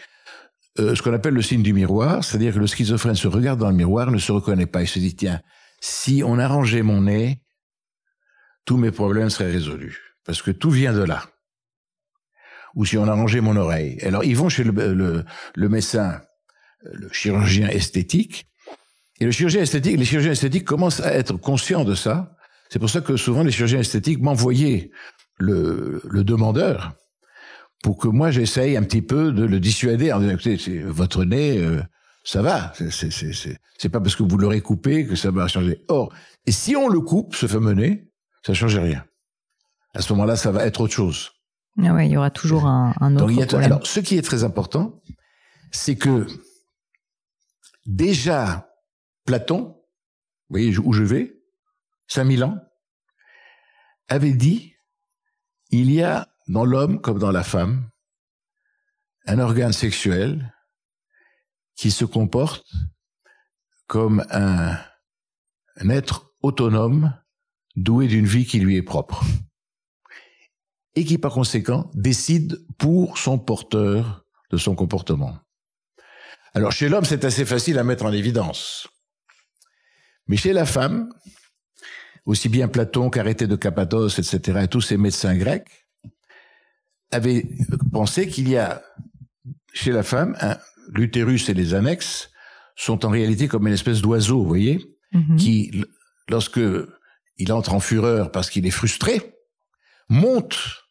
euh, 0.78 0.94
ce 0.94 1.02
qu'on 1.02 1.12
appelle 1.12 1.34
le 1.34 1.42
signe 1.42 1.62
du 1.62 1.72
miroir, 1.72 2.24
c'est-à-dire 2.24 2.54
que 2.54 2.58
le 2.58 2.66
schizophrène 2.66 3.14
se 3.14 3.28
regarde 3.28 3.60
dans 3.60 3.70
le 3.70 3.76
miroir, 3.76 4.10
ne 4.10 4.18
se 4.18 4.32
reconnaît 4.32 4.66
pas, 4.66 4.82
il 4.82 4.88
se 4.88 4.98
dit, 4.98 5.14
tiens, 5.14 5.40
si 5.80 6.22
on 6.24 6.38
arrangeait 6.38 6.82
mon 6.82 7.02
nez, 7.02 7.40
tous 8.64 8.76
mes 8.76 8.90
problèmes 8.90 9.30
seraient 9.30 9.52
résolus, 9.52 10.00
parce 10.24 10.42
que 10.42 10.50
tout 10.50 10.70
vient 10.70 10.92
de 10.92 11.02
là. 11.02 11.26
Ou 12.74 12.84
si 12.84 12.98
on 12.98 13.06
arrangeait 13.06 13.40
mon 13.40 13.56
oreille. 13.56 14.00
Alors 14.02 14.24
ils 14.24 14.36
vont 14.36 14.48
chez 14.48 14.64
le, 14.64 15.24
le 15.54 15.68
médecin, 15.68 16.20
le 16.82 17.08
chirurgien 17.12 17.68
esthétique, 17.68 18.46
et 19.20 19.26
le 19.26 19.30
chirurgien 19.30 19.62
esthétique, 19.62 19.96
les 19.96 20.04
chirurgiens 20.04 20.32
esthétiques 20.32 20.64
commencent 20.64 21.00
à 21.00 21.14
être 21.14 21.36
conscients 21.36 21.84
de 21.84 21.94
ça, 21.94 22.34
c'est 22.68 22.80
pour 22.80 22.90
ça 22.90 23.00
que 23.00 23.16
souvent 23.16 23.44
les 23.44 23.52
chirurgiens 23.52 23.78
esthétiques 23.78 24.20
m'envoyaient 24.20 24.90
le, 25.38 26.02
le 26.08 26.24
demandeur 26.24 26.94
pour 27.84 27.98
que 27.98 28.08
moi 28.08 28.30
j'essaye 28.30 28.78
un 28.78 28.82
petit 28.82 29.02
peu 29.02 29.30
de 29.30 29.44
le 29.44 29.60
dissuader 29.60 30.10
en 30.10 30.18
disant 30.18 30.32
écoutez, 30.32 30.80
votre 30.84 31.22
nez, 31.26 31.58
euh, 31.58 31.82
ça 32.24 32.40
va, 32.40 32.72
c'est 32.78 33.88
pas 33.90 34.00
parce 34.00 34.16
que 34.16 34.22
vous 34.22 34.38
l'aurez 34.38 34.62
coupé 34.62 35.06
que 35.06 35.16
ça 35.16 35.30
va 35.30 35.46
changer. 35.48 35.84
Or, 35.88 36.10
et 36.46 36.50
si 36.50 36.76
on 36.76 36.88
le 36.88 37.00
coupe, 37.02 37.34
ce 37.34 37.46
fameux 37.46 37.74
nez, 37.74 38.10
ça 38.42 38.54
change 38.54 38.78
rien. 38.78 39.04
À 39.92 40.00
ce 40.00 40.14
moment-là, 40.14 40.36
ça 40.36 40.50
va 40.50 40.64
être 40.64 40.80
autre 40.80 40.94
chose. 40.94 41.32
Ah 41.78 41.92
ouais, 41.92 42.08
il 42.08 42.12
y 42.12 42.16
aura 42.16 42.30
toujours 42.30 42.64
un, 42.64 42.94
un 43.02 43.16
autre 43.16 43.26
Donc, 43.26 43.52
Alors, 43.52 43.86
ce 43.86 44.00
qui 44.00 44.16
est 44.16 44.22
très 44.22 44.44
important, 44.44 45.02
c'est 45.70 45.96
que 45.96 46.26
déjà 47.84 48.70
Platon, 49.26 49.76
vous 50.48 50.56
voyez 50.56 50.78
où 50.78 50.94
je 50.94 51.02
vais, 51.02 51.36
5000 52.06 52.44
ans, 52.44 52.56
avait 54.08 54.32
dit, 54.32 54.72
il 55.68 55.92
y 55.92 56.02
a 56.02 56.33
dans 56.46 56.64
l'homme 56.64 57.00
comme 57.00 57.18
dans 57.18 57.32
la 57.32 57.44
femme 57.44 57.88
un 59.26 59.38
organe 59.38 59.72
sexuel 59.72 60.54
qui 61.76 61.90
se 61.90 62.04
comporte 62.04 62.70
comme 63.86 64.24
un 64.30 64.78
être 65.88 66.34
autonome, 66.42 67.14
doué 67.76 68.06
d'une 68.06 68.26
vie 68.26 68.46
qui 68.46 68.60
lui 68.60 68.76
est 68.76 68.82
propre. 68.82 69.24
Et 70.94 71.04
qui, 71.04 71.18
par 71.18 71.32
conséquent, 71.32 71.90
décide 71.94 72.64
pour 72.78 73.18
son 73.18 73.38
porteur 73.38 74.24
de 74.50 74.56
son 74.56 74.76
comportement. 74.76 75.38
Alors, 76.52 76.70
chez 76.70 76.88
l'homme, 76.88 77.04
c'est 77.04 77.24
assez 77.24 77.44
facile 77.44 77.78
à 77.78 77.84
mettre 77.84 78.04
en 78.04 78.12
évidence. 78.12 78.86
Mais 80.28 80.36
chez 80.36 80.52
la 80.52 80.66
femme, 80.66 81.12
aussi 82.26 82.48
bien 82.48 82.68
Platon 82.68 83.10
qu'Arrêté 83.10 83.48
de 83.48 83.56
Cappadoce, 83.56 84.18
etc., 84.20 84.60
et 84.62 84.68
tous 84.68 84.82
ces 84.82 84.96
médecins 84.96 85.36
grecs, 85.36 85.83
avaient 87.14 87.46
pensé 87.92 88.28
qu'il 88.28 88.48
y 88.48 88.56
a 88.56 88.82
chez 89.72 89.90
la 89.90 90.02
femme, 90.02 90.36
l'utérus 90.88 91.48
et 91.48 91.54
les 91.54 91.74
annexes 91.74 92.30
sont 92.76 93.04
en 93.04 93.10
réalité 93.10 93.48
comme 93.48 93.66
une 93.66 93.74
espèce 93.74 94.02
d'oiseau, 94.02 94.38
vous 94.38 94.48
voyez, 94.48 94.80
mhm. 95.12 95.36
qui, 95.36 95.84
lorsque 96.28 96.60
il 97.36 97.52
entre 97.52 97.74
en 97.74 97.80
fureur 97.80 98.30
parce 98.30 98.50
qu'il 98.50 98.66
est 98.66 98.70
frustré, 98.70 99.36
monte, 100.08 100.84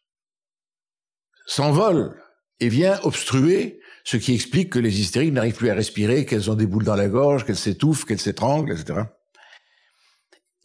s'envole 1.46 2.20
et 2.60 2.68
vient 2.68 2.98
obstruer 3.02 3.80
ce 4.04 4.16
qui 4.16 4.34
explique 4.34 4.70
que 4.70 4.78
les 4.78 5.00
hystériques 5.00 5.32
n'arrivent 5.32 5.56
plus 5.56 5.70
à 5.70 5.74
respirer, 5.74 6.26
qu'elles 6.26 6.50
ont 6.50 6.54
des 6.54 6.66
boules 6.66 6.84
dans 6.84 6.96
la 6.96 7.08
gorge, 7.08 7.44
qu'elles 7.44 7.56
s'étouffent, 7.56 8.04
qu'elles 8.04 8.20
s'étranglent, 8.20 8.72
etc. 8.72 9.00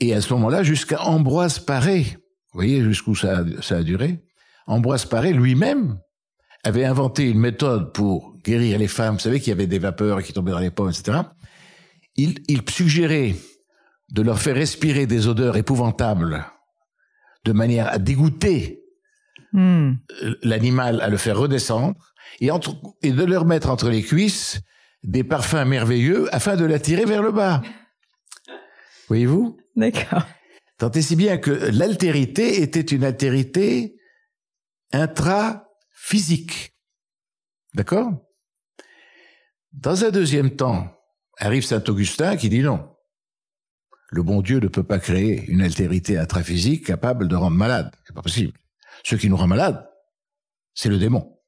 Et 0.02 0.14
à 0.14 0.22
ce 0.22 0.34
moment-là, 0.34 0.64
jusqu'à 0.64 1.02
Ambroise 1.02 1.60
Paré, 1.60 2.02
vous 2.02 2.60
voyez 2.60 2.82
jusqu'où 2.82 3.16
ça, 3.16 3.44
ça 3.62 3.78
a 3.78 3.84
duré, 3.84 4.24
Ambroise 4.70 5.06
Paré 5.06 5.34
lui-même 5.34 6.00
avait 6.64 6.86
inventé 6.86 7.28
une 7.28 7.40
méthode 7.40 7.92
pour 7.92 8.38
guérir 8.44 8.78
les 8.78 8.88
femmes. 8.88 9.16
Vous 9.16 9.20
savez 9.20 9.40
qu'il 9.40 9.50
y 9.50 9.52
avait 9.52 9.66
des 9.66 9.80
vapeurs 9.80 10.22
qui 10.22 10.32
tombaient 10.32 10.52
dans 10.52 10.60
les 10.60 10.70
pommes, 10.70 10.92
etc. 10.92 11.22
Il, 12.16 12.44
il 12.48 12.62
suggérait 12.70 13.34
de 14.12 14.22
leur 14.22 14.40
faire 14.40 14.56
respirer 14.56 15.08
des 15.08 15.28
odeurs 15.28 15.58
épouvantables 15.58 16.46
de 17.46 17.52
manière 17.52 17.92
à 17.92 17.98
dégoûter 17.98 18.84
hmm. 19.54 19.94
l'animal, 20.44 21.02
à 21.02 21.10
le 21.10 21.18
faire 21.18 21.40
redescendre, 21.40 22.14
et, 22.40 22.52
entre, 22.52 22.76
et 23.02 23.12
de 23.12 23.24
leur 23.24 23.46
mettre 23.46 23.72
entre 23.72 23.90
les 23.90 24.04
cuisses 24.04 24.62
des 25.02 25.24
parfums 25.24 25.66
merveilleux 25.66 26.28
afin 26.32 26.56
de 26.56 26.66
l'attirer 26.66 27.06
vers 27.06 27.24
le 27.24 27.32
bas. 27.32 27.64
Voyez-vous? 29.08 29.58
D'accord. 29.76 30.28
Tant 30.78 30.92
et 30.92 31.02
si 31.02 31.16
bien 31.16 31.38
que 31.38 31.52
l'altérité 31.72 32.62
était 32.62 32.82
une 32.82 33.04
altérité 33.04 33.96
intra-physique. 34.92 36.76
D'accord? 37.74 38.12
Dans 39.72 40.04
un 40.04 40.10
deuxième 40.10 40.56
temps, 40.56 41.00
arrive 41.38 41.64
Saint 41.64 41.84
Augustin 41.88 42.36
qui 42.38 42.50
dit 42.50 42.62
non. 42.62 42.96
Le 44.12 44.24
bon 44.24 44.42
Dieu 44.42 44.60
ne 44.60 44.68
peut 44.68 44.84
pas 44.84 45.00
créer 45.00 45.46
une 45.46 45.62
altérité 45.62 46.18
intraphysique 46.18 46.86
capable 46.86 47.28
de 47.28 47.36
rendre 47.36 47.56
malade. 47.56 47.94
C'est 48.06 48.16
pas 48.16 48.24
possible. 48.24 48.54
Ce 49.04 49.16
qui 49.16 49.30
nous 49.30 49.38
rend 49.38 49.48
malade, 49.48 49.88
c'est 50.74 50.90
le 50.90 50.98
démon. 50.98 51.40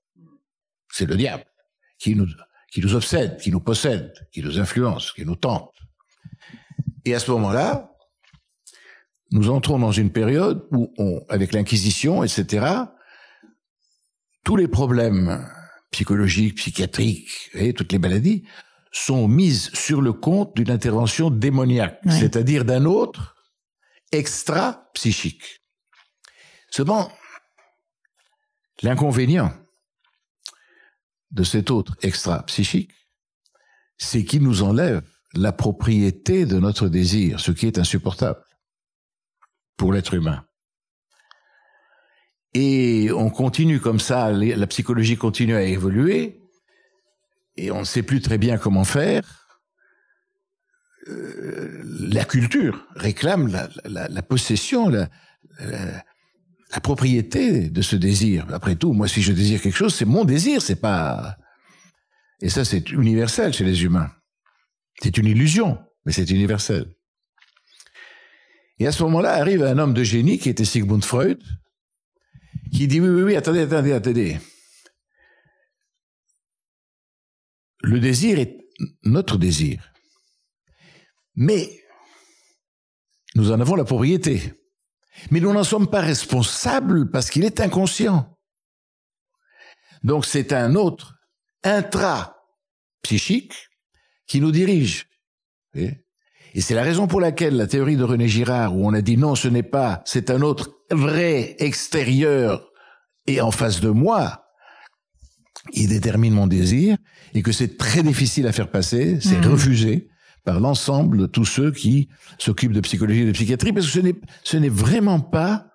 C'est 0.91 1.07
le 1.07 1.15
diable 1.15 1.45
qui 1.97 2.15
nous, 2.15 2.27
qui 2.71 2.81
nous 2.81 2.95
obsède, 2.95 3.37
qui 3.37 3.51
nous 3.51 3.59
possède, 3.59 4.13
qui 4.31 4.41
nous 4.41 4.59
influence, 4.59 5.11
qui 5.11 5.25
nous 5.25 5.35
tente. 5.35 5.73
Et 7.05 7.15
à 7.15 7.19
ce 7.19 7.31
moment-là, 7.31 7.91
nous 9.31 9.49
entrons 9.49 9.79
dans 9.79 9.91
une 9.91 10.11
période 10.11 10.67
où, 10.71 10.93
avec 11.29 11.53
l'Inquisition, 11.53 12.23
etc., 12.23 12.65
tous 14.43 14.55
les 14.55 14.67
problèmes 14.67 15.47
psychologiques, 15.91 16.55
psychiatriques, 16.55 17.49
et 17.53 17.73
toutes 17.73 17.91
les 17.91 17.99
maladies 17.99 18.43
sont 18.91 19.27
mises 19.27 19.71
sur 19.73 20.01
le 20.01 20.13
compte 20.13 20.55
d'une 20.55 20.71
intervention 20.71 21.29
démoniaque, 21.29 21.99
c'est-à-dire 22.09 22.65
d'un 22.65 22.85
autre 22.85 23.35
extra-psychique. 24.11 25.61
Seulement, 26.69 27.11
l'inconvénient 28.81 29.53
de 31.31 31.43
cet 31.43 31.71
autre 31.71 31.95
extra-psychique, 32.01 32.91
c'est 33.97 34.25
qu'il 34.25 34.43
nous 34.43 34.63
enlève 34.63 35.03
la 35.33 35.53
propriété 35.53 36.45
de 36.45 36.59
notre 36.59 36.89
désir, 36.89 37.39
ce 37.39 37.51
qui 37.51 37.67
est 37.67 37.77
insupportable 37.77 38.43
pour 39.77 39.93
l'être 39.93 40.13
humain. 40.13 40.45
Et 42.53 43.09
on 43.15 43.29
continue 43.29 43.79
comme 43.79 43.99
ça, 43.99 44.31
la 44.31 44.67
psychologie 44.67 45.15
continue 45.15 45.55
à 45.55 45.63
évoluer, 45.63 46.41
et 47.55 47.71
on 47.71 47.79
ne 47.79 47.85
sait 47.85 48.03
plus 48.03 48.21
très 48.21 48.37
bien 48.37 48.57
comment 48.57 48.83
faire. 48.83 49.47
Euh, 51.07 51.81
la 51.99 52.25
culture 52.25 52.85
réclame 52.95 53.47
la, 53.85 54.21
possession, 54.21 54.89
la, 54.89 55.09
propriété 56.81 57.69
de 57.69 57.81
ce 57.81 57.95
désir. 57.95 58.45
Après 58.53 58.75
tout, 58.75 58.93
moi, 58.93 59.07
si 59.07 59.21
je 59.21 59.31
désire 59.31 59.61
quelque 59.61 59.75
chose, 59.75 59.95
c'est 59.95 60.05
mon 60.05 60.25
désir, 60.25 60.61
c'est 60.61 60.79
pas. 60.79 61.37
Et 62.41 62.49
ça, 62.49 62.65
c'est 62.65 62.91
universel 62.91 63.53
chez 63.53 63.63
les 63.63 63.83
humains. 63.83 64.11
C'est 65.01 65.17
une 65.17 65.27
illusion, 65.27 65.79
mais 66.05 66.11
c'est 66.11 66.29
universel. 66.29 66.85
Et 68.79 68.87
à 68.87 68.91
ce 68.91 69.03
moment-là 69.03 69.33
arrive 69.33 69.63
un 69.63 69.77
homme 69.77 69.93
de 69.93 70.03
génie 70.03 70.39
qui 70.39 70.49
était 70.49 70.65
Sigmund 70.65 71.03
Freud, 71.03 71.39
qui 72.71 72.87
dit 72.87 72.99
oui, 72.99 73.09
oui, 73.09 73.23
oui, 73.23 73.35
attendez, 73.35 73.61
attendez, 73.61 73.93
attendez. 73.93 74.39
Le 77.81 77.99
désir 77.99 78.39
est 78.39 78.57
notre 79.03 79.37
désir. 79.37 79.91
Mais 81.35 81.83
nous 83.35 83.51
en 83.51 83.59
avons 83.59 83.75
la 83.75 83.83
propriété. 83.83 84.53
Mais 85.29 85.39
nous 85.39 85.53
n'en 85.53 85.63
sommes 85.63 85.89
pas 85.89 86.01
responsables 86.01 87.11
parce 87.11 87.29
qu'il 87.29 87.43
est 87.43 87.59
inconscient. 87.59 88.37
Donc 90.03 90.25
c'est 90.25 90.53
un 90.53 90.75
autre 90.75 91.15
intra-psychique 91.63 93.53
qui 94.27 94.41
nous 94.41 94.51
dirige. 94.51 95.07
Et 96.53 96.61
c'est 96.61 96.75
la 96.75 96.83
raison 96.83 97.07
pour 97.07 97.21
laquelle 97.21 97.55
la 97.55 97.67
théorie 97.67 97.95
de 97.95 98.03
René 98.03 98.27
Girard, 98.27 98.75
où 98.75 98.85
on 98.85 98.93
a 98.93 99.01
dit 99.01 99.17
non, 99.17 99.35
ce 99.35 99.47
n'est 99.47 99.63
pas, 99.63 100.01
c'est 100.05 100.29
un 100.29 100.41
autre 100.41 100.71
vrai 100.91 101.55
extérieur 101.59 102.71
et 103.27 103.39
en 103.41 103.51
face 103.51 103.79
de 103.79 103.89
moi, 103.89 104.45
il 105.73 105.89
détermine 105.89 106.33
mon 106.33 106.47
désir 106.47 106.97
et 107.33 107.41
que 107.41 107.51
c'est 107.51 107.77
très 107.77 108.03
difficile 108.03 108.47
à 108.47 108.51
faire 108.51 108.69
passer, 108.69 109.19
c'est 109.21 109.37
mmh. 109.37 109.51
refusé 109.51 110.09
par 110.43 110.59
l'ensemble 110.59 111.17
de 111.17 111.25
tous 111.27 111.45
ceux 111.45 111.71
qui 111.71 112.09
s'occupent 112.39 112.73
de 112.73 112.81
psychologie 112.81 113.21
et 113.21 113.25
de 113.25 113.31
psychiatrie 113.31 113.71
parce 113.71 113.85
que 113.85 113.91
ce 113.91 113.99
n'est, 113.99 114.15
ce 114.43 114.57
n'est 114.57 114.69
vraiment 114.69 115.19
pas 115.19 115.67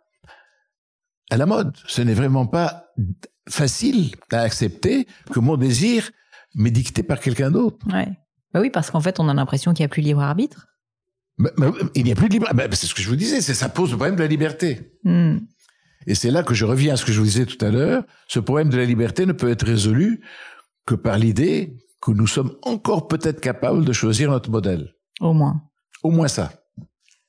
à 1.30 1.36
la 1.36 1.46
mode. 1.46 1.76
Ce 1.86 2.02
n'est 2.02 2.14
vraiment 2.14 2.46
pas 2.46 2.88
facile 3.48 4.14
à 4.30 4.40
accepter 4.40 5.06
que 5.32 5.40
mon 5.40 5.56
désir 5.56 6.10
m'est 6.54 6.70
dicté 6.70 7.02
par 7.02 7.20
quelqu'un 7.20 7.50
d'autre. 7.50 7.86
Ouais. 7.92 8.08
Bah 8.56 8.62
oui, 8.62 8.70
parce 8.70 8.90
qu'en 8.90 9.02
fait, 9.02 9.20
on 9.20 9.28
a 9.28 9.34
l'impression 9.34 9.74
qu'il 9.74 9.82
n'y 9.82 9.84
a 9.84 9.90
plus 9.90 10.00
de 10.00 10.06
libre 10.06 10.22
arbitre. 10.22 10.66
il 11.94 12.04
n'y 12.04 12.10
a 12.10 12.14
plus 12.14 12.30
de 12.30 12.32
libre. 12.32 12.48
Bah, 12.54 12.64
c'est 12.72 12.86
ce 12.86 12.94
que 12.94 13.02
je 13.02 13.08
vous 13.10 13.14
disais. 13.14 13.42
C'est 13.42 13.52
ça 13.52 13.68
pose 13.68 13.90
le 13.90 13.96
problème 13.98 14.16
de 14.16 14.22
la 14.22 14.26
liberté. 14.26 14.94
Hmm. 15.04 15.40
Et 16.06 16.14
c'est 16.14 16.30
là 16.30 16.42
que 16.42 16.54
je 16.54 16.64
reviens 16.64 16.94
à 16.94 16.96
ce 16.96 17.04
que 17.04 17.12
je 17.12 17.18
vous 17.18 17.26
disais 17.26 17.44
tout 17.44 17.62
à 17.62 17.68
l'heure. 17.68 18.04
Ce 18.28 18.38
problème 18.38 18.70
de 18.70 18.78
la 18.78 18.86
liberté 18.86 19.26
ne 19.26 19.32
peut 19.32 19.50
être 19.50 19.66
résolu 19.66 20.22
que 20.86 20.94
par 20.94 21.18
l'idée 21.18 21.76
que 22.00 22.12
nous 22.12 22.26
sommes 22.26 22.56
encore 22.62 23.08
peut-être 23.08 23.42
capables 23.42 23.84
de 23.84 23.92
choisir 23.92 24.30
notre 24.30 24.50
modèle. 24.50 24.94
Au 25.20 25.34
moins. 25.34 25.60
Au 26.02 26.10
moins 26.10 26.28
ça. 26.28 26.50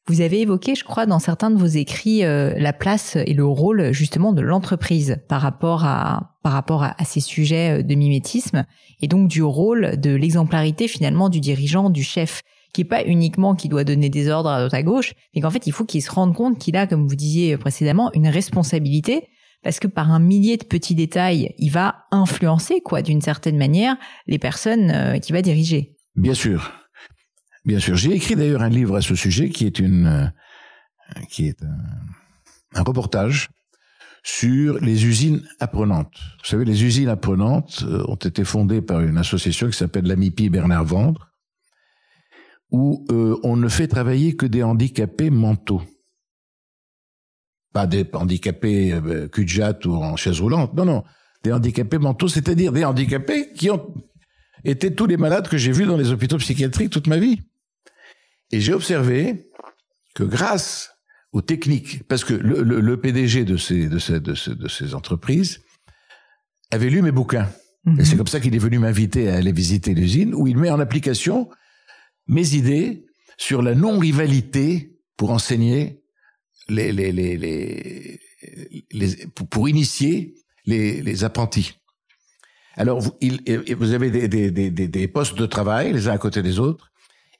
Vous 0.09 0.21
avez 0.21 0.41
évoqué, 0.41 0.73
je 0.73 0.85
crois, 0.85 1.05
dans 1.05 1.19
certains 1.19 1.51
de 1.51 1.57
vos 1.57 1.65
écrits, 1.65 2.23
euh, 2.23 2.53
la 2.57 2.71
place 2.71 3.17
et 3.17 3.33
le 3.33 3.45
rôle 3.45 3.91
justement 3.91 4.31
de 4.31 4.41
l'entreprise 4.41 5.17
par 5.27 5.41
rapport 5.41 5.83
à 5.83 6.37
par 6.43 6.53
rapport 6.53 6.83
à, 6.83 6.95
ces 7.03 7.19
sujets 7.19 7.79
euh, 7.79 7.83
de 7.83 7.93
mimétisme 7.93 8.65
et 9.01 9.09
donc 9.09 9.27
du 9.27 9.43
rôle 9.43 9.99
de 9.99 10.15
l'exemplarité 10.15 10.87
finalement 10.87 11.27
du 11.27 11.41
dirigeant, 11.41 11.89
du 11.89 12.03
chef, 12.03 12.41
qui 12.71 12.81
est 12.81 12.85
pas 12.85 13.03
uniquement 13.03 13.53
qui 13.53 13.67
doit 13.67 13.83
donner 13.83 14.09
des 14.09 14.29
ordres 14.29 14.49
à 14.49 14.59
droite 14.59 14.73
à 14.73 14.83
gauche, 14.83 15.13
mais 15.35 15.41
qu'en 15.41 15.49
fait 15.49 15.67
il 15.67 15.73
faut 15.73 15.83
qu'il 15.83 16.01
se 16.01 16.09
rende 16.09 16.33
compte 16.33 16.57
qu'il 16.57 16.77
a, 16.77 16.87
comme 16.87 17.05
vous 17.05 17.15
disiez 17.15 17.57
précédemment, 17.57 18.09
une 18.13 18.29
responsabilité 18.29 19.27
parce 19.63 19.79
que 19.79 19.87
par 19.87 20.11
un 20.11 20.19
millier 20.19 20.55
de 20.55 20.63
petits 20.63 20.95
détails, 20.95 21.53
il 21.57 21.69
va 21.69 22.05
influencer 22.11 22.79
quoi 22.79 23.01
d'une 23.01 23.21
certaine 23.21 23.57
manière 23.57 23.97
les 24.27 24.39
personnes 24.39 24.91
euh, 24.91 25.19
qu'il 25.19 25.35
va 25.35 25.41
diriger. 25.41 25.97
Bien 26.15 26.33
sûr. 26.33 26.71
Bien 27.67 27.79
sûr, 27.79 27.97
j'ai 27.97 28.13
écrit 28.13 28.37
d'ailleurs 28.37 28.61
un 28.61 28.69
livre 28.69 28.95
à 28.95 29.01
ce 29.01 29.13
sujet 29.13 29.49
qui 29.49 29.65
est 29.65 29.79
une 29.79 30.07
euh, 30.07 31.19
qui 31.29 31.47
est 31.47 31.61
un, 31.61 32.81
reportage 32.81 33.49
sur 34.23 34.79
les 34.79 35.05
usines 35.05 35.45
apprenantes. 35.59 36.15
Vous 36.39 36.45
savez, 36.45 36.63
les 36.63 36.85
usines 36.85 37.09
apprenantes 37.09 37.83
euh, 37.85 38.05
ont 38.07 38.15
été 38.15 38.45
fondées 38.45 38.81
par 38.81 39.01
une 39.01 39.17
association 39.17 39.67
qui 39.67 39.77
s'appelle 39.77 40.05
l'AMIPI 40.05 40.49
Bernard 40.49 40.85
Vendre, 40.85 41.29
où 42.71 43.05
euh, 43.11 43.37
on 43.43 43.57
ne 43.57 43.67
fait 43.67 43.89
travailler 43.89 44.37
que 44.37 44.45
des 44.45 44.63
handicapés 44.63 45.29
mentaux. 45.29 45.81
Pas 47.73 47.85
des 47.85 48.09
handicapés 48.13 48.95
ou 48.95 49.93
en 49.93 50.15
chaise 50.15 50.39
roulante, 50.39 50.73
non, 50.73 50.85
non, 50.85 51.03
des 51.43 51.51
handicapés 51.51 51.97
mentaux, 51.97 52.29
c'est-à-dire 52.29 52.71
des 52.71 52.85
handicapés 52.85 53.51
qui 53.51 53.69
ont 53.69 53.93
été 54.63 54.95
tous 54.95 55.05
les 55.05 55.17
malades 55.17 55.49
que 55.49 55.57
j'ai 55.57 55.73
vus 55.73 55.85
dans 55.85 55.97
les 55.97 56.11
hôpitaux 56.11 56.37
psychiatriques 56.37 56.91
toute 56.91 57.07
ma 57.07 57.17
vie 57.17 57.41
Et 58.51 58.61
j'ai 58.61 58.73
observé 58.73 59.49
que 60.15 60.23
grâce 60.23 60.91
aux 61.33 61.41
techniques, 61.41 62.07
parce 62.07 62.23
que 62.23 62.33
le, 62.33 62.61
le, 62.63 62.99
PDG 62.99 63.43
de 63.43 63.57
ces, 63.57 63.87
de, 63.87 63.99
ces, 63.99 64.19
de, 64.19 64.33
ces, 64.33 64.55
de 64.55 64.67
ces 64.67 64.95
entreprises 64.95 65.61
avait 66.71 66.89
lu 66.89 67.01
mes 67.01 67.11
bouquins. 67.11 67.49
Et 67.99 68.03
c'est 68.03 68.13
mhm. 68.13 68.17
comme 68.17 68.27
ça 68.27 68.39
qu'il 68.39 68.53
est 68.55 68.59
venu 68.59 68.79
m'inviter 68.79 69.29
à 69.29 69.35
aller 69.35 69.51
visiter 69.51 69.93
l'usine, 69.93 70.33
où 70.35 70.47
il 70.47 70.57
met 70.57 70.69
en 70.69 70.79
application 70.79 71.49
mes 72.27 72.55
idées 72.55 73.05
sur 73.37 73.61
la 73.61 73.75
non-rivalité 73.75 74.97
pour 75.15 75.31
enseigner 75.31 76.01
les, 76.67 76.91
les, 76.91 77.11
les, 77.11 77.37
les, 77.37 78.19
les 78.91 79.27
pour, 79.49 79.69
initier 79.69 80.35
les, 80.65 81.01
les 81.01 81.23
apprentis. 81.23 81.73
Alors, 82.75 82.99
vous, 82.99 83.13
il, 83.21 83.41
vous 83.75 83.93
avez 83.93 84.11
des, 84.11 84.27
des, 84.27 84.51
des, 84.51 84.69
des, 84.69 85.07
postes 85.07 85.37
de 85.37 85.45
travail 85.45 85.93
les 85.93 86.07
uns 86.07 86.13
à 86.13 86.17
côté 86.17 86.41
des 86.41 86.59
autres, 86.59 86.91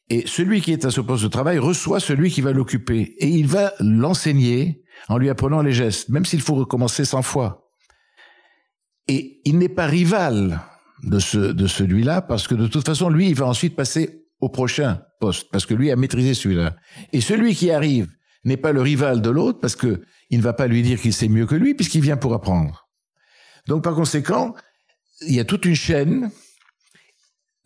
et 0.09 0.25
celui 0.25 0.61
qui 0.61 0.71
est 0.71 0.85
à 0.85 0.91
ce 0.91 1.01
poste 1.01 1.23
de 1.23 1.29
travail 1.29 1.57
reçoit 1.57 1.99
celui 1.99 2.31
qui 2.31 2.41
va 2.41 2.51
l'occuper, 2.53 3.15
et 3.17 3.27
il 3.27 3.47
va 3.47 3.73
l'enseigner 3.79 4.83
en 5.09 5.17
lui 5.17 5.29
apprenant 5.29 5.61
les 5.61 5.73
gestes, 5.73 6.09
même 6.09 6.25
s'il 6.25 6.41
faut 6.41 6.55
recommencer 6.55 7.05
100 7.05 7.21
fois. 7.21 7.69
Et 9.07 9.41
il 9.45 9.57
n'est 9.57 9.69
pas 9.69 9.85
rival 9.85 10.61
de, 11.03 11.19
ce, 11.19 11.37
de 11.37 11.67
celui-là, 11.67 12.21
parce 12.21 12.47
que 12.47 12.55
de 12.55 12.67
toute 12.67 12.85
façon, 12.85 13.09
lui, 13.09 13.29
il 13.29 13.35
va 13.35 13.47
ensuite 13.47 13.75
passer 13.75 14.25
au 14.39 14.49
prochain 14.49 15.01
poste, 15.19 15.47
parce 15.51 15.65
que 15.65 15.73
lui 15.73 15.91
a 15.91 15.95
maîtrisé 15.95 16.33
celui-là. 16.33 16.75
Et 17.11 17.21
celui 17.21 17.55
qui 17.55 17.71
arrive 17.71 18.07
n'est 18.43 18.57
pas 18.57 18.71
le 18.71 18.81
rival 18.81 19.21
de 19.21 19.29
l'autre, 19.29 19.59
parce 19.59 19.75
que 19.75 20.01
il 20.29 20.39
ne 20.39 20.43
va 20.43 20.53
pas 20.53 20.67
lui 20.67 20.81
dire 20.81 20.99
qu'il 20.99 21.13
sait 21.13 21.27
mieux 21.27 21.45
que 21.45 21.55
lui, 21.55 21.73
puisqu'il 21.73 22.01
vient 22.01 22.17
pour 22.17 22.33
apprendre. 22.33 22.87
Donc 23.67 23.83
par 23.83 23.95
conséquent, 23.95 24.55
il 25.21 25.33
y 25.33 25.39
a 25.39 25.45
toute 25.45 25.65
une 25.65 25.75
chaîne 25.75 26.31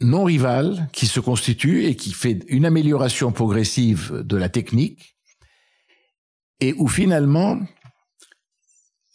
non 0.02 0.24
rivale 0.24 0.90
qui 0.92 1.08
se 1.08 1.20
constitue 1.20 1.86
et 1.86 1.96
qui 1.96 2.12
fait 2.12 2.44
une 2.48 2.66
amélioration 2.66 3.32
progressive 3.32 4.22
de 4.24 4.38
la 4.38 4.50
technique, 4.50 5.18
et 6.60 6.74
où 6.74 6.88
finalement, 6.88 7.60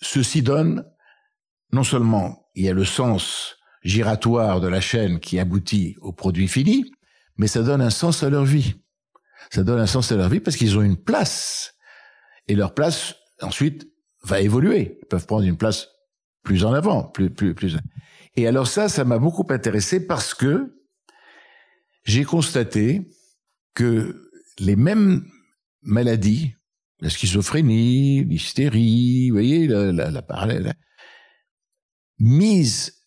ceci 0.01 0.43
donne, 0.43 0.85
non 1.73 1.85
seulement 1.85 2.49
il 2.55 2.65
y 2.65 2.69
a 2.69 2.73
le 2.73 2.85
sens 2.85 3.57
giratoire 3.83 4.61
de 4.61 4.69
la 4.69 4.81
chaîne 4.81 5.21
qui 5.21 5.39
aboutit 5.39 5.97
au 6.01 6.13
produit 6.13 6.49
fini, 6.49 6.91
mais 7.37 7.47
ça 7.47 7.63
donne 7.63 7.81
un 7.81 7.91
sens 7.91 8.23
à 8.23 8.31
leur 8.31 8.45
vie. 8.45 8.75
Ça 9.51 9.63
donne 9.63 9.79
un 9.79 9.87
sens 9.87 10.11
à 10.11 10.17
leur 10.17 10.29
vie 10.29 10.41
parce 10.41 10.57
qu'ils 10.57 10.77
ont 10.77 10.83
une 10.83 10.97
place. 10.97 11.75
Et 12.49 12.55
leur 12.55 12.75
place, 12.75 13.15
ensuite, 13.41 13.89
va 14.25 14.41
évoluer. 14.41 14.99
Ils 15.03 15.07
peuvent 15.07 15.27
prendre 15.27 15.45
une 15.45 15.57
place 15.57 15.89
plus 16.43 16.65
en 16.65 16.73
avant, 16.73 17.05
plus, 17.05 17.31
plus, 17.31 17.55
plus. 17.55 17.77
Et 18.37 18.47
alors 18.47 18.69
ça, 18.69 18.89
ça 18.89 19.05
m'a 19.05 19.19
beaucoup 19.19 19.47
intéressé 19.49 20.07
parce 20.07 20.35
que 20.35 20.77
j'ai 22.05 22.25
constaté 22.25 23.11
que 23.75 24.31
les 24.59 24.77
mêmes 24.77 25.27
maladies, 25.83 26.55
la 27.01 27.09
schizophrénie, 27.09 28.25
l'hystérie, 28.25 29.31
vous 29.31 29.37
voyez, 29.37 29.67
la, 29.67 30.23
parallèle, 30.23 30.75
mise, 32.19 33.03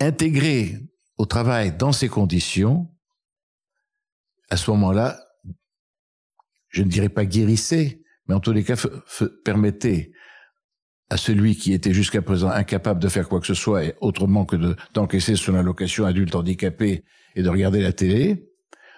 intégrée 0.00 0.78
au 1.16 1.26
travail 1.26 1.76
dans 1.76 1.92
ces 1.92 2.08
conditions, 2.08 2.88
à 4.50 4.56
ce 4.56 4.70
moment-là, 4.70 5.20
je 6.68 6.82
ne 6.82 6.88
dirais 6.88 7.08
pas 7.08 7.26
guérissez, 7.26 8.04
mais 8.26 8.34
en 8.34 8.40
tous 8.40 8.52
les 8.52 8.64
cas, 8.64 8.76
permettez 9.44 10.12
à 11.10 11.16
celui 11.16 11.56
qui 11.56 11.72
était 11.72 11.94
jusqu'à 11.94 12.22
présent 12.22 12.50
incapable 12.50 13.00
de 13.00 13.08
faire 13.08 13.28
quoi 13.28 13.40
que 13.40 13.46
ce 13.46 13.54
soit, 13.54 13.84
et 13.84 13.94
autrement 14.00 14.44
que 14.44 14.56
d'encaisser 14.92 15.36
son 15.36 15.54
allocation 15.54 16.04
adulte 16.04 16.34
handicapé 16.34 17.04
et 17.34 17.42
de 17.42 17.48
regarder 17.48 17.80
la 17.80 17.92
télé, 17.92 18.50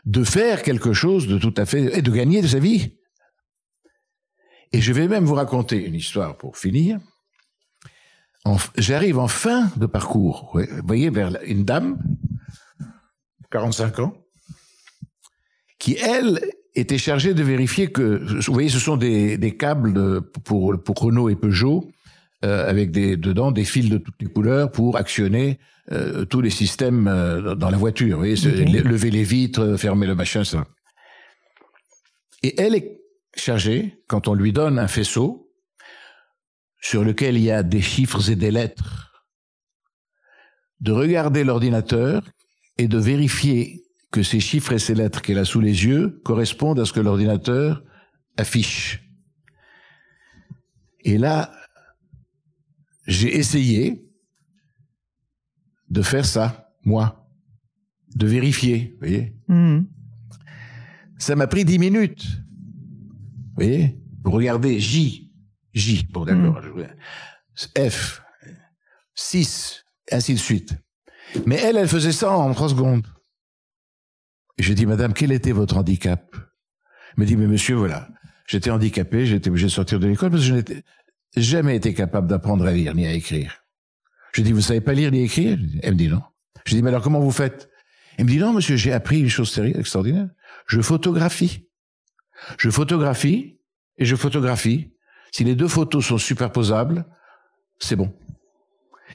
de 0.05 0.25
faire 0.25 0.63
quelque 0.63 0.93
chose 0.93 1.29
de 1.29 1.39
tout 1.39 1.55
à 1.57 1.67
fait, 1.67 1.97
et 1.99 2.03
de 2.03 2.11
gagner 2.11 2.43
de 2.43 2.49
sa 2.49 2.59
vie. 2.59 2.97
Et 4.73 4.81
je 4.81 4.93
vais 4.93 5.09
même 5.09 5.25
vous 5.25 5.35
raconter 5.35 5.85
une 5.85 5.95
histoire 5.95 6.37
pour 6.37 6.57
finir. 6.57 6.99
J'arrive 8.77 9.19
en 9.19 9.29
fin 9.29 9.71
de 9.77 9.87
parcours, 9.87 10.51
vous 10.55 10.87
voyez, 10.87 11.11
vers 11.11 11.39
une 11.45 11.65
dame, 11.65 12.03
45 13.51 13.99
ans, 14.01 14.15
qui, 15.79 15.97
elle, 15.97 16.41
était 16.75 16.99
chargée 16.99 17.35
de 17.35 17.43
vérifier 17.43 17.89
que, 17.89 18.23
vous 18.47 18.53
voyez, 18.53 18.69
ce 18.69 18.79
sont 18.79 18.97
des, 18.97 19.57
câbles 19.59 20.23
pour 20.45 20.73
Renault 20.97 21.29
et 21.29 21.37
Peugeot, 21.37 21.91
euh, 22.43 22.69
avec 22.69 22.91
des, 22.91 23.19
dedans 23.19 23.53
des 23.53 23.65
fils 23.65 23.91
de 23.91 23.99
toutes 23.99 24.21
les 24.21 24.27
couleurs 24.27 24.71
pour 24.71 24.97
actionner 24.97 25.59
euh, 25.93 26.25
tous 26.25 26.41
les 26.41 26.49
systèmes 26.49 27.07
euh, 27.07 27.55
dans 27.55 27.69
la 27.69 27.77
voiture. 27.77 28.17
Vous 28.17 28.25
voyez, 28.25 28.37
lever 28.37 29.11
les 29.11 29.25
vitres, 29.25 29.77
fermer 29.77 30.07
le 30.07 30.15
machin, 30.15 30.43
ça. 30.43 30.67
Et 32.43 32.59
elle 32.59 32.75
est 32.75 32.99
chargée, 33.37 34.03
quand 34.09 34.27
on 34.27 34.33
lui 34.33 34.53
donne 34.53 34.79
un 34.79 34.89
faisceau 34.89 35.53
sur 36.81 37.05
lequel 37.05 37.37
il 37.37 37.43
y 37.43 37.51
a 37.51 37.63
des 37.63 37.83
chiffres 37.83 38.31
et 38.31 38.37
des 38.37 38.51
lettres, 38.51 39.23
de 40.81 40.93
regarder 40.93 41.45
l'ordinateur 41.45 42.23
et 42.79 42.89
de 42.89 42.97
vérifier 42.97 43.85
que 44.13 44.23
ces 44.23 44.41
chiffres 44.41 44.73
et 44.73 44.79
ces 44.79 44.95
lettres 44.95 45.21
qu'elle 45.21 45.39
a 45.39 45.45
sous 45.45 45.61
les 45.61 45.85
yeux 45.85 46.21
correspondent 46.25 46.81
à 46.81 46.87
ce 46.87 46.95
que 46.95 47.01
l'ordinateur 47.01 47.83
affiche. 48.39 49.03
Et 51.05 51.19
là, 51.19 51.53
j'ai 53.11 53.37
essayé 53.37 54.09
de 55.89 56.01
faire 56.01 56.25
ça, 56.25 56.73
moi, 56.85 57.29
de 58.15 58.27
vérifier, 58.27 58.93
vous 58.93 58.99
voyez. 59.01 59.37
Hmm. 59.49 59.83
Ça 61.19 61.35
m'a 61.35 61.49
pris 61.49 61.65
dix 61.65 61.79
minutes, 61.79 62.25
vous 62.25 63.55
voyez, 63.57 64.01
pour 64.23 64.35
regarder 64.35 64.79
J, 64.79 65.33
J, 65.75 66.07
bon 66.11 66.25
d'accord, 66.25 66.63
hmm. 66.63 67.91
F, 67.91 68.23
6, 69.17 69.85
ainsi 70.13 70.35
de 70.35 70.39
suite. 70.39 70.77
Mais 71.47 71.57
elle, 71.57 71.77
elle 71.77 71.89
faisait 71.89 72.13
ça 72.13 72.31
en 72.31 72.55
trois 72.55 72.69
secondes. 72.69 73.07
Et 74.57 74.63
j'ai 74.63 74.75
dit, 74.75 74.87
madame, 74.87 75.15
quel 75.15 75.33
était 75.33 75.53
votre 75.53 75.77
handicap? 75.77 76.25
Elle 76.37 77.23
me 77.23 77.27
dit, 77.27 77.37
mais 77.37 77.49
monsieur, 77.49 77.75
voilà, 77.75 78.09
j'étais 78.47 78.71
handicapé, 78.71 79.27
j'étais 79.27 79.51
obligé 79.51 79.67
de 79.67 79.73
sortir 79.73 79.99
de 79.99 80.07
l'école 80.07 80.31
parce 80.31 80.43
que 80.43 80.49
je 80.49 80.55
n'étais 80.55 80.85
jamais 81.37 81.77
été 81.77 81.95
capable 81.95 82.27
d'apprendre 82.27 82.67
à 82.67 82.73
lire 82.73 82.95
ni 82.95 83.07
à 83.07 83.13
écrire. 83.13 83.65
Je 84.33 84.43
dis, 84.43 84.53
vous 84.53 84.61
savez 84.61 84.81
pas 84.81 84.93
lire 84.93 85.11
ni 85.11 85.23
écrire? 85.23 85.59
Elle 85.83 85.93
me 85.95 85.99
dit 85.99 86.09
non. 86.09 86.23
Je 86.65 86.75
dis, 86.75 86.83
mais 86.83 86.91
alors 86.91 87.03
comment 87.03 87.21
vous 87.21 87.31
faites? 87.31 87.69
Elle 88.17 88.27
me 88.27 88.31
dit, 88.31 88.39
non, 88.39 88.53
monsieur, 88.53 88.77
j'ai 88.77 88.93
appris 88.93 89.21
une 89.21 89.29
chose 89.29 89.57
extraordinaire. 89.59 90.29
Je 90.67 90.81
photographie. 90.81 91.69
Je 92.59 92.71
photographie 92.71 93.59
et 93.99 94.05
je 94.05 94.17
photographie. 94.17 94.93
Si 95.33 95.45
les 95.45 95.55
deux 95.55 95.69
photos 95.69 96.05
sont 96.05 96.19
superposables, 96.19 97.07
c'est 97.79 97.97
bon. 97.97 98.13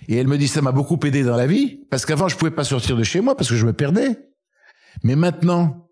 Et 0.07 0.17
elle 0.17 0.27
me 0.27 0.37
dit, 0.37 0.47
ça 0.47 0.61
m'a 0.61 0.71
beaucoup 0.71 0.99
aidé 1.05 1.23
dans 1.23 1.35
la 1.35 1.47
vie, 1.47 1.85
parce 1.89 2.05
qu'avant, 2.05 2.27
je 2.27 2.35
pouvais 2.35 2.51
pas 2.51 2.63
sortir 2.63 2.97
de 2.97 3.03
chez 3.03 3.21
moi 3.21 3.35
parce 3.35 3.49
que 3.49 3.55
je 3.55 3.65
me 3.65 3.73
perdais. 3.73 4.19
Mais 5.03 5.15
maintenant, 5.15 5.89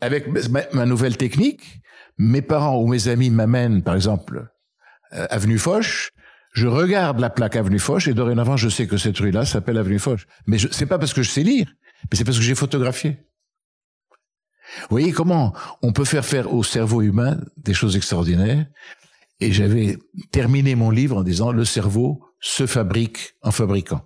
avec 0.00 0.28
ma 0.72 0.86
nouvelle 0.86 1.16
technique, 1.16 1.80
mes 2.18 2.42
parents 2.42 2.80
ou 2.80 2.86
mes 2.86 3.08
amis 3.08 3.30
m'amènent, 3.30 3.82
par 3.82 3.94
exemple, 3.94 4.48
euh, 5.12 5.26
avenue 5.30 5.58
Foch, 5.58 6.10
je 6.52 6.66
regarde 6.66 7.20
la 7.20 7.30
plaque 7.30 7.56
avenue 7.56 7.78
Foch 7.78 8.08
et 8.08 8.14
dorénavant, 8.14 8.56
je 8.56 8.68
sais 8.68 8.86
que 8.86 8.96
cette 8.96 9.18
rue-là 9.18 9.44
s'appelle 9.44 9.78
avenue 9.78 9.98
Foch. 9.98 10.26
Mais 10.46 10.58
c'est 10.58 10.86
pas 10.86 10.98
parce 10.98 11.12
que 11.12 11.22
je 11.22 11.30
sais 11.30 11.42
lire, 11.42 11.72
mais 12.10 12.16
c'est 12.16 12.24
parce 12.24 12.38
que 12.38 12.42
j'ai 12.42 12.54
photographié. 12.54 13.18
Vous 14.82 14.88
voyez 14.90 15.12
comment 15.12 15.54
on 15.82 15.92
peut 15.92 16.04
faire 16.04 16.24
faire 16.24 16.52
au 16.52 16.62
cerveau 16.62 17.02
humain 17.02 17.38
des 17.56 17.74
choses 17.74 17.96
extraordinaires. 17.96 18.66
Et 19.40 19.52
j'avais 19.52 19.98
terminé 20.32 20.74
mon 20.74 20.90
livre 20.90 21.16
en 21.16 21.22
disant 21.22 21.52
le 21.52 21.64
cerveau 21.64 22.22
se 22.40 22.66
fabrique 22.66 23.34
en 23.42 23.50
fabriquant. 23.50 24.02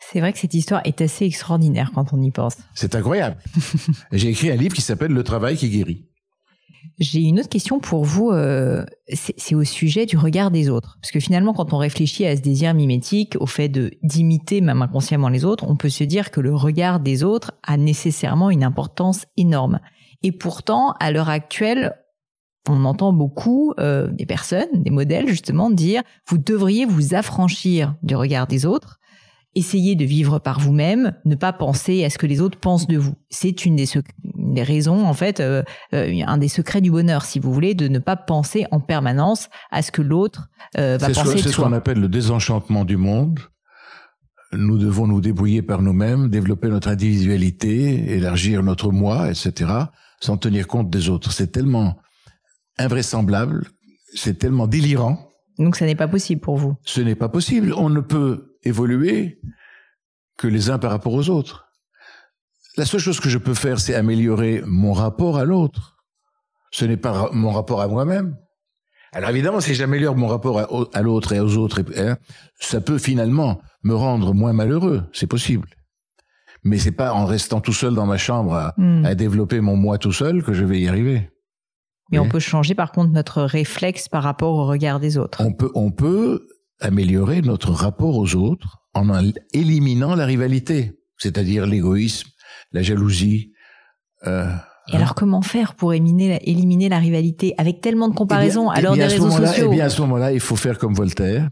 C'est 0.00 0.20
vrai 0.20 0.32
que 0.32 0.38
cette 0.38 0.54
histoire 0.54 0.80
est 0.84 1.00
assez 1.00 1.24
extraordinaire 1.26 1.92
quand 1.94 2.12
on 2.12 2.20
y 2.20 2.30
pense. 2.30 2.56
C'est 2.74 2.94
incroyable. 2.94 3.36
J'ai 4.12 4.28
écrit 4.28 4.50
un 4.50 4.56
livre 4.56 4.74
qui 4.74 4.80
s'appelle 4.80 5.12
Le 5.12 5.22
travail 5.22 5.56
qui 5.56 5.70
guérit. 5.70 6.08
J'ai 6.98 7.20
une 7.20 7.40
autre 7.40 7.48
question 7.48 7.80
pour 7.80 8.04
vous. 8.04 8.30
Euh, 8.30 8.84
c'est 9.08 9.54
au 9.54 9.64
sujet 9.64 10.06
du 10.06 10.16
regard 10.16 10.50
des 10.50 10.68
autres, 10.68 10.98
parce 11.00 11.10
que 11.10 11.20
finalement, 11.20 11.52
quand 11.52 11.72
on 11.72 11.78
réfléchit 11.78 12.26
à 12.26 12.36
ce 12.36 12.42
désir 12.42 12.74
mimétique, 12.74 13.36
au 13.40 13.46
fait 13.46 13.68
d'imiter 14.02 14.60
même 14.60 14.82
inconsciemment 14.82 15.28
les 15.28 15.44
autres, 15.44 15.64
on 15.68 15.76
peut 15.76 15.88
se 15.88 16.04
dire 16.04 16.30
que 16.30 16.40
le 16.40 16.54
regard 16.54 17.00
des 17.00 17.24
autres 17.24 17.52
a 17.62 17.76
nécessairement 17.76 18.50
une 18.50 18.64
importance 18.64 19.26
énorme. 19.36 19.80
Et 20.22 20.32
pourtant, 20.32 20.94
à 21.00 21.10
l'heure 21.10 21.30
actuelle, 21.30 21.94
on 22.68 22.84
entend 22.84 23.12
beaucoup 23.12 23.74
euh, 23.80 24.08
des 24.12 24.26
personnes, 24.26 24.68
des 24.74 24.90
modèles 24.90 25.26
justement 25.26 25.70
dire 25.70 26.02
vous 26.28 26.38
devriez 26.38 26.84
vous 26.84 27.14
affranchir 27.14 27.96
du 28.02 28.14
regard 28.14 28.46
des 28.46 28.66
autres 28.66 29.00
essayez 29.54 29.94
de 29.94 30.04
vivre 30.04 30.38
par 30.38 30.60
vous-même, 30.60 31.14
ne 31.24 31.34
pas 31.34 31.52
penser 31.52 32.04
à 32.04 32.10
ce 32.10 32.18
que 32.18 32.26
les 32.26 32.40
autres 32.40 32.58
pensent 32.58 32.86
de 32.86 32.96
vous. 32.96 33.14
C'est 33.30 33.64
une 33.66 33.76
des, 33.76 33.86
des 34.52 34.62
raisons, 34.62 35.06
en 35.06 35.14
fait, 35.14 35.40
euh, 35.40 35.62
euh, 35.94 36.22
un 36.26 36.38
des 36.38 36.48
secrets 36.48 36.80
du 36.80 36.90
bonheur, 36.90 37.24
si 37.24 37.38
vous 37.38 37.52
voulez, 37.52 37.74
de 37.74 37.88
ne 37.88 37.98
pas 37.98 38.16
penser 38.16 38.66
en 38.70 38.80
permanence 38.80 39.48
à 39.70 39.82
ce 39.82 39.90
que 39.90 40.02
l'autre 40.02 40.48
euh, 40.78 40.98
va 40.98 41.08
penser 41.08 41.38
C'est 41.38 41.48
ce 41.48 41.56
qu'on 41.56 41.72
appelle 41.72 42.00
le 42.00 42.08
désenchantement 42.08 42.84
du 42.84 42.96
monde. 42.96 43.40
Nous 44.52 44.76
devons 44.76 45.06
nous 45.06 45.20
débrouiller 45.20 45.62
par 45.62 45.80
nous-mêmes, 45.80 46.28
développer 46.28 46.68
notre 46.68 46.88
individualité, 46.88 48.14
élargir 48.14 48.62
notre 48.62 48.90
moi, 48.92 49.30
etc. 49.30 49.70
sans 50.20 50.36
tenir 50.36 50.66
compte 50.66 50.90
des 50.90 51.08
autres. 51.08 51.32
C'est 51.32 51.50
tellement 51.50 51.98
invraisemblable, 52.78 53.66
c'est 54.14 54.38
tellement 54.38 54.66
délirant. 54.66 55.30
Donc 55.58 55.76
ça 55.76 55.86
n'est 55.86 55.94
pas 55.94 56.08
possible 56.08 56.40
pour 56.40 56.56
vous. 56.58 56.74
Ce 56.84 57.00
n'est 57.00 57.14
pas 57.14 57.28
possible. 57.28 57.72
On 57.74 57.88
ne 57.88 58.00
peut 58.00 58.56
évoluer 58.62 59.40
que 60.36 60.46
les 60.46 60.70
uns 60.70 60.78
par 60.78 60.90
rapport 60.90 61.14
aux 61.14 61.30
autres. 61.30 61.71
La 62.76 62.86
seule 62.86 63.00
chose 63.00 63.20
que 63.20 63.28
je 63.28 63.38
peux 63.38 63.54
faire, 63.54 63.78
c'est 63.78 63.94
améliorer 63.94 64.62
mon 64.66 64.92
rapport 64.92 65.36
à 65.36 65.44
l'autre. 65.44 65.96
Ce 66.70 66.84
n'est 66.84 66.96
pas 66.96 67.30
mon 67.32 67.50
rapport 67.50 67.82
à 67.82 67.88
moi-même. 67.88 68.36
Alors 69.12 69.28
évidemment, 69.28 69.60
si 69.60 69.74
j'améliore 69.74 70.16
mon 70.16 70.26
rapport 70.26 70.88
à, 70.94 71.02
l'autre 71.02 71.34
et 71.34 71.40
aux 71.40 71.58
autres, 71.58 71.82
hein, 71.98 72.16
ça 72.58 72.80
peut 72.80 72.96
finalement 72.96 73.60
me 73.82 73.94
rendre 73.94 74.32
moins 74.32 74.54
malheureux. 74.54 75.02
C'est 75.12 75.26
possible. 75.26 75.68
Mais 76.64 76.78
c'est 76.78 76.92
pas 76.92 77.12
en 77.12 77.26
restant 77.26 77.60
tout 77.60 77.74
seul 77.74 77.94
dans 77.94 78.06
ma 78.06 78.16
chambre 78.16 78.54
à, 78.54 78.74
hmm. 78.78 79.04
à 79.04 79.14
développer 79.14 79.60
mon 79.60 79.76
moi 79.76 79.98
tout 79.98 80.12
seul 80.12 80.42
que 80.42 80.54
je 80.54 80.64
vais 80.64 80.80
y 80.80 80.88
arriver. 80.88 81.28
Mais 82.10 82.18
on 82.18 82.28
peut 82.28 82.40
changer 82.40 82.74
par 82.74 82.92
contre 82.92 83.12
notre 83.12 83.42
réflexe 83.42 84.08
par 84.08 84.22
rapport 84.22 84.54
au 84.54 84.66
regard 84.66 85.00
des 85.00 85.16
autres. 85.16 85.40
On 85.42 85.52
peut, 85.52 85.70
on 85.74 85.90
peut 85.90 86.46
améliorer 86.80 87.40
notre 87.40 87.70
rapport 87.70 88.16
aux 88.16 88.34
autres 88.34 88.82
en 88.94 89.08
éliminant 89.54 90.14
la 90.14 90.26
rivalité, 90.26 90.92
c'est-à-dire 91.16 91.66
l'égoïsme, 91.66 92.28
la 92.72 92.82
jalousie. 92.82 93.52
Euh, 94.26 94.46
et 94.88 94.96
alors 94.96 95.14
comment 95.14 95.42
faire 95.42 95.74
pour 95.74 95.94
éliminer, 95.94 96.40
éliminer 96.48 96.88
la 96.88 96.98
rivalité 96.98 97.54
avec 97.58 97.80
tellement 97.80 98.08
de 98.08 98.14
comparaisons 98.14 98.72
eh 98.72 98.78
à 98.78 98.80
l'heure 98.80 98.94
des 98.94 99.04
réseaux 99.04 99.30
sociaux 99.30 99.68
Eh 99.70 99.74
bien 99.74 99.84
à 99.84 99.90
ce 99.90 100.00
moment-là, 100.02 100.32
il 100.32 100.40
faut 100.40 100.56
faire 100.56 100.78
comme 100.78 100.94
Voltaire. 100.94 101.48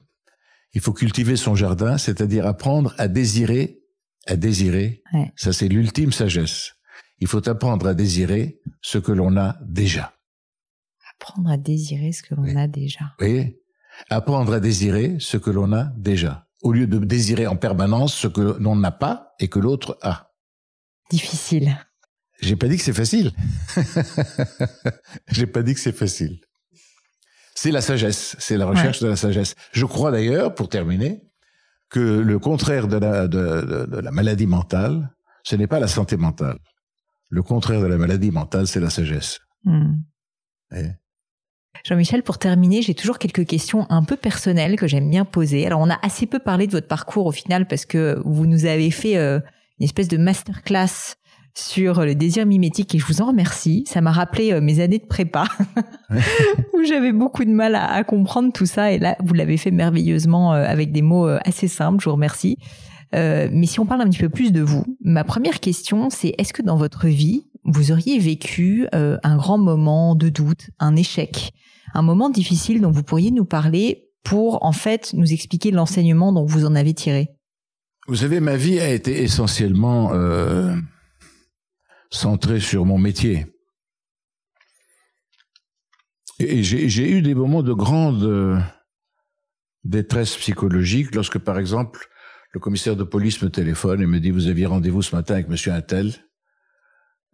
Il 0.72 0.80
faut 0.80 0.92
cultiver 0.92 1.36
son 1.36 1.54
jardin, 1.54 1.98
c'est-à-dire 1.98 2.46
apprendre 2.46 2.94
à 2.98 3.08
désirer, 3.08 3.80
à 4.26 4.36
désirer. 4.36 5.02
Ça 5.36 5.52
c'est 5.52 5.68
l'ultime 5.68 6.12
sagesse. 6.12 6.74
Il 7.18 7.26
faut 7.26 7.48
apprendre 7.48 7.86
à 7.86 7.94
désirer 7.94 8.60
ce 8.80 8.98
que 8.98 9.12
l'on 9.12 9.36
a 9.36 9.56
déjà. 9.62 10.12
Apprendre 11.14 11.50
à 11.50 11.56
désirer 11.56 12.12
ce 12.12 12.22
que 12.22 12.34
l'on 12.34 12.56
a 12.56 12.66
déjà. 12.66 13.04
Oui. 13.20 13.56
Apprendre 14.08 14.54
à 14.54 14.60
désirer 14.60 15.16
ce 15.18 15.36
que 15.36 15.50
l'on 15.50 15.72
a 15.72 15.84
déjà, 15.96 16.46
au 16.62 16.72
lieu 16.72 16.86
de 16.86 16.98
désirer 16.98 17.46
en 17.46 17.56
permanence 17.56 18.14
ce 18.14 18.28
que 18.28 18.56
l'on 18.58 18.76
n'a 18.76 18.90
pas 18.90 19.34
et 19.38 19.48
que 19.48 19.58
l'autre 19.58 19.98
a. 20.00 20.30
Difficile. 21.11 21.76
J'ai 22.40 22.56
pas 22.56 22.68
dit 22.68 22.76
que 22.76 22.82
c'est 22.82 22.94
facile. 22.94 23.32
J'ai 25.28 25.46
pas 25.46 25.62
dit 25.62 25.74
que 25.74 25.80
c'est 25.80 25.96
facile. 25.96 26.40
C'est 27.54 27.70
la 27.70 27.82
sagesse, 27.82 28.36
c'est 28.38 28.56
la 28.56 28.64
recherche 28.64 29.00
de 29.00 29.08
la 29.08 29.16
sagesse. 29.16 29.54
Je 29.72 29.84
crois 29.84 30.11
d'ailleurs, 30.11 30.54
pour 30.54 30.68
terminer, 30.68 31.20
que 31.90 32.00
le 32.00 32.38
contraire 32.38 32.88
de 32.88 32.96
la, 32.96 33.28
de, 33.28 33.86
de, 33.86 34.00
la 34.00 34.11
maladie 34.11 34.46
mentale, 34.46 35.11
ce 35.42 35.56
n'est 35.56 35.66
pas 35.66 35.80
la 35.80 35.88
santé 35.88 36.16
mentale. 36.16 36.58
Le 37.28 37.42
contraire 37.42 37.80
de 37.80 37.86
la 37.86 37.98
maladie 37.98 38.30
mentale, 38.30 38.66
c'est 38.66 38.80
la 38.80 38.90
sagesse. 38.90 39.40
Hmm. 39.64 39.96
Jean-Michel, 41.84 42.22
pour 42.22 42.38
terminer, 42.38 42.82
j'ai 42.82 42.94
toujours 42.94 43.18
quelques 43.18 43.46
questions 43.46 43.86
un 43.90 44.04
peu 44.04 44.16
personnelles 44.16 44.76
que 44.76 44.86
j'aime 44.86 45.11
bien 45.11 45.24
poser. 45.24 45.66
Alors, 45.66 45.80
on 45.80 45.90
a 45.90 45.98
assez 46.02 46.26
peu 46.26 46.38
parlé 46.38 46.66
de 46.66 46.72
votre 46.72 46.88
parcours 46.88 47.26
au 47.26 47.32
final 47.32 47.66
parce 47.66 47.84
que 47.84 48.20
vous 48.24 48.46
nous 48.46 48.66
avez 48.66 48.90
fait 48.90 49.16
euh, 49.16 49.40
une 49.81 49.85
espèce 49.85 50.09
de 50.09 50.18
masterclass 50.18 51.16
sur 51.55 52.05
le 52.05 52.14
désir 52.14 52.47
mimétique 52.47 52.95
et 52.95 52.99
je 52.99 53.07
vous 53.07 53.22
en 53.22 53.26
remercie. 53.26 53.85
Ça 53.87 54.01
m'a 54.01 54.12
rappelé 54.12 54.53
euh, 54.53 54.61
mes 54.61 54.81
années 54.81 54.99
de 54.99 55.07
prépa 55.07 55.45
où 56.11 56.85
j'avais 56.87 57.12
beaucoup 57.12 57.45
de 57.45 57.51
mal 57.51 57.74
à, 57.74 58.05
comprendre 58.05 58.53
tout 58.53 58.66
ça 58.66 58.93
et 58.93 58.99
là, 58.99 59.16
vous 59.24 59.35
l'avez 59.35 59.57
fait 59.57 59.70
merveilleusement 59.70 60.55
euh, 60.55 60.64
avec 60.64 60.93
des 60.93 61.03
mots 61.03 61.26
assez 61.45 61.66
simples. 61.66 62.01
Je 62.01 62.09
vous 62.09 62.14
remercie. 62.14 62.57
mais 63.12 63.66
si 63.66 63.81
on 63.81 63.87
parle 63.87 64.03
un 64.03 64.09
petit 64.09 64.20
peu 64.20 64.28
plus 64.28 64.53
de 64.53 64.61
vous, 64.61 64.85
ma 65.03 65.24
première 65.24 65.61
question, 65.61 66.11
c'est 66.11 66.35
est-ce 66.39 66.53
que 66.53 66.62
dans 66.62 66.76
votre 66.76 67.09
vie, 67.09 67.47
vous 67.64 67.91
auriez 67.91 68.18
vécu 68.18 68.87
un 68.93 69.37
grand 69.37 69.59
moment 69.59 70.14
de 70.14 70.28
doute, 70.28 70.70
un 70.78 70.95
échec, 70.97 71.53
un 71.95 72.03
moment 72.03 72.31
difficile 72.31 72.81
dont 72.81 72.91
vous 72.91 73.03
pourriez 73.03 73.31
nous 73.31 73.45
parler 73.45 74.09
pour 74.22 74.64
en 74.64 74.72
fait 74.72 75.12
nous 75.14 75.33
expliquer 75.33 75.70
l'enseignement 75.70 76.33
dont 76.33 76.45
vous 76.45 76.64
en 76.64 76.74
avez 76.74 76.95
tiré? 76.95 77.31
Vous 78.11 78.16
savez, 78.16 78.40
ma 78.40 78.56
vie 78.56 78.80
a 78.80 78.88
été 78.88 79.22
essentiellement 79.22 80.12
euh, 80.14 80.74
centrée 82.11 82.58
sur 82.58 82.84
mon 82.84 82.98
métier. 82.98 83.46
Et 86.40 86.64
j'ai 86.64 87.08
eu 87.08 87.22
des 87.22 87.36
moments 87.36 87.62
de 87.62 87.72
grande 87.72 88.24
euh, 88.24 88.58
détresse 89.84 90.34
psychologique 90.34 91.14
lorsque, 91.14 91.38
par 91.38 91.61
exemple, 91.61 92.04
le 92.50 92.58
commissaire 92.58 92.96
de 92.96 93.04
police 93.04 93.40
me 93.42 93.48
téléphone 93.48 94.02
et 94.02 94.06
me 94.06 94.18
dit, 94.18 94.32
vous 94.32 94.48
aviez 94.48 94.66
rendez-vous 94.66 95.02
ce 95.02 95.14
matin 95.14 95.34
avec 95.34 95.48
monsieur 95.48 95.70
Intel? 95.70 96.12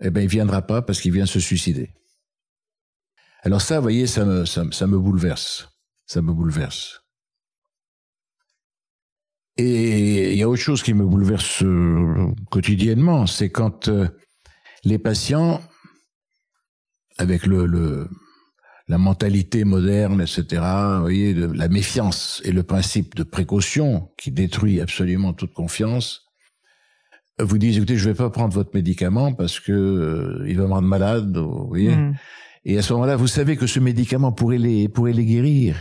Eh 0.03 0.11
ben, 0.11 0.20
il 0.20 0.29
viendra 0.29 0.61
pas 0.61 0.83
parce 0.83 1.01
qu'il 1.01 1.12
vient 1.12 1.24
se 1.24 1.41
suicider. 1.41 1.95
Alors 3.45 3.62
ça, 3.62 3.77
vous 3.77 3.83
voyez, 3.83 4.07
ça, 4.07 4.27
me 4.27 4.99
bouleverse. 4.99 5.70
Ça 6.05 6.20
me 6.20 6.35
bouleverse. 6.35 7.06
Et 9.59 10.33
il 10.33 10.39
y 10.39 10.43
a 10.43 10.49
autre 10.49 10.61
chose 10.61 10.83
qui 10.83 10.93
me 10.93 11.05
bouleverse 11.05 11.63
euh, 11.63 12.27
quotidiennement, 12.51 13.27
c'est 13.27 13.49
quand 13.49 13.89
euh, 13.89 14.07
les 14.85 14.99
patients, 14.99 15.63
avec 17.17 17.47
le, 17.47 17.65
le, 17.65 18.09
la 18.89 18.99
mentalité 18.99 19.65
moderne, 19.65 20.21
etc., 20.21 20.63
vous 20.97 21.01
voyez, 21.01 21.33
la 21.33 21.69
méfiance 21.69 22.43
et 22.45 22.53
le 22.53 22.63
principe 22.63 23.15
de 23.15 23.23
précaution 23.23 24.11
qui 24.19 24.31
détruit 24.31 24.81
absolument 24.81 25.33
toute 25.33 25.55
confiance, 25.55 26.27
vous 27.39 27.59
disent, 27.59 27.77
écoutez, 27.77 27.97
je 27.97 28.09
vais 28.09 28.15
pas 28.15 28.31
prendre 28.31 28.53
votre 28.53 28.71
médicament 28.75 29.33
parce 29.33 29.61
que 29.61 29.73
euh, 29.73 30.45
il 30.49 30.59
va 30.59 30.67
me 30.67 30.73
rendre 30.73 30.89
malade, 30.89 31.37
vous 31.37 31.67
voyez. 31.67 31.95
Hmm. 31.95 32.15
Et 32.65 32.79
à 32.79 32.83
ce 32.83 32.93
moment-là, 32.95 33.17
vous 33.17 33.27
savez 33.27 33.57
que 33.57 33.67
ce 33.67 33.79
médicament 33.79 34.33
pourrait 34.33 34.59
les, 34.59 34.89
pourrait 34.89 35.13
les 35.13 35.25
guérir. 35.25 35.77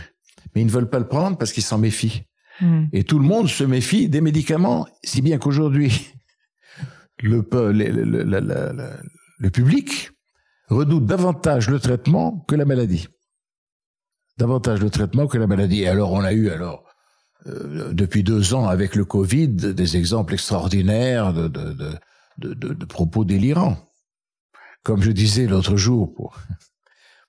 Mais 0.54 0.62
ils 0.62 0.66
ne 0.66 0.70
veulent 0.70 0.90
pas 0.90 0.98
le 0.98 1.08
prendre 1.08 1.36
parce 1.36 1.52
qu'ils 1.52 1.62
s'en 1.62 1.78
méfient. 1.78 2.24
Hmm. 2.60 2.84
Et 2.92 3.04
tout 3.04 3.18
le 3.18 3.26
monde 3.26 3.48
se 3.48 3.64
méfie 3.64 4.08
des 4.08 4.20
médicaments, 4.20 4.86
si 5.04 5.22
bien 5.22 5.38
qu'aujourd'hui, 5.38 6.12
le, 7.22 7.42
public 9.50 10.10
redoute 10.68 11.06
davantage 11.06 11.68
le 11.68 11.78
traitement 11.78 12.44
que 12.48 12.54
la 12.54 12.64
maladie. 12.64 13.08
Davantage 14.38 14.80
le 14.80 14.90
traitement 14.90 15.26
que 15.26 15.38
la 15.38 15.46
maladie. 15.46 15.82
Et 15.82 15.88
alors, 15.88 16.12
on 16.12 16.22
a 16.22 16.32
eu, 16.32 16.50
alors, 16.50 16.84
euh, 17.46 17.92
depuis 17.92 18.22
deux 18.22 18.54
ans, 18.54 18.66
avec 18.66 18.96
le 18.96 19.04
Covid, 19.04 19.48
des 19.48 19.96
exemples 19.96 20.34
extraordinaires 20.34 21.32
de, 21.32 21.48
de, 21.48 21.74
de, 22.38 22.54
de, 22.54 22.84
propos 22.84 23.24
délirants. 23.24 23.78
Comme 24.82 25.02
je 25.02 25.10
disais 25.10 25.46
l'autre 25.46 25.76
jour, 25.76 26.12
pour, 26.14 26.36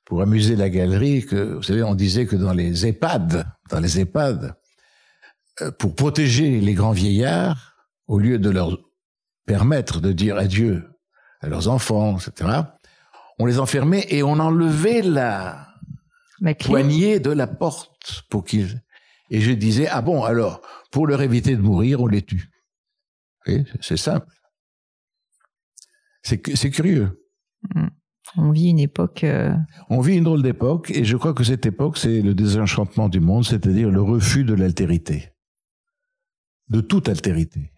pour 0.05 0.21
amuser 0.21 0.55
la 0.55 0.69
galerie 0.69 1.25
que, 1.25 1.55
vous 1.55 1.63
savez, 1.63 1.83
on 1.83 1.95
disait 1.95 2.25
que 2.25 2.35
dans 2.35 2.53
les 2.53 2.85
EHPAD, 2.85 3.45
dans 3.69 3.79
les 3.79 3.99
EHPAD, 3.99 4.55
pour 5.79 5.95
protéger 5.95 6.59
les 6.59 6.73
grands 6.73 6.91
vieillards, 6.91 7.75
au 8.07 8.19
lieu 8.19 8.39
de 8.39 8.49
leur 8.49 8.77
permettre 9.45 10.01
de 10.01 10.11
dire 10.11 10.37
adieu 10.37 10.87
à 11.41 11.47
leurs 11.47 11.67
enfants, 11.67 12.17
etc., 12.17 12.61
on 13.39 13.45
les 13.45 13.59
enfermait 13.59 14.05
et 14.09 14.23
on 14.23 14.39
enlevait 14.39 15.01
la, 15.01 15.67
poignée 16.59 17.19
de 17.19 17.31
la 17.31 17.47
porte 17.47 18.23
pour 18.29 18.43
qu'ils... 18.43 18.81
Et 19.29 19.41
je 19.41 19.51
disais, 19.51 19.87
ah 19.87 20.01
bon, 20.01 20.23
alors, 20.23 20.61
pour 20.91 21.05
leur 21.05 21.21
éviter 21.21 21.55
de 21.55 21.61
mourir, 21.61 22.01
on 22.01 22.07
les 22.07 22.21
tue. 22.21 22.49
C'est 23.81 23.97
simple. 23.97 24.27
C'est 26.23 26.71
curieux. 26.71 27.23
Mm. 27.75 27.87
On 28.35 28.51
vit 28.51 28.69
une 28.69 28.79
époque. 28.79 29.23
Euh, 29.23 29.53
On 29.89 30.01
vit 30.01 30.17
une 30.17 30.25
drôle 30.25 30.43
d'époque, 30.43 30.91
et 30.91 31.05
je 31.05 31.15
crois 31.15 31.33
que 31.33 31.43
cette 31.43 31.65
époque, 31.65 31.97
c'est 31.97 32.21
le 32.21 32.33
désenchantement 32.33 33.07
du 33.07 33.19
monde, 33.19 33.45
c'est-à-dire 33.45 33.89
le 33.89 34.01
refus 34.01 34.43
de 34.43 34.53
l'altérité, 34.53 35.31
de 36.69 36.81
toute 36.81 37.09
altérité. 37.09 37.71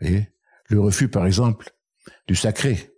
Le 0.00 0.80
refus, 0.80 1.08
par 1.08 1.26
exemple, 1.26 1.70
du 2.26 2.34
sacré, 2.34 2.92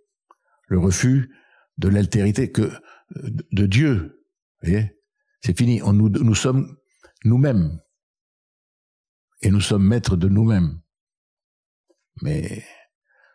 le 0.67 0.79
refus 0.79 1.35
de 1.77 1.87
l'altérité 1.87 2.51
que 2.51 2.71
de 3.11 3.65
Dieu. 3.65 4.25
C'est 4.63 5.57
fini. 5.57 5.81
Nous 5.81 6.35
sommes 6.35 6.77
nous-mêmes, 7.23 7.79
et 9.41 9.51
nous 9.51 9.61
sommes 9.61 9.85
maîtres 9.85 10.15
de 10.15 10.27
nous-mêmes. 10.27 10.81
Mais 12.21 12.63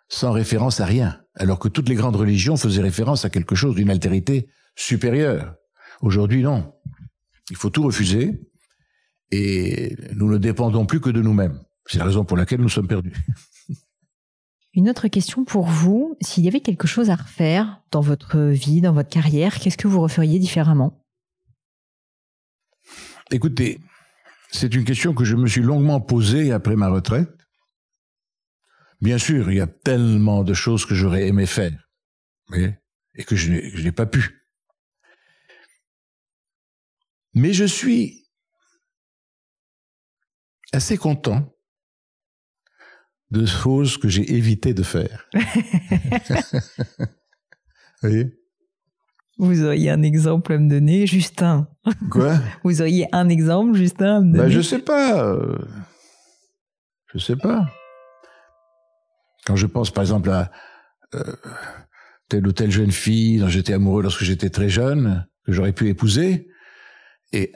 sans 0.09 0.33
référence 0.33 0.81
à 0.81 0.87
rien, 0.87 1.23
alors 1.35 1.59
que 1.59 1.69
toutes 1.69 1.89
les 1.89 1.95
grandes 1.95 2.17
religions 2.17 2.57
faisaient 2.57 2.83
référence 2.83 3.25
à 3.25 3.31
quelque 3.31 3.55
chose 3.55 3.77
d'une 3.77 3.91
altérité 3.91 4.49
supérieure. 4.75 5.55
Aujourd'hui, 6.01 6.43
non. 6.43 6.75
Il 7.51 7.57
faut 7.57 7.71
tout 7.71 7.83
refuser, 7.83 8.41
et 9.31 9.97
nous 10.15 10.31
ne 10.31 10.39
dépendons 10.39 10.87
plus 10.87 11.01
que 11.01 11.11
de 11.11 11.23
nous-mêmes. 11.23 11.61
C'est 11.87 11.99
la 11.99 12.05
raison 12.05 12.25
pour 12.25 12.37
laquelle 12.37 12.61
nous 12.61 12.69
sommes 12.69 12.89
perdus. 12.89 13.15
Une 14.75 14.89
autre 14.89 15.09
question 15.09 15.45
pour 15.45 15.67
vous, 15.67 16.17
s'il 16.21 16.45
y 16.45 16.49
avait 16.49 16.61
quelque 16.61 16.87
chose 16.87 17.11
à 17.11 17.17
refaire 17.17 17.83
dans 17.91 18.01
votre 18.01 18.39
vie, 18.41 18.81
dans 18.81 18.93
votre 18.93 19.09
carrière, 19.09 19.59
qu'est-ce 19.59 19.77
que 19.77 19.89
vous 19.89 20.01
referiez 20.01 20.39
différemment? 20.39 21.05
Écoutez, 23.33 23.81
c'est 24.53 24.75
une 24.75 24.85
question 24.85 25.13
que 25.13 25.25
je 25.25 25.35
me 25.35 25.49
suis 25.49 25.63
longuement 25.63 26.01
posée 26.01 26.53
après 26.53 26.77
ma 26.77 26.89
retraite. 26.89 27.31
Bien 29.01 29.19
sûr, 29.19 29.51
il 29.51 29.57
y 29.57 29.61
a 29.61 29.67
tellement 29.67 30.45
de 30.45 30.55
choses 30.55 30.85
que 30.85 30.95
j'aurais 30.95 31.27
aimé 31.27 31.47
faire. 31.47 31.89
et 32.53 33.25
que 33.25 33.35
je 33.37 33.83
n'ai 33.83 33.93
pas 33.93 34.07
pu. 34.07 34.47
Mais 37.35 37.53
je 37.53 37.65
suis 37.65 38.20
assez 40.73 40.97
content 40.97 41.53
de 43.31 43.47
choses 43.47 43.97
que 43.97 44.09
j'ai 44.09 44.35
évité 44.35 44.75
de 44.75 44.83
faire. 44.83 45.29
Vous 48.03 48.09
voyez? 48.09 48.37
Vous 49.39 49.65
auriez 49.65 49.91
un 49.91 50.03
exemple 50.03 50.53
à 50.53 50.59
me 50.59 50.69
donner, 50.69 51.07
Justin 51.07 51.69
Quoi? 52.11 52.39
Vous 52.65 52.83
auriez 52.83 53.07
un 53.13 53.29
exemple, 53.29 53.75
Justin, 53.75 54.17
à 54.17 54.21
me 54.21 54.33
bah, 54.33 54.39
donner? 54.41 54.51
Je 54.51 54.61
sais 54.61 54.81
pas. 54.81 55.25
Euh, 55.25 55.59
je 57.13 57.19
sais 57.19 57.37
pas. 57.37 57.67
Quand 59.47 59.57
je 59.57 59.67
pense, 59.67 59.91
par 59.91 60.03
exemple, 60.03 60.31
à 60.31 60.51
euh, 61.15 61.35
telle 62.29 62.47
ou 62.47 62.53
telle 62.53 62.71
jeune 62.71 62.93
fille 62.93 63.39
dont 63.39 63.49
j'étais 63.49 63.73
amoureux 63.73 64.03
lorsque 64.03 64.25
j'étais 64.25 64.51
très 64.51 64.69
jeune, 64.69 65.27
que 65.45 65.53
j'aurais 65.53 65.73
pu 65.73 65.89
épouser, 65.89 66.49
et 67.33 67.53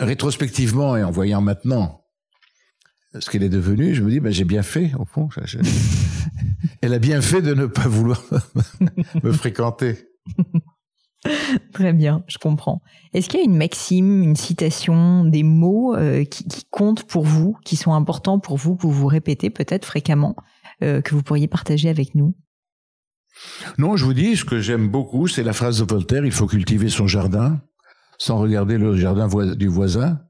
rétrospectivement 0.00 0.96
et 0.96 1.04
en 1.04 1.10
voyant 1.10 1.42
maintenant 1.42 1.99
ce 3.18 3.28
qu'elle 3.28 3.42
est 3.42 3.48
devenue, 3.48 3.94
je 3.94 4.02
me 4.02 4.10
dis, 4.10 4.20
ben, 4.20 4.32
j'ai 4.32 4.44
bien 4.44 4.62
fait, 4.62 4.92
au 4.98 5.04
fond. 5.04 5.28
Elle 6.82 6.94
a 6.94 6.98
bien 6.98 7.20
fait 7.20 7.42
de 7.42 7.54
ne 7.54 7.66
pas 7.66 7.88
vouloir 7.88 8.22
me 9.22 9.32
fréquenter. 9.32 9.96
Très 11.72 11.92
bien, 11.92 12.24
je 12.28 12.38
comprends. 12.38 12.80
Est-ce 13.12 13.28
qu'il 13.28 13.40
y 13.40 13.42
a 13.42 13.46
une 13.46 13.56
maxime, 13.56 14.22
une 14.22 14.36
citation, 14.36 15.24
des 15.24 15.42
mots 15.42 15.94
euh, 15.94 16.24
qui, 16.24 16.46
comptent 16.70 17.04
pour 17.04 17.24
vous, 17.24 17.56
qui 17.64 17.76
sont 17.76 17.92
importants 17.92 18.38
pour 18.38 18.56
vous, 18.56 18.76
que 18.76 18.82
vous 18.82 18.92
vous 18.92 19.06
répétez 19.06 19.50
peut-être 19.50 19.84
fréquemment, 19.84 20.36
euh, 20.82 21.02
que 21.02 21.14
vous 21.14 21.22
pourriez 21.22 21.48
partager 21.48 21.88
avec 21.88 22.14
nous? 22.14 22.34
Non, 23.76 23.96
je 23.96 24.04
vous 24.04 24.14
dis, 24.14 24.36
ce 24.36 24.44
que 24.44 24.60
j'aime 24.60 24.88
beaucoup, 24.88 25.26
c'est 25.26 25.42
la 25.42 25.52
phrase 25.52 25.80
de 25.80 25.84
Voltaire, 25.84 26.24
il 26.24 26.32
faut 26.32 26.46
cultiver 26.46 26.88
son 26.88 27.06
jardin 27.06 27.60
sans 28.18 28.38
regarder 28.38 28.76
le 28.76 28.96
jardin 28.96 29.28
du 29.56 29.66
voisin. 29.66 30.20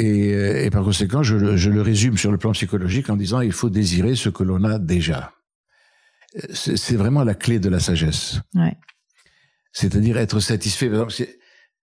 Euh, 0.00 0.64
et, 0.64 0.70
par 0.70 0.84
conséquent, 0.84 1.22
je, 1.22 1.36
le 1.36 1.82
résume 1.82 2.16
sur 2.16 2.30
le 2.30 2.38
plan 2.38 2.52
psychologique 2.52 3.10
en 3.10 3.16
disant 3.16 3.40
il 3.40 3.52
faut 3.52 3.70
désirer 3.70 4.14
ce 4.14 4.28
que 4.28 4.44
l'on 4.44 4.64
a 4.64 4.78
déjà. 4.78 5.32
C'est 6.52 6.96
vraiment 6.96 7.24
la 7.24 7.34
clé 7.34 7.58
de 7.58 7.68
la 7.68 7.80
sagesse. 7.80 8.40
Ouais. 8.54 8.76
C'est-à-dire 9.72 10.18
être 10.18 10.40
satisfait. 10.40 10.90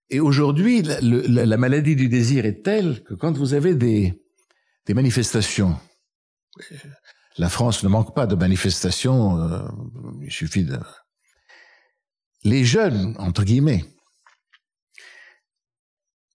Et 0.09 0.19
aujourd'hui, 0.19 0.83
la, 0.83 1.57
maladie 1.57 1.95
du 1.95 2.09
désir 2.09 2.45
est 2.45 2.63
telle 2.63 3.03
que 3.03 3.15
quand 3.15 3.35
vous 3.37 3.53
avez 3.53 3.73
des, 3.73 4.21
des 4.85 4.93
manifestations, 4.93 5.77
la 7.37 7.49
France 7.49 7.83
ne 7.83 7.89
manque 7.89 8.15
pas 8.15 8.27
de 8.27 8.35
manifestations, 8.35 9.39
euh, 9.41 9.67
il 10.21 10.31
suffit 10.31 10.63
de... 10.63 10.79
Les 12.43 12.63
jeunes, 12.63 13.15
entre 13.17 13.43
guillemets, 13.43 13.83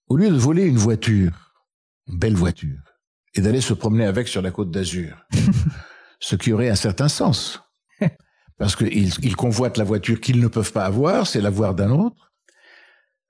au 0.07 0.17
lieu 0.17 0.29
de 0.29 0.37
voler 0.37 0.65
une 0.65 0.77
voiture, 0.77 1.50
belle 2.11 2.35
voiture 2.35 2.79
et 3.33 3.41
d'aller 3.41 3.61
se 3.61 3.73
promener 3.73 4.05
avec 4.05 4.27
sur 4.27 4.41
la 4.41 4.51
côte 4.51 4.71
d'Azur. 4.71 5.25
Ce 6.19 6.35
qui 6.35 6.53
aurait 6.53 6.69
un 6.69 6.75
certain 6.75 7.07
sens. 7.07 7.61
Parce 8.57 8.75
qu'ils 8.75 9.13
ils 9.23 9.35
convoitent 9.35 9.77
la 9.77 9.83
voiture 9.83 10.19
qu'ils 10.19 10.39
ne 10.39 10.47
peuvent 10.47 10.71
pas 10.71 10.85
avoir, 10.85 11.25
c'est 11.25 11.41
l'avoir 11.41 11.73
d'un 11.73 11.91
autre. 11.91 12.31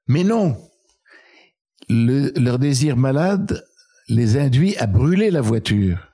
Mais 0.08 0.24
non, 0.24 0.58
leur 1.88 2.60
désir 2.60 2.98
malade 2.98 3.64
les 4.10 4.38
induit 4.38 4.76
à 4.78 4.88
brûler 4.88 5.32
la 5.32 5.42
voiture, 5.42 6.10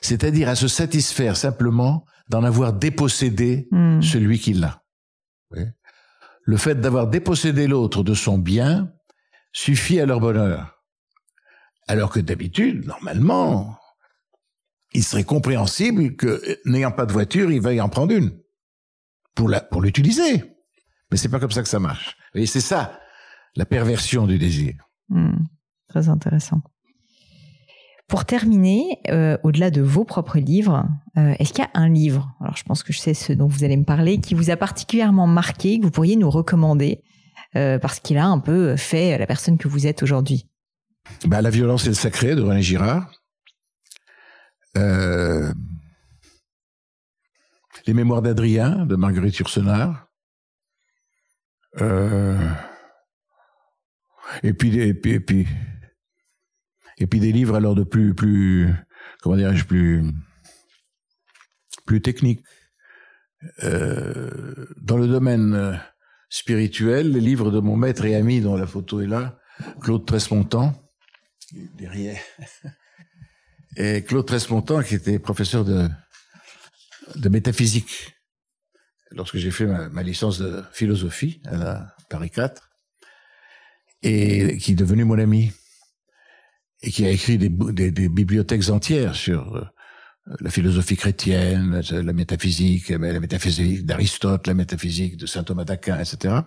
c'est-à-dire 0.00 0.48
à 0.48 0.54
se 0.54 0.68
satisfaire 0.68 1.36
simplement 1.36 2.06
d'en 2.28 2.44
avoir 2.44 2.72
dépossédé 2.72 3.68
hmm. 3.70 4.00
celui 4.00 4.38
qui 4.38 4.54
l'a. 4.54 4.82
Le 6.44 6.56
fait 6.56 6.80
d'avoir 6.80 7.08
dépossédé 7.08 7.66
l'autre 7.66 8.02
de 8.02 8.14
son 8.14 8.38
bien 8.38 8.90
suffit 9.52 10.00
à 10.00 10.06
leur 10.06 10.18
bonheur. 10.18 10.81
Alors 11.88 12.10
que 12.10 12.20
d'habitude, 12.20 12.86
normalement, 12.86 13.76
il 14.92 15.02
serait 15.02 15.24
compréhensible 15.24 16.16
que, 16.16 16.42
n'ayant 16.64 16.92
pas 16.92 17.06
de 17.06 17.12
voiture, 17.12 17.50
il 17.50 17.60
veuille 17.60 17.80
en 17.80 17.88
prendre 17.88 18.14
une 18.14 18.32
pour 19.34 19.80
l'utiliser. 19.80 20.44
Mais 21.10 21.16
c'est 21.16 21.28
pas 21.28 21.40
comme 21.40 21.50
ça 21.50 21.62
que 21.62 21.68
ça 21.68 21.80
marche. 21.80 22.16
Et 22.34 22.46
c'est 22.46 22.60
ça, 22.60 22.98
la 23.56 23.64
perversion 23.64 24.26
du 24.26 24.38
désir. 24.38 24.74
Hmm. 25.08 25.44
très 25.88 26.08
intéressant. 26.08 26.62
Pour 28.08 28.24
terminer, 28.24 29.00
euh, 29.10 29.38
au-delà 29.42 29.70
de 29.70 29.80
vos 29.80 30.04
propres 30.04 30.38
livres, 30.38 30.86
euh, 31.16 31.34
est-ce 31.38 31.52
qu'il 31.52 31.64
y 31.64 31.66
a 31.66 31.70
un 31.72 31.88
livre, 31.88 32.34
alors 32.40 32.56
je 32.56 32.62
pense 32.62 32.82
que 32.82 32.92
je 32.92 32.98
sais 32.98 33.14
ce 33.14 33.32
dont 33.32 33.46
vous 33.46 33.64
allez 33.64 33.76
me 33.76 33.84
parler, 33.84 34.20
qui 34.20 34.34
vous 34.34 34.50
a 34.50 34.56
particulièrement 34.56 35.26
marqué, 35.26 35.78
que 35.78 35.84
vous 35.84 35.90
pourriez 35.90 36.16
nous 36.16 36.28
recommander, 36.28 37.02
euh, 37.56 37.78
parce 37.78 38.00
qu'il 38.00 38.18
a 38.18 38.26
un 38.26 38.38
peu 38.38 38.76
fait 38.76 39.16
la 39.16 39.26
personne 39.26 39.56
que 39.56 39.68
vous 39.68 39.86
êtes 39.86 40.02
aujourd'hui? 40.02 40.46
Bah, 41.26 41.42
La 41.42 41.50
violence 41.50 41.84
et 41.86 41.90
le 41.90 41.94
sacré 41.94 42.34
de 42.34 42.42
René 42.42 42.62
Girard. 42.62 43.10
Euh, 44.76 45.52
les 47.86 47.94
mémoires 47.94 48.22
d'Adrien 48.22 48.86
de 48.86 48.96
Marguerite 48.96 49.36
Yourcenar. 49.36 50.08
Euh, 51.80 52.38
et 54.42 54.52
puis 54.52 54.78
et 54.78 54.94
puis 54.94 55.46
et 56.98 57.06
des 57.06 57.32
livres 57.32 57.54
alors 57.54 57.74
de 57.74 57.82
plus 57.82 58.14
plus 58.14 58.70
comment 59.22 59.36
dirais-je 59.36 59.64
plus 59.64 60.04
plus 61.86 62.02
techniques 62.02 62.44
euh, 63.64 64.66
dans 64.76 64.98
le 64.98 65.08
domaine 65.08 65.80
spirituel 66.28 67.12
les 67.12 67.20
livres 67.20 67.50
de 67.50 67.60
mon 67.60 67.76
maître 67.76 68.04
et 68.04 68.14
ami 68.14 68.42
dont 68.42 68.56
la 68.56 68.66
photo 68.66 69.00
est 69.00 69.06
là 69.06 69.38
Claude 69.80 70.06
Tresmontant 70.06 70.74
derrière. 71.52 72.20
Et 73.76 74.02
Claude 74.02 74.26
Tresmontant, 74.26 74.82
qui 74.82 74.94
était 74.94 75.18
professeur 75.18 75.64
de, 75.64 75.88
de 77.16 77.28
métaphysique, 77.28 78.14
lorsque 79.10 79.36
j'ai 79.36 79.50
fait 79.50 79.66
ma, 79.66 80.02
licence 80.02 80.38
de 80.38 80.62
philosophie 80.72 81.40
à 81.46 81.56
la 81.56 81.96
Paris 82.08 82.30
4, 82.30 82.70
et 84.02 84.58
qui 84.58 84.72
est 84.72 84.76
devenu 84.76 85.04
mon 85.04 85.18
ami, 85.18 85.52
et 86.82 86.90
qui 86.90 87.06
a 87.06 87.10
écrit 87.10 87.38
des, 87.38 87.48
bibliothèques 87.48 88.68
entières 88.68 89.14
sur 89.14 89.56
euh, 89.56 89.64
la 90.40 90.50
philosophie 90.50 90.96
chrétienne, 90.96 91.80
la 91.90 92.12
métaphysique, 92.12 92.88
la 92.88 92.98
métaphysique 92.98 93.86
d'Aristote, 93.86 94.46
la 94.46 94.54
métaphysique 94.54 95.16
de 95.16 95.26
saint 95.26 95.44
Thomas 95.44 95.64
d'Aquin, 95.64 95.98
etc. 95.98 96.40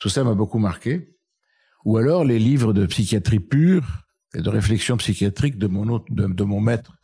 Tout 0.00 0.08
ça 0.08 0.24
m'a 0.24 0.34
beaucoup 0.34 0.58
marqué. 0.58 1.16
Ou 1.84 1.96
alors 1.96 2.24
les 2.24 2.38
livres 2.38 2.72
de 2.72 2.86
psychiatrie 2.86 3.40
pure 3.40 4.04
et 4.34 4.40
de 4.40 4.48
réflexion 4.48 4.96
psychiatrique 4.96 5.58
de 5.58 5.66
mon, 5.66 5.88
autre, 5.88 6.06
de, 6.10 6.44
mon 6.44 6.60
maître 6.60 6.96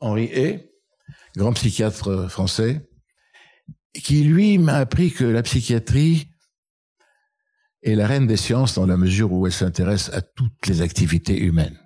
Henri 0.00 0.24
Hay, 0.32 0.70
grand 1.36 1.52
psychiatre 1.52 2.28
français, 2.30 2.88
qui 3.94 4.24
lui 4.24 4.58
m'a 4.58 4.76
appris 4.76 5.12
que 5.12 5.24
la 5.24 5.42
psychiatrie 5.42 6.28
est 7.82 7.94
la 7.94 8.06
reine 8.06 8.26
des 8.26 8.36
sciences 8.36 8.74
dans 8.74 8.86
la 8.86 8.96
mesure 8.96 9.32
où 9.32 9.46
elle 9.46 9.52
s'intéresse 9.52 10.08
à 10.10 10.22
toutes 10.22 10.66
les 10.66 10.82
activités 10.82 11.38
humaines, 11.38 11.78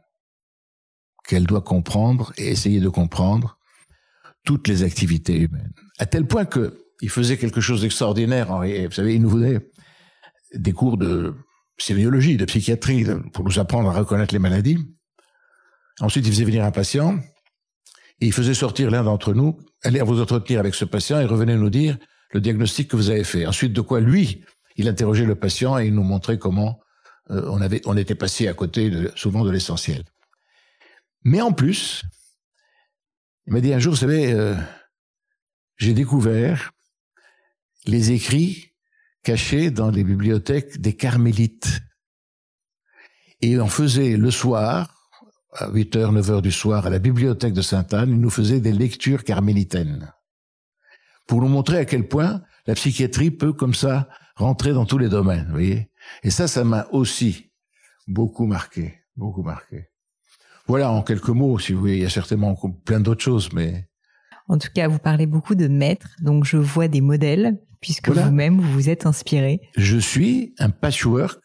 qu'elle 1.26 1.47
doit 1.47 1.62
comprendre 1.62 2.32
et 2.37 2.49
essayer 2.49 2.80
de 2.80 2.89
comprendre 2.89 3.59
toutes 4.45 4.68
les 4.68 4.82
activités 4.82 5.37
humaines. 5.37 5.72
À 5.99 6.07
tel 6.07 6.26
point 6.26 6.45
que 6.45 6.87
il 7.01 7.11
faisait 7.11 7.37
quelque 7.37 7.61
chose 7.61 7.82
d'extraordinaire, 7.82 8.51
Henri. 8.51 8.87
Vous 8.87 8.93
savez, 8.93 9.16
il 9.16 9.22
nous 9.22 9.30
faisait 9.30 9.70
des 10.55 10.72
cours 10.72 10.97
de 10.97 11.34
sémiologie, 11.78 12.36
de 12.36 12.44
psychiatrie, 12.44 13.04
pour 13.32 13.44
nous 13.44 13.58
apprendre 13.58 13.90
à 13.90 13.92
reconnaître 13.92 14.34
les 14.34 14.38
maladies. 14.38 14.78
Ensuite, 16.00 16.26
il 16.26 16.32
faisait 16.32 16.44
venir 16.44 16.64
un 16.64 16.70
patient 16.70 17.18
et 18.20 18.26
il 18.26 18.32
faisait 18.32 18.54
sortir 18.54 18.90
l'un 18.90 19.02
d'entre 19.02 19.34
nous, 19.34 19.58
allez 19.82 20.00
vous 20.00 20.20
entretenir 20.20 20.60
avec 20.60 20.74
ce 20.74 20.84
patient 20.84 21.20
et 21.20 21.26
revenez 21.26 21.56
nous 21.56 21.70
dire 21.70 21.98
le 22.32 22.40
diagnostic 22.40 22.88
que 22.88 22.96
vous 22.96 23.10
avez 23.10 23.24
fait. 23.24 23.46
Ensuite, 23.46 23.72
de 23.72 23.80
quoi 23.80 24.00
lui, 24.00 24.44
il 24.76 24.88
interrogeait 24.88 25.26
le 25.26 25.34
patient 25.34 25.78
et 25.78 25.86
il 25.86 25.94
nous 25.94 26.02
montrait 26.02 26.38
comment 26.38 26.80
euh, 27.30 27.48
on 27.50 27.60
avait, 27.60 27.82
on 27.86 27.96
était 27.96 28.14
passé 28.14 28.48
à 28.48 28.54
côté 28.54 28.90
de, 28.90 29.12
souvent 29.16 29.44
de 29.44 29.50
l'essentiel. 29.50 30.04
Mais 31.24 31.40
en 31.40 31.52
plus, 31.52 32.02
il 33.46 33.52
m'a 33.52 33.60
dit 33.60 33.72
un 33.72 33.78
jour, 33.78 33.92
vous 33.92 34.00
savez, 34.00 34.32
euh, 34.32 34.54
j'ai 35.76 35.92
découvert 35.92 36.72
les 37.86 38.12
écrits 38.12 38.72
caché 39.26 39.72
dans 39.72 39.90
les 39.90 40.04
bibliothèques 40.04 40.80
des 40.80 40.94
carmélites. 40.94 41.80
Et 43.40 43.58
on 43.58 43.66
faisait 43.66 44.16
le 44.16 44.30
soir, 44.30 45.10
à 45.52 45.68
8h, 45.68 46.16
9h 46.16 46.42
du 46.42 46.52
soir, 46.52 46.86
à 46.86 46.90
la 46.90 47.00
bibliothèque 47.00 47.52
de 47.52 47.60
Sainte-Anne, 47.60 48.10
il 48.10 48.20
nous 48.20 48.30
faisait 48.30 48.60
des 48.60 48.70
lectures 48.70 49.24
carmélitaines. 49.24 50.12
Pour 51.26 51.42
nous 51.42 51.48
montrer 51.48 51.78
à 51.78 51.84
quel 51.84 52.06
point 52.06 52.40
la 52.68 52.74
psychiatrie 52.74 53.32
peut, 53.32 53.52
comme 53.52 53.74
ça, 53.74 54.08
rentrer 54.36 54.72
dans 54.72 54.86
tous 54.86 54.98
les 54.98 55.08
domaines, 55.08 55.46
vous 55.46 55.54
voyez. 55.54 55.90
Et 56.22 56.30
ça, 56.30 56.46
ça 56.46 56.62
m'a 56.62 56.86
aussi 56.92 57.50
beaucoup 58.06 58.46
marqué, 58.46 58.94
beaucoup 59.16 59.42
marqué. 59.42 59.88
Voilà, 60.68 60.92
en 60.92 61.02
quelques 61.02 61.30
mots, 61.30 61.58
si 61.58 61.72
vous 61.72 61.80
voulez, 61.80 61.96
il 61.96 62.02
y 62.02 62.06
a 62.06 62.10
certainement 62.10 62.54
plein 62.84 63.00
d'autres 63.00 63.24
choses, 63.24 63.52
mais 63.52 63.88
En 64.49 64.59
tout 64.59 64.68
cas, 64.74 64.88
vous 64.88 64.99
parlez 64.99 65.26
beaucoup 65.26 65.55
de 65.55 65.66
maîtres, 65.66 66.11
donc 66.20 66.44
je 66.44 66.57
vois 66.57 66.88
des 66.88 67.01
modèles, 67.01 67.59
puisque 67.80 68.11
vous-même, 68.11 68.61
vous 68.61 68.72
vous 68.72 68.88
êtes 68.88 69.07
inspiré. 69.07 69.61
Je 69.76 69.99
suis 69.99 70.55
un 70.59 70.70
patchwork 70.70 71.40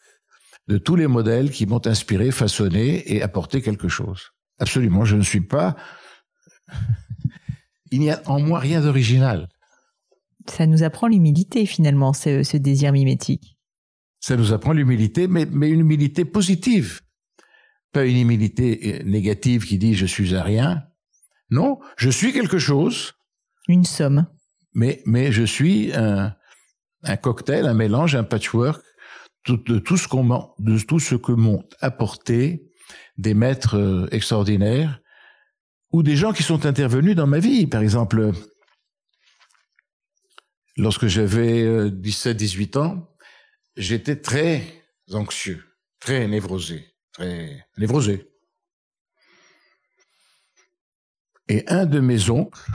de 0.68 0.78
tous 0.78 0.96
les 0.96 1.08
modèles 1.08 1.50
qui 1.50 1.66
m'ont 1.66 1.84
inspiré, 1.86 2.30
façonné 2.30 3.12
et 3.12 3.22
apporté 3.22 3.60
quelque 3.62 3.88
chose. 3.88 4.30
Absolument, 4.58 5.04
je 5.04 5.16
ne 5.16 5.22
suis 5.22 5.40
pas... 5.40 5.76
Il 7.90 8.00
n'y 8.00 8.10
a 8.10 8.22
en 8.24 8.40
moi 8.40 8.58
rien 8.58 8.80
d'original. 8.80 9.48
Ça 10.48 10.66
nous 10.66 10.82
apprend 10.82 11.08
l'humilité, 11.08 11.66
finalement, 11.66 12.14
ce, 12.14 12.56
désir 12.56 12.90
mimétique. 12.90 13.58
Ça 14.18 14.34
nous 14.36 14.54
apprend 14.54 14.72
l'humilité, 14.72 15.28
mais, 15.28 15.44
mais 15.44 15.68
une 15.68 15.80
humilité 15.80 16.24
positive. 16.24 17.02
Pas 17.92 18.06
une 18.06 18.16
humilité 18.16 18.94
euh, 18.94 19.02
négative 19.04 19.66
qui 19.66 19.76
dit 19.76 19.94
je 19.94 20.06
suis 20.06 20.34
un 20.34 20.42
rien. 20.42 20.84
Non, 21.52 21.78
je 21.98 22.08
suis 22.08 22.32
quelque 22.32 22.58
chose. 22.58 23.12
Une 23.68 23.84
somme. 23.84 24.26
Mais, 24.72 25.02
mais 25.04 25.32
je 25.32 25.42
suis 25.42 25.92
un, 25.92 26.34
un 27.02 27.16
cocktail, 27.18 27.66
un 27.66 27.74
mélange, 27.74 28.16
un 28.16 28.24
patchwork 28.24 28.82
de 29.46 29.78
tout 29.78 29.98
ce 29.98 30.08
qu'on 30.08 30.24
de 30.58 30.78
tout 30.78 30.98
ce 30.98 31.14
que 31.14 31.32
m'ont 31.32 31.62
apporté 31.80 32.70
des 33.18 33.34
maîtres 33.34 33.76
euh, 33.76 34.08
extraordinaires 34.12 35.00
ou 35.90 36.02
des 36.02 36.16
gens 36.16 36.32
qui 36.32 36.42
sont 36.42 36.64
intervenus 36.64 37.16
dans 37.16 37.26
ma 37.26 37.38
vie. 37.38 37.66
Par 37.66 37.82
exemple, 37.82 38.32
lorsque 40.78 41.06
j'avais 41.06 41.90
17-18 41.90 42.78
euh, 42.78 42.80
ans, 42.80 43.08
j'étais 43.76 44.16
très 44.16 44.62
anxieux, 45.12 45.62
très 46.00 46.26
névrosé, 46.28 46.86
très 47.12 47.66
névrosé. 47.76 48.31
Et 51.48 51.64
un 51.68 51.86
de 51.86 52.00
mes 52.00 52.30
oncles, 52.30 52.70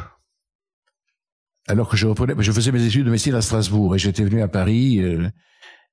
alors 1.67 1.89
que 1.89 1.97
je 1.97 2.51
faisais 2.51 2.71
mes 2.71 2.85
études 2.85 3.05
de 3.05 3.11
médecine 3.11 3.35
à 3.35 3.41
Strasbourg 3.41 3.95
et 3.95 3.99
j'étais 3.99 4.23
venu 4.23 4.41
à 4.41 4.47
Paris, 4.47 4.99
euh, 4.99 5.29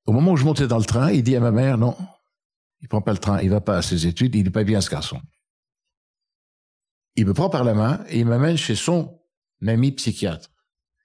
au 0.07 0.12
moment 0.12 0.33
où 0.33 0.37
je 0.37 0.45
montais 0.45 0.66
dans 0.66 0.79
le 0.79 0.85
train, 0.85 1.11
il 1.11 1.22
dit 1.22 1.37
à 1.37 1.41
ma 1.41 1.51
mère, 1.51 1.79
non, 1.79 1.97
il 2.81 2.89
prend 2.89 3.03
pas 3.03 3.12
le 3.12 3.18
train, 3.18 3.41
il 3.41 3.51
va 3.51 3.61
pas 3.61 3.79
à 3.79 3.83
ses 3.83 4.07
études, 4.07 4.35
il 4.35 4.45
n'est 4.45 4.51
pas 4.51 4.64
bien 4.64 4.81
ce 4.81 4.91
garçon. 4.91 5.20
Il 7.16 7.27
me 7.27 7.33
prend 7.33 7.49
par 7.49 7.64
la 7.64 7.75
main 7.75 8.05
et 8.09 8.20
il 8.20 8.27
m'amène 8.27 8.57
chez 8.57 8.75
son 8.75 9.20
ami 9.66 9.93
psychiatre, 9.93 10.51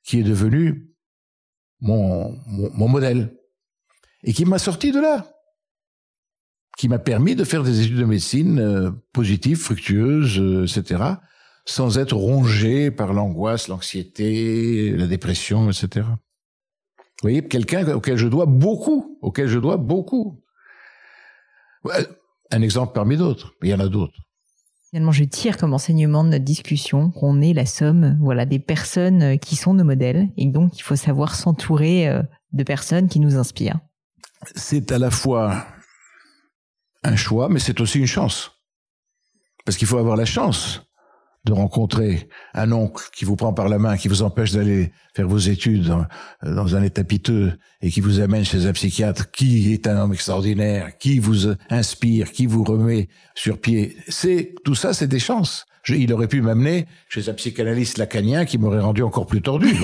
qui 0.04 0.20
est 0.20 0.24
devenu 0.24 0.94
mon, 1.80 2.38
mon, 2.48 2.88
modèle, 2.88 3.34
et 4.24 4.34
qui 4.34 4.44
m'a 4.46 4.60
sorti 4.60 4.92
de 4.92 5.00
là, 5.00 5.32
qui 6.78 6.90
m'a 6.90 7.00
permis 7.00 7.36
de 7.36 7.44
faire 7.44 7.64
des 7.64 7.82
études 7.82 8.00
de 8.00 8.06
médecine 8.06 8.60
euh, 8.60 8.92
positives, 9.14 9.60
fructueuses, 9.60 10.40
euh, 10.40 10.66
etc., 10.66 11.04
sans 11.70 12.00
être 12.00 12.16
rongé 12.16 12.90
par 12.90 13.14
l'angoisse, 13.14 13.68
l'anxiété, 13.68 14.90
la 14.92 15.06
dépression, 15.06 15.70
etc. 15.70 16.08
Vous 16.08 17.22
voyez, 17.22 17.48
quelqu'un 17.48 17.88
auquel 17.94 18.18
je 18.18 18.28
dois 18.28 18.48
beaucoup, 18.48 19.20
auquel 19.22 19.48
je 19.48 19.60
dois 19.60 19.78
beaucoup. 19.78 20.42
Un 22.52 22.62
exemple 22.64 22.94
parmi 22.94 23.18
d'autres, 23.18 23.54
mais 23.62 23.68
il 23.68 23.72
y 23.72 23.76
en 23.76 23.80
a 23.80 23.88
d'autres. 23.88 24.20
Finalement, 24.90 25.12
je 25.12 25.24
tire 25.26 25.58
comme 25.58 25.76
enseignement 25.76 26.24
de 26.24 26.30
notre 26.30 26.44
discussion 26.44 27.12
qu'on 27.12 27.40
est 27.40 27.54
la 27.54 27.68
somme, 27.68 28.18
voilà, 28.20 28.48
des 28.48 28.58
personnes 28.58 29.38
qui 29.38 29.56
sont 29.56 29.76
nos 29.76 29.84
modèles, 29.84 30.30
et 30.38 30.48
donc 30.48 30.80
il 30.80 30.82
faut 30.82 30.96
savoir 30.96 31.36
s'entourer 31.36 32.10
euh, 32.10 32.24
de 32.52 32.64
personnes 32.64 33.08
qui 33.08 33.20
nous 33.20 33.38
inspirent. 33.38 33.80
C'est 34.56 34.92
à 34.92 34.98
la 34.98 35.12
fois 35.12 35.68
un 37.04 37.16
choix, 37.16 37.48
mais 37.48 37.60
c'est 37.60 37.80
aussi 37.80 38.00
une 38.00 38.08
chance, 38.08 38.54
parce 39.66 39.78
qu'il 39.78 39.88
faut 39.88 40.00
avoir 40.00 40.16
la 40.16 40.26
chance 40.26 40.89
de 41.50 41.54
rencontrer 41.54 42.30
un 42.54 42.72
oncle 42.72 43.04
qui 43.14 43.26
vous 43.26 43.36
prend 43.36 43.54
par 43.54 43.70
la 43.70 43.80
main, 43.80 43.97
qui 43.97 44.08
vous 44.08 44.22
empêche 44.22 44.52
d'aller 44.52 44.91
faire 45.16 45.28
vos 45.28 45.38
études 45.38 45.91
dans, 46.43 46.76
un 46.76 46.84
état 46.84 47.04
piteux 47.04 47.54
et 47.82 47.89
qui 47.89 48.02
vous 48.02 48.20
amène 48.20 48.45
chez 48.45 48.68
un 48.68 48.74
psychiatre 48.74 49.32
qui 49.32 49.74
est 49.74 49.88
un 49.88 49.97
homme 49.97 50.14
extraordinaire, 50.14 50.97
qui 50.97 51.20
vous 51.20 51.47
inspire, 51.70 52.32
qui 52.32 52.45
vous 52.45 52.64
remet 52.64 53.10
sur 53.36 53.60
pied. 53.60 53.97
C'est 54.08 54.54
tout 54.64 54.76
ça, 54.76 54.93
c'est 54.93 55.08
des 55.08 55.20
chances. 55.20 55.66
il 55.88 56.14
aurait 56.14 56.28
pu 56.28 56.41
m'amener 56.41 56.86
chez 57.10 57.28
un 57.30 57.34
psychanalyste 57.34 57.97
lacanien 57.97 58.45
qui 58.45 58.58
m'aurait 58.58 58.80
rendu 58.80 59.02
encore 59.02 59.26
plus 59.26 59.41
tordu. 59.41 59.76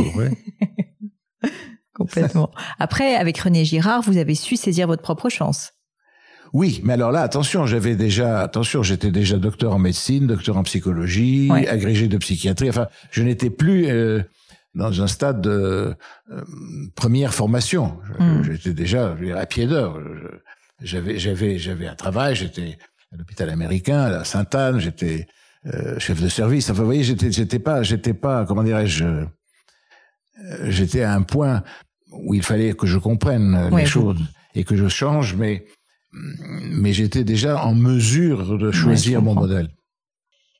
Complètement. 1.93 2.51
Après, 2.78 3.16
avec 3.16 3.38
René 3.39 3.66
Girard, 3.66 4.01
vous 4.01 4.18
avez 4.18 4.36
su 4.36 4.57
saisir 4.57 4.86
votre 4.86 5.01
propre 5.01 5.30
chance. 5.30 5.72
Oui, 6.54 6.82
mais 6.84 6.93
alors 6.93 7.12
là, 7.12 7.22
attention, 7.22 7.66
j'avais 7.66 7.96
déjà, 7.96 8.41
attention, 8.41 8.84
j'étais 8.84 9.12
déjà 9.12 9.38
docteur 9.38 9.74
en 9.74 9.80
médecine, 9.80 10.28
docteur 10.28 10.58
en 10.58 10.64
psychologie, 10.64 11.50
agrégé 11.52 12.08
de 12.08 12.18
psychiatrie. 12.18 12.70
Enfin, 12.70 12.88
je 13.12 13.24
n'étais 13.24 13.50
plus 13.50 13.88
euh, 13.88 14.22
dans 14.74 15.02
un 15.02 15.08
stade 15.08 15.41
de 15.41 15.96
euh, 16.32 16.41
première 16.96 17.34
formation. 17.34 17.98
Hmm. 18.20 18.43
J'étais 18.43 18.74
déjà 18.74 19.16
à 19.36 19.46
pied 19.46 19.68
d'heure. 19.68 20.00
J'avais, 20.82 21.18
j'avais, 21.18 21.58
j'avais 21.58 21.88
un 21.88 21.96
travail. 21.96 22.36
J'étais 22.36 22.78
à 23.12 23.18
l'hôpital 23.18 23.50
américain, 23.50 24.04
à 24.04 24.24
Sainte-Anne. 24.24 24.80
J'étais 24.80 25.28
euh, 25.68 26.00
chef 26.00 26.22
de 26.22 26.30
service. 26.30 26.70
Enfin, 26.70 26.80
vous 26.80 26.86
voyez, 26.86 27.04
j'étais, 27.04 27.32
j'étais 27.32 27.60
pas, 27.60 27.84
j'étais 27.84 28.14
pas, 28.14 28.46
comment 28.46 28.64
dirais-je, 28.64 29.06
j'étais 30.66 31.02
à 31.02 31.14
un 31.14 31.22
point 31.22 31.64
où 32.12 32.34
il 32.34 32.43
fallait 32.43 32.74
que 32.74 32.88
je 32.88 32.98
comprenne 32.98 33.76
les 33.76 33.86
choses 33.86 34.22
et 34.54 34.64
que 34.64 34.76
je 34.76 34.88
change, 34.88 35.36
mais 35.36 35.66
mais 36.72 36.93
j'étais 36.93 37.24
déjà 37.24 37.63
en 37.66 37.76
mesure 37.76 38.57
de 38.57 38.72
choisir 38.72 39.22
mon 39.22 39.36
modèle. 39.36 39.70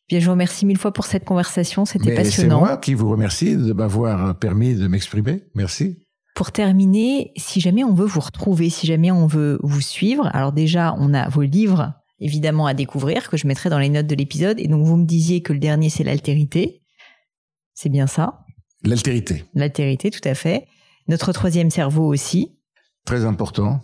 Bien, 0.08 0.20
je 0.20 0.26
vous 0.26 0.32
remercie 0.32 0.66
mille 0.66 0.78
fois 0.78 0.94
pour 0.94 1.06
cette 1.06 1.26
conversation, 1.26 1.86
c'était 1.86 2.14
passionnant. 2.14 2.60
C'est 2.60 2.68
moi 2.68 2.78
qui 2.78 2.94
vous 2.94 3.10
remercie 3.10 3.56
de 3.56 3.74
m'avoir 3.74 4.38
permis 4.38 4.76
de 4.76 4.88
m'exprimer. 4.88 5.44
Merci. 5.56 5.98
Pour 6.36 6.52
terminer, 6.52 7.32
si 7.38 7.60
jamais 7.60 7.84
on 7.84 7.94
veut 7.94 8.06
vous 8.06 8.20
retrouver, 8.20 8.70
si 8.70 8.86
jamais 8.86 9.10
on 9.10 9.26
veut 9.26 9.58
vous 9.64 9.82
suivre, 9.82 10.30
alors 10.34 10.52
déjà, 10.52 10.96
on 11.00 11.14
a 11.14 11.28
vos 11.30 11.42
livres 11.44 11.94
évidemment 12.20 12.66
à 12.66 12.74
découvrir 12.74 13.30
que 13.30 13.38
je 13.38 13.48
mettrai 13.48 13.70
dans 13.70 13.80
les 13.80 13.90
notes 13.90 14.08
de 14.08 14.16
l'épisode. 14.16 14.60
Et 14.60 14.68
donc, 14.68 14.86
vous 14.86 14.98
me 14.98 15.06
disiez 15.06 15.42
que 15.42 15.54
le 15.54 15.60
dernier, 15.60 15.90
c'est 15.90 16.04
l'altérité. 16.04 16.82
C'est 17.74 17.90
bien 17.90 18.08
ça? 18.08 18.46
L'altérité. 18.84 19.44
L'altérité, 19.54 20.12
tout 20.12 20.28
à 20.28 20.36
fait. 20.36 20.68
Notre 21.08 21.32
troisième 21.34 21.70
cerveau 21.70 22.06
aussi. 22.06 22.58
Très 23.06 23.26
important. 23.26 23.82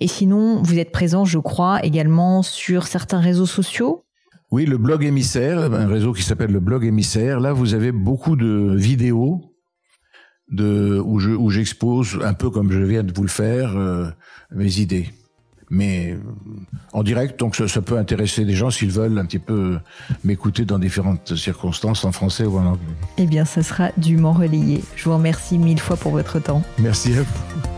Et 0.00 0.06
sinon, 0.06 0.62
vous 0.62 0.78
êtes 0.78 0.92
présent, 0.92 1.24
je 1.24 1.38
crois, 1.38 1.84
également 1.84 2.42
sur 2.42 2.86
certains 2.86 3.20
réseaux 3.20 3.46
sociaux? 3.46 4.04
Oui, 4.50 4.64
le 4.64 4.78
blog 4.78 5.04
émissaire, 5.04 5.58
un 5.74 5.86
réseau 5.86 6.12
qui 6.12 6.22
s'appelle 6.22 6.52
le 6.52 6.60
blog 6.60 6.84
émissaire. 6.84 7.40
Là, 7.40 7.52
vous 7.52 7.74
avez 7.74 7.92
beaucoup 7.92 8.36
de 8.36 8.74
vidéos 8.74 9.42
de, 10.50 11.02
où, 11.04 11.18
je, 11.18 11.30
où 11.30 11.50
j'expose, 11.50 12.18
un 12.22 12.32
peu 12.32 12.48
comme 12.48 12.72
je 12.72 12.80
viens 12.80 13.02
de 13.02 13.12
vous 13.12 13.22
le 13.22 13.28
faire, 13.28 13.76
euh, 13.76 14.08
mes 14.50 14.78
idées. 14.78 15.10
Mais 15.70 16.12
euh, 16.12 16.18
en 16.94 17.02
direct, 17.02 17.38
donc 17.38 17.56
ça, 17.56 17.68
ça, 17.68 17.82
peut 17.82 17.98
intéresser 17.98 18.46
des 18.46 18.54
gens 18.54 18.70
s'ils 18.70 18.90
veulent 18.90 19.18
un 19.18 19.26
petit 19.26 19.38
peu 19.38 19.78
m'écouter 20.24 20.64
dans 20.64 20.78
différentes 20.78 21.34
circonstances, 21.36 22.06
en 22.06 22.12
français 22.12 22.44
ou 22.44 22.56
en 22.56 22.64
anglais. 22.64 22.94
Eh 23.18 23.26
bien, 23.26 23.44
ça 23.44 23.62
sera 23.62 23.90
dûment 23.98 24.32
relayé. 24.32 24.82
Je 24.96 25.04
vous 25.04 25.14
remercie 25.14 25.58
mille 25.58 25.80
fois 25.80 25.96
pour 25.96 26.12
votre 26.12 26.40
temps. 26.40 26.62
Merci 26.78 27.12
à 27.18 27.22
vous. 27.22 27.77